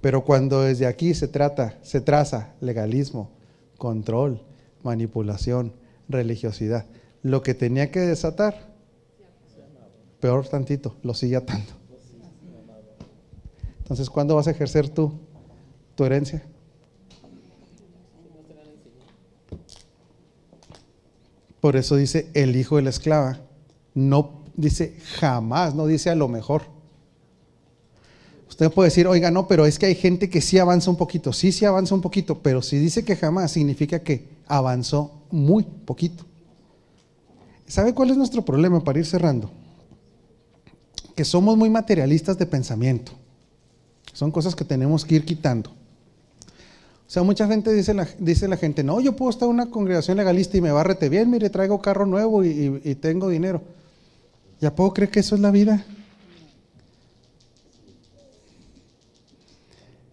Pero 0.00 0.24
cuando 0.24 0.62
desde 0.62 0.86
aquí 0.86 1.14
se 1.14 1.28
trata, 1.28 1.78
se 1.82 2.00
traza 2.00 2.54
legalismo, 2.60 3.30
control, 3.76 4.42
manipulación, 4.82 5.72
religiosidad, 6.08 6.86
lo 7.22 7.42
que 7.42 7.54
tenía 7.54 7.90
que 7.90 8.00
desatar, 8.00 8.72
peor 10.20 10.46
tantito, 10.46 10.96
lo 11.02 11.14
sigue 11.14 11.36
atando. 11.36 11.72
Entonces, 13.78 14.10
¿cuándo 14.10 14.36
vas 14.36 14.46
a 14.46 14.50
ejercer 14.50 14.88
tú 14.88 15.12
tu 15.94 16.04
herencia? 16.04 16.42
Por 21.60 21.74
eso 21.74 21.96
dice 21.96 22.30
el 22.34 22.54
hijo 22.54 22.76
de 22.76 22.82
la 22.82 22.90
esclava, 22.90 23.40
no 23.94 24.44
dice 24.56 24.96
jamás, 25.18 25.74
no 25.74 25.86
dice 25.86 26.10
a 26.10 26.14
lo 26.14 26.28
mejor. 26.28 26.62
Usted 28.58 28.72
puede 28.72 28.88
decir, 28.88 29.06
oiga, 29.06 29.30
no, 29.30 29.46
pero 29.46 29.66
es 29.66 29.78
que 29.78 29.86
hay 29.86 29.94
gente 29.94 30.28
que 30.28 30.40
sí 30.40 30.58
avanza 30.58 30.90
un 30.90 30.96
poquito. 30.96 31.32
Sí, 31.32 31.52
sí 31.52 31.64
avanza 31.64 31.94
un 31.94 32.00
poquito, 32.00 32.40
pero 32.40 32.60
si 32.60 32.76
dice 32.76 33.04
que 33.04 33.14
jamás, 33.14 33.52
significa 33.52 34.00
que 34.00 34.26
avanzó 34.48 35.12
muy 35.30 35.62
poquito. 35.62 36.24
¿Sabe 37.68 37.94
cuál 37.94 38.10
es 38.10 38.16
nuestro 38.16 38.44
problema 38.44 38.82
para 38.82 38.98
ir 38.98 39.06
cerrando? 39.06 39.48
Que 41.14 41.24
somos 41.24 41.56
muy 41.56 41.70
materialistas 41.70 42.36
de 42.36 42.46
pensamiento. 42.46 43.12
Son 44.12 44.32
cosas 44.32 44.56
que 44.56 44.64
tenemos 44.64 45.04
que 45.04 45.14
ir 45.14 45.24
quitando. 45.24 45.70
O 45.70 47.10
sea, 47.10 47.22
mucha 47.22 47.46
gente 47.46 47.72
dice 47.72 47.94
la, 47.94 48.08
dice 48.18 48.48
la 48.48 48.56
gente, 48.56 48.82
no, 48.82 49.00
yo 49.00 49.14
puedo 49.14 49.30
estar 49.30 49.46
en 49.46 49.54
una 49.54 49.70
congregación 49.70 50.16
legalista 50.16 50.56
y 50.56 50.62
me 50.62 50.72
barrete 50.72 51.08
bien, 51.08 51.30
mire, 51.30 51.48
traigo 51.48 51.80
carro 51.80 52.06
nuevo 52.06 52.44
y, 52.44 52.80
y 52.82 52.94
tengo 52.96 53.28
dinero. 53.28 53.62
¿Ya 54.60 54.74
puedo 54.74 54.92
creer 54.92 55.12
que 55.12 55.20
eso 55.20 55.36
es 55.36 55.40
la 55.40 55.52
vida? 55.52 55.86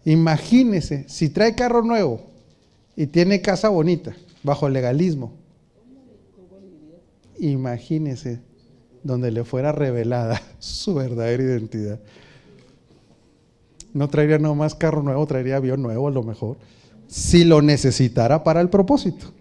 Imagínese, 0.06 1.04
si 1.08 1.30
trae 1.30 1.56
carro 1.56 1.82
nuevo 1.82 2.20
y 2.94 3.08
tiene 3.08 3.42
casa 3.42 3.68
bonita, 3.68 4.14
bajo 4.44 4.68
legalismo, 4.68 5.32
imagínese 7.40 8.38
donde 9.02 9.32
le 9.32 9.42
fuera 9.42 9.72
revelada 9.72 10.40
su 10.60 10.94
verdadera 10.94 11.42
identidad. 11.42 11.98
No 13.92 14.08
traería 14.08 14.38
más 14.38 14.76
carro 14.76 15.02
nuevo, 15.02 15.26
traería 15.26 15.56
avión 15.56 15.82
nuevo 15.82 16.06
a 16.06 16.12
lo 16.12 16.22
mejor, 16.22 16.56
si 17.08 17.44
lo 17.44 17.60
necesitara 17.60 18.44
para 18.44 18.60
el 18.60 18.70
propósito. 18.70 19.32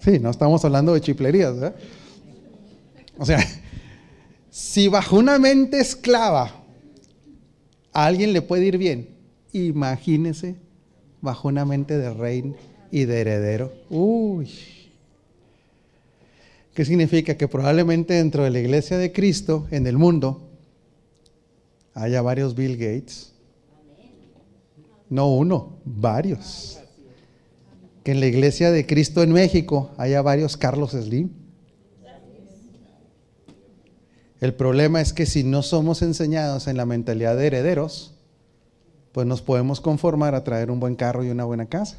Sí, 0.00 0.18
no 0.18 0.28
estamos 0.28 0.62
hablando 0.66 0.92
de 0.92 1.00
chiplerías, 1.00 1.54
¿verdad? 1.54 1.76
O 3.16 3.24
sea, 3.24 3.38
si 4.50 4.88
bajo 4.88 5.16
una 5.16 5.38
mente 5.38 5.80
esclava 5.80 6.62
a 7.94 8.04
alguien 8.04 8.34
le 8.34 8.42
puede 8.42 8.66
ir 8.66 8.76
bien, 8.76 9.15
Imagínese 9.56 10.56
bajo 11.22 11.48
una 11.48 11.64
mente 11.64 11.96
de 11.96 12.12
rey 12.12 12.54
y 12.90 13.06
de 13.06 13.20
heredero. 13.20 13.72
Uy. 13.88 14.50
¿Qué 16.74 16.84
significa? 16.84 17.38
Que 17.38 17.48
probablemente 17.48 18.14
dentro 18.14 18.44
de 18.44 18.50
la 18.50 18.58
iglesia 18.58 18.98
de 18.98 19.12
Cristo, 19.12 19.66
en 19.70 19.86
el 19.86 19.96
mundo, 19.96 20.50
haya 21.94 22.20
varios 22.20 22.54
Bill 22.54 22.76
Gates. 22.76 23.32
No 25.08 25.32
uno, 25.32 25.78
varios. 25.86 26.78
Que 28.04 28.12
en 28.12 28.20
la 28.20 28.26
iglesia 28.26 28.70
de 28.70 28.84
Cristo 28.84 29.22
en 29.22 29.32
México 29.32 29.90
haya 29.96 30.20
varios 30.20 30.58
Carlos 30.58 30.90
Slim. 30.90 31.30
El 34.42 34.52
problema 34.52 35.00
es 35.00 35.14
que 35.14 35.24
si 35.24 35.44
no 35.44 35.62
somos 35.62 36.02
enseñados 36.02 36.68
en 36.68 36.76
la 36.76 36.84
mentalidad 36.84 37.38
de 37.38 37.46
herederos, 37.46 38.15
pues 39.16 39.26
nos 39.26 39.40
podemos 39.40 39.80
conformar 39.80 40.34
a 40.34 40.44
traer 40.44 40.70
un 40.70 40.78
buen 40.78 40.94
carro 40.94 41.24
y 41.24 41.30
una 41.30 41.46
buena 41.46 41.64
casa. 41.64 41.96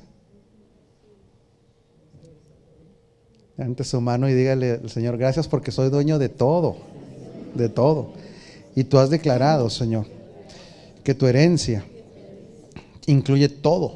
Ante 3.58 3.84
su 3.86 4.00
mano 4.02 4.30
y 4.30 4.36
dígale 4.36 4.74
al 4.74 4.90
Señor, 4.92 5.18
gracias 5.18 5.48
porque 5.48 5.72
soy 5.72 5.90
dueño 5.90 6.20
de 6.20 6.30
todo, 6.30 6.78
de 7.56 7.70
todo. 7.70 8.12
Y 8.76 8.84
tú 8.84 9.00
has 9.00 9.10
declarado, 9.10 9.72
Señor, 9.72 10.06
que 11.04 11.16
tu 11.16 11.26
herencia 11.26 11.84
incluye 13.08 13.50
todo 13.50 13.96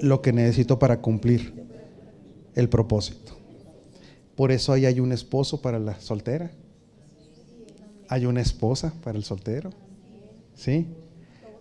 lo 0.00 0.22
que 0.22 0.32
necesito 0.32 0.78
para 0.78 1.02
cumplir 1.02 1.52
el 2.54 2.70
propósito. 2.70 3.34
Por 4.36 4.52
eso 4.52 4.72
ahí 4.72 4.86
hay 4.86 5.00
un 5.00 5.12
esposo 5.12 5.60
para 5.60 5.78
la 5.78 6.00
soltera. 6.00 6.50
Hay 8.08 8.24
una 8.24 8.40
esposa 8.40 8.94
para 9.04 9.18
el 9.18 9.24
soltero. 9.24 9.68
¿Sí? 10.54 10.86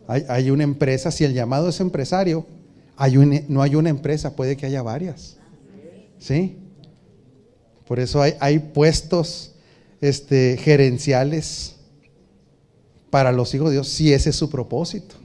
Hay, 0.08 0.50
una 0.50 0.64
empresa, 0.64 1.12
si 1.12 1.24
el 1.24 1.34
llamado 1.34 1.70
es 1.70 1.80
empresario, 1.80 2.46
hay 2.98 3.16
no 3.48 3.62
hay 3.62 3.76
una 3.76 3.90
empresa, 3.90 4.36
puede 4.36 4.58
que 4.58 4.66
haya 4.66 4.82
varias. 4.82 5.38
¿Sí? 6.20 6.58
Por 7.88 8.00
eso 8.00 8.22
hay, 8.22 8.34
hay 8.40 8.60
puestos 8.60 9.54
este, 10.02 10.58
gerenciales 10.58 11.76
para 13.10 13.32
los 13.32 13.54
hijos 13.54 13.70
de 13.70 13.74
Dios, 13.76 13.88
si 13.88 14.12
ese 14.12 14.32
es 14.32 14.36
su 14.36 14.50
propósito. 14.50 15.16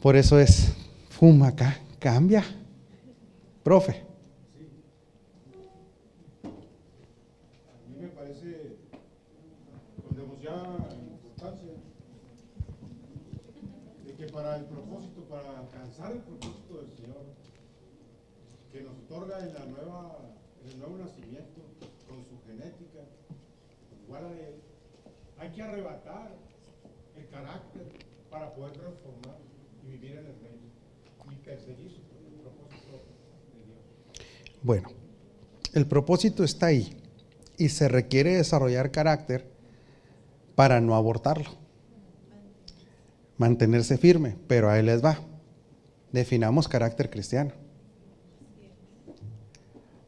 Por 0.00 0.16
eso 0.16 0.38
es, 0.38 0.68
fuma 1.08 1.54
cambia. 1.98 2.44
Profe. 3.62 4.07
El 14.28 14.64
propósito, 14.66 15.22
para 15.28 15.58
alcanzar 15.58 16.12
el 16.12 16.18
propósito 16.18 16.82
del 16.82 16.92
Señor, 16.92 17.24
que 18.70 18.82
nos 18.82 18.92
otorga 18.92 19.38
en, 19.40 19.54
la 19.54 19.64
nueva, 19.64 20.18
el 20.66 20.78
nuevo 20.78 20.98
nacimiento, 20.98 21.62
con 22.06 22.24
su 22.24 22.38
genética, 22.46 23.00
igual 24.04 24.26
a 24.26 24.32
Él, 24.32 24.54
hay 25.38 25.50
que 25.50 25.62
arrebatar 25.62 26.30
el 27.16 27.28
carácter 27.28 27.88
para 28.30 28.52
poder 28.54 28.72
transformar 28.72 29.38
y 29.84 29.90
vivir 29.92 30.12
en 30.12 30.26
el 30.26 30.40
reino 30.40 30.68
y 31.32 31.36
perseguir 31.36 31.90
su 31.90 32.02
propósito 32.42 32.92
de 33.54 33.64
Dios. 33.64 34.62
Bueno, 34.62 34.88
el 35.72 35.86
propósito 35.86 36.44
está 36.44 36.66
ahí 36.66 36.96
y 37.56 37.70
se 37.70 37.88
requiere 37.88 38.36
desarrollar 38.36 38.90
carácter 38.90 39.50
para 40.54 40.80
no 40.80 40.94
abortarlo 40.94 41.67
mantenerse 43.38 43.96
firme, 43.96 44.36
pero 44.46 44.68
ahí 44.68 44.82
les 44.82 45.02
va. 45.02 45.18
Definamos 46.12 46.68
carácter 46.68 47.08
cristiano. 47.08 47.52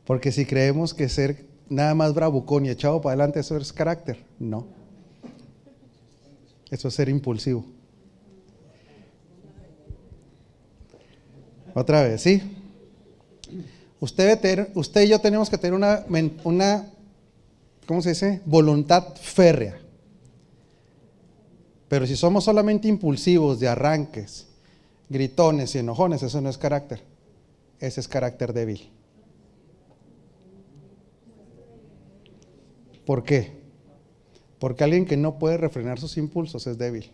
Porque 0.05 0.33
si 0.33 0.45
creemos 0.45 0.93
que 0.93 1.09
ser 1.09 1.47
nada 1.69 1.95
más 1.95 2.13
bravucón 2.13 2.67
y 2.67 2.71
echado 2.71 3.01
para 3.01 3.13
adelante, 3.13 3.41
eso 3.41 3.57
es 3.57 3.73
carácter, 3.73 4.19
no. 4.39 4.67
Eso 6.71 6.89
es 6.89 6.95
ser 6.95 7.09
impulsivo. 7.09 7.65
Otra 11.73 12.03
vez, 12.03 12.21
¿sí? 12.21 12.43
Usted, 14.01 14.71
usted 14.75 15.03
y 15.03 15.09
yo 15.09 15.21
tenemos 15.21 15.49
que 15.49 15.59
tener 15.59 15.75
una, 15.75 16.05
una 16.43 16.91
¿cómo 17.87 18.03
se 18.03 18.11
dice? 18.11 18.41
Voluntad 18.47 19.15
férrea 19.15 19.79
pero 21.91 22.07
si 22.07 22.15
somos 22.15 22.45
solamente 22.45 22.87
impulsivos 22.87 23.59
de 23.59 23.67
arranques, 23.67 24.47
gritones 25.09 25.75
y 25.75 25.79
enojones, 25.79 26.23
eso 26.23 26.41
no 26.41 26.49
es 26.49 26.57
carácter. 26.57 27.03
Ese 27.81 27.99
es 27.99 28.07
carácter 28.07 28.53
débil. 28.53 28.93
¿Por 33.05 33.25
qué? 33.25 33.59
Porque 34.61 34.85
alguien 34.85 35.05
que 35.05 35.17
no 35.17 35.37
puede 35.41 35.57
refrenar 35.57 35.99
sus 35.99 36.17
impulsos 36.17 36.65
es 36.69 36.79
débil. 36.79 37.11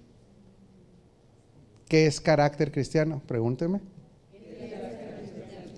¿Qué 1.88 2.06
es 2.06 2.20
carácter 2.20 2.70
cristiano? 2.70 3.22
Pregúnteme. 3.26 3.80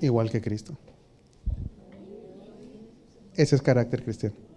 Igual 0.01 0.28
que 0.28 0.40
Cristo. 0.40 0.76
Ese 3.36 3.55
es 3.55 3.62
carácter 3.62 4.03
cristiano. 4.03 4.47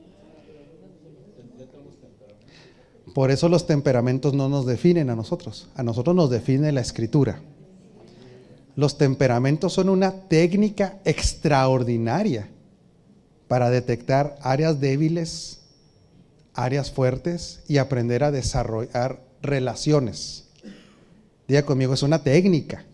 Por 3.13 3.31
eso 3.31 3.49
los 3.49 3.67
temperamentos 3.67 4.33
no 4.33 4.47
nos 4.47 4.65
definen 4.65 5.09
a 5.09 5.15
nosotros, 5.15 5.67
a 5.75 5.83
nosotros 5.83 6.15
nos 6.15 6.29
define 6.29 6.71
la 6.71 6.81
escritura. 6.81 7.41
Los 8.75 8.97
temperamentos 8.97 9.73
son 9.73 9.89
una 9.89 10.11
técnica 10.11 10.99
extraordinaria 11.03 12.47
para 13.47 13.69
detectar 13.69 14.37
áreas 14.41 14.79
débiles, 14.79 15.59
áreas 16.53 16.89
fuertes 16.89 17.61
y 17.67 17.77
aprender 17.77 18.23
a 18.23 18.31
desarrollar 18.31 19.21
relaciones. 19.41 20.45
Diga 21.47 21.63
conmigo, 21.63 21.93
es 21.93 22.03
una 22.03 22.23
técnica, 22.23 22.85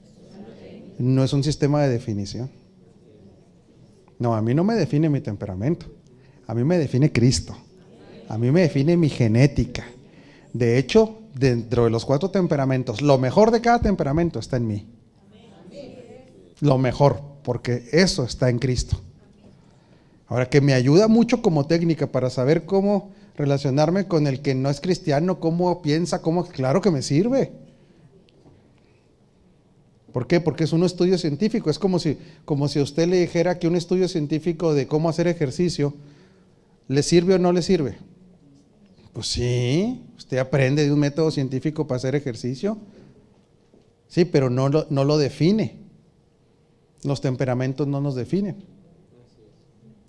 no 0.97 1.23
es 1.23 1.31
un 1.31 1.43
sistema 1.43 1.83
de 1.83 1.89
definición. 1.89 2.49
No, 4.17 4.33
a 4.35 4.41
mí 4.41 4.55
no 4.55 4.63
me 4.63 4.73
define 4.73 5.09
mi 5.09 5.21
temperamento, 5.21 5.85
a 6.47 6.55
mí 6.55 6.63
me 6.63 6.79
define 6.79 7.11
Cristo, 7.11 7.55
a 8.27 8.37
mí 8.39 8.49
me 8.49 8.61
define 8.61 8.97
mi 8.97 9.09
genética. 9.09 9.85
De 10.53 10.77
hecho, 10.77 11.19
dentro 11.33 11.85
de 11.85 11.89
los 11.89 12.05
cuatro 12.05 12.29
temperamentos, 12.29 13.01
lo 13.01 13.17
mejor 13.17 13.51
de 13.51 13.61
cada 13.61 13.79
temperamento 13.79 14.39
está 14.39 14.57
en 14.57 14.67
mí. 14.67 14.87
Lo 16.59 16.77
mejor, 16.77 17.21
porque 17.43 17.87
eso 17.91 18.23
está 18.23 18.49
en 18.49 18.59
Cristo. 18.59 18.99
Ahora 20.27 20.49
que 20.49 20.61
me 20.61 20.73
ayuda 20.73 21.07
mucho 21.07 21.41
como 21.41 21.67
técnica 21.67 22.07
para 22.07 22.29
saber 22.29 22.65
cómo 22.65 23.11
relacionarme 23.35 24.07
con 24.07 24.27
el 24.27 24.41
que 24.41 24.55
no 24.55 24.69
es 24.69 24.81
cristiano, 24.81 25.39
cómo 25.39 25.81
piensa, 25.81 26.21
cómo, 26.21 26.45
claro 26.45 26.81
que 26.81 26.91
me 26.91 27.01
sirve. 27.01 27.51
¿Por 30.11 30.25
qué? 30.25 30.41
Porque 30.41 30.63
es 30.63 30.73
un 30.73 30.83
estudio 30.83 31.17
científico. 31.17 31.69
Es 31.69 31.77
como 31.77 31.99
si, 31.99 32.17
como 32.43 32.67
si 32.67 32.79
usted 32.79 33.07
le 33.07 33.19
dijera 33.19 33.59
que 33.59 33.67
un 33.67 33.75
estudio 33.75 34.07
científico 34.07 34.73
de 34.73 34.87
cómo 34.87 35.09
hacer 35.09 35.27
ejercicio, 35.27 35.93
¿le 36.87 37.03
sirve 37.03 37.35
o 37.35 37.39
no 37.39 37.51
le 37.51 37.61
sirve? 37.61 37.97
Pues 39.13 39.27
sí, 39.27 40.01
usted 40.27 40.39
aprende 40.39 40.83
de 40.83 40.91
un 40.91 40.99
método 40.99 41.31
científico 41.31 41.87
para 41.87 41.95
hacer 41.95 42.13
ejercicio. 42.13 42.77
Sí, 44.09 44.25
pero 44.25 44.49
no 44.49 44.67
lo, 44.67 44.85
no 44.89 45.05
lo 45.05 45.17
define. 45.17 45.77
Los 47.03 47.21
temperamentos 47.21 47.87
no 47.87 48.01
nos 48.01 48.15
definen. 48.15 48.57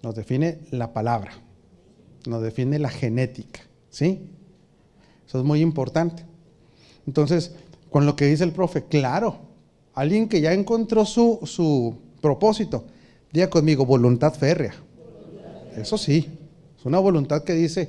Nos 0.02 0.16
define 0.16 0.58
la 0.72 0.92
palabra. 0.92 1.34
Nos 2.26 2.42
define 2.42 2.80
la 2.80 2.88
genética. 2.88 3.60
¿Sí? 3.90 4.28
Eso 5.24 5.38
es 5.38 5.44
muy 5.44 5.60
importante. 5.60 6.24
Entonces, 7.06 7.52
con 7.88 8.04
lo 8.04 8.16
que 8.16 8.26
dice 8.26 8.42
el 8.42 8.50
profe, 8.50 8.86
claro, 8.86 9.36
alguien 9.94 10.28
que 10.28 10.40
ya 10.40 10.52
encontró 10.52 11.04
su, 11.04 11.38
su 11.44 11.96
propósito, 12.20 12.86
diga 13.32 13.48
conmigo, 13.48 13.86
voluntad 13.86 14.34
férrea. 14.34 14.74
Eso 15.76 15.96
sí, 15.96 16.26
es 16.76 16.84
una 16.84 16.98
voluntad 16.98 17.44
que 17.44 17.52
dice, 17.52 17.88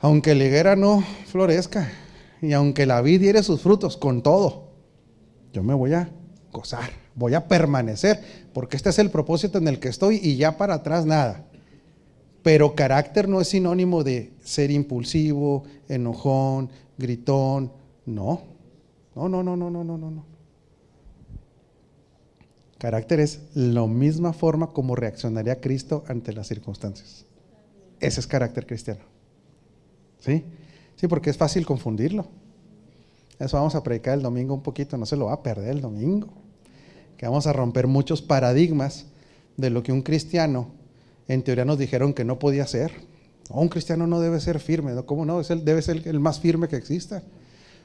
aunque 0.00 0.34
la 0.34 0.44
higuera 0.44 0.76
no 0.76 1.02
florezca 1.26 1.90
y 2.42 2.52
aunque 2.52 2.86
la 2.86 3.00
vid 3.00 3.20
diere 3.20 3.42
sus 3.42 3.62
frutos, 3.62 3.96
con 3.96 4.22
todo, 4.22 4.70
yo 5.52 5.62
me 5.62 5.74
voy 5.74 5.94
a 5.94 6.10
gozar, 6.52 6.90
voy 7.14 7.34
a 7.34 7.48
permanecer, 7.48 8.20
porque 8.52 8.76
este 8.76 8.90
es 8.90 8.98
el 8.98 9.10
propósito 9.10 9.58
en 9.58 9.68
el 9.68 9.80
que 9.80 9.88
estoy 9.88 10.20
y 10.22 10.36
ya 10.36 10.56
para 10.56 10.74
atrás 10.74 11.06
nada. 11.06 11.46
Pero 12.42 12.74
carácter 12.74 13.28
no 13.28 13.40
es 13.40 13.48
sinónimo 13.48 14.04
de 14.04 14.32
ser 14.44 14.70
impulsivo, 14.70 15.64
enojón, 15.88 16.70
gritón, 16.96 17.72
no. 18.04 18.42
No, 19.14 19.28
no, 19.28 19.42
no, 19.42 19.56
no, 19.56 19.70
no, 19.70 19.82
no, 19.82 19.98
no. 19.98 20.24
Carácter 22.78 23.20
es 23.20 23.40
la 23.54 23.86
misma 23.86 24.32
forma 24.32 24.68
como 24.68 24.94
reaccionaría 24.94 25.60
Cristo 25.60 26.04
ante 26.06 26.32
las 26.32 26.46
circunstancias. 26.46 27.24
Ese 27.98 28.20
es 28.20 28.26
carácter 28.26 28.66
cristiano. 28.66 29.15
¿Sí? 30.26 30.42
Sí, 30.96 31.06
porque 31.06 31.30
es 31.30 31.36
fácil 31.36 31.64
confundirlo. 31.64 32.26
Eso 33.38 33.56
vamos 33.56 33.74
a 33.74 33.82
predicar 33.82 34.14
el 34.14 34.22
domingo 34.22 34.54
un 34.54 34.62
poquito, 34.62 34.96
no 34.96 35.06
se 35.06 35.16
lo 35.16 35.26
va 35.26 35.34
a 35.34 35.42
perder 35.42 35.68
el 35.68 35.80
domingo. 35.80 36.28
Que 37.16 37.26
vamos 37.26 37.46
a 37.46 37.52
romper 37.52 37.86
muchos 37.86 38.22
paradigmas 38.22 39.06
de 39.56 39.70
lo 39.70 39.82
que 39.82 39.92
un 39.92 40.02
cristiano, 40.02 40.68
en 41.28 41.42
teoría 41.42 41.64
nos 41.64 41.78
dijeron 41.78 42.12
que 42.12 42.24
no 42.24 42.38
podía 42.38 42.66
ser. 42.66 42.92
un 43.50 43.68
cristiano 43.68 44.06
no 44.06 44.20
debe 44.20 44.40
ser 44.40 44.58
firme. 44.58 44.92
¿cómo 45.04 45.24
no? 45.24 45.40
Es 45.40 45.50
el, 45.50 45.64
debe 45.64 45.80
ser 45.80 46.08
el 46.08 46.18
más 46.18 46.40
firme 46.40 46.66
que 46.66 46.76
exista. 46.76 47.22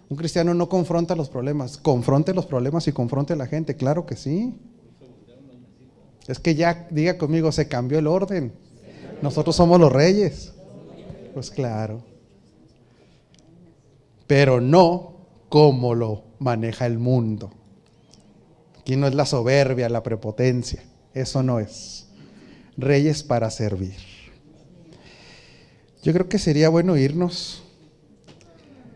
Un 0.09 0.17
cristiano 0.17 0.53
no 0.53 0.67
confronta 0.67 1.15
los 1.15 1.29
problemas, 1.29 1.77
confronte 1.77 2.33
los 2.33 2.45
problemas 2.45 2.87
y 2.87 2.91
confronte 2.91 3.33
a 3.33 3.35
la 3.37 3.45
gente, 3.45 3.75
claro 3.75 4.05
que 4.05 4.15
sí. 4.15 4.53
Es 6.27 6.39
que 6.39 6.55
ya, 6.55 6.87
diga 6.91 7.17
conmigo, 7.17 7.51
se 7.51 7.67
cambió 7.67 7.99
el 7.99 8.07
orden. 8.07 8.51
Nosotros 9.21 9.55
somos 9.55 9.79
los 9.79 9.91
reyes. 9.91 10.53
Pues 11.33 11.51
claro 11.51 12.10
pero 14.31 14.61
no 14.61 15.27
como 15.49 15.93
lo 15.93 16.23
maneja 16.39 16.85
el 16.85 16.97
mundo. 16.97 17.51
Aquí 18.79 18.95
no 18.95 19.05
es 19.05 19.13
la 19.13 19.25
soberbia, 19.25 19.89
la 19.89 20.03
prepotencia, 20.03 20.81
eso 21.13 21.43
no 21.43 21.59
es. 21.59 22.07
Reyes 22.77 23.23
para 23.23 23.51
servir. 23.51 23.97
Yo 26.01 26.13
creo 26.13 26.29
que 26.29 26.39
sería 26.39 26.69
bueno 26.69 26.95
irnos. 26.95 27.61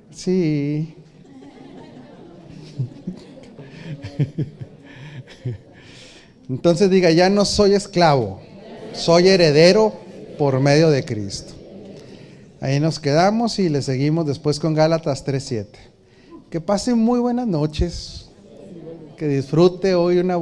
Sí. 0.09 0.95
Entonces 6.49 6.89
diga, 6.89 7.11
ya 7.11 7.29
no 7.29 7.43
soy 7.43 7.73
esclavo, 7.73 8.39
soy 8.93 9.27
heredero 9.27 9.99
por 10.38 10.61
medio 10.61 10.89
de 10.91 11.03
Cristo. 11.03 11.54
Ahí 12.61 12.79
nos 12.79 12.99
quedamos 12.99 13.59
y 13.59 13.69
le 13.69 13.81
seguimos 13.81 14.25
después 14.25 14.59
con 14.59 14.73
Gálatas 14.73 15.25
3.7. 15.25 15.67
Que 16.49 16.61
pasen 16.61 16.97
muy 16.97 17.19
buenas 17.19 17.47
noches. 17.47 18.29
Que 19.17 19.27
disfrute 19.27 19.95
hoy 19.95 20.17
una 20.17 20.33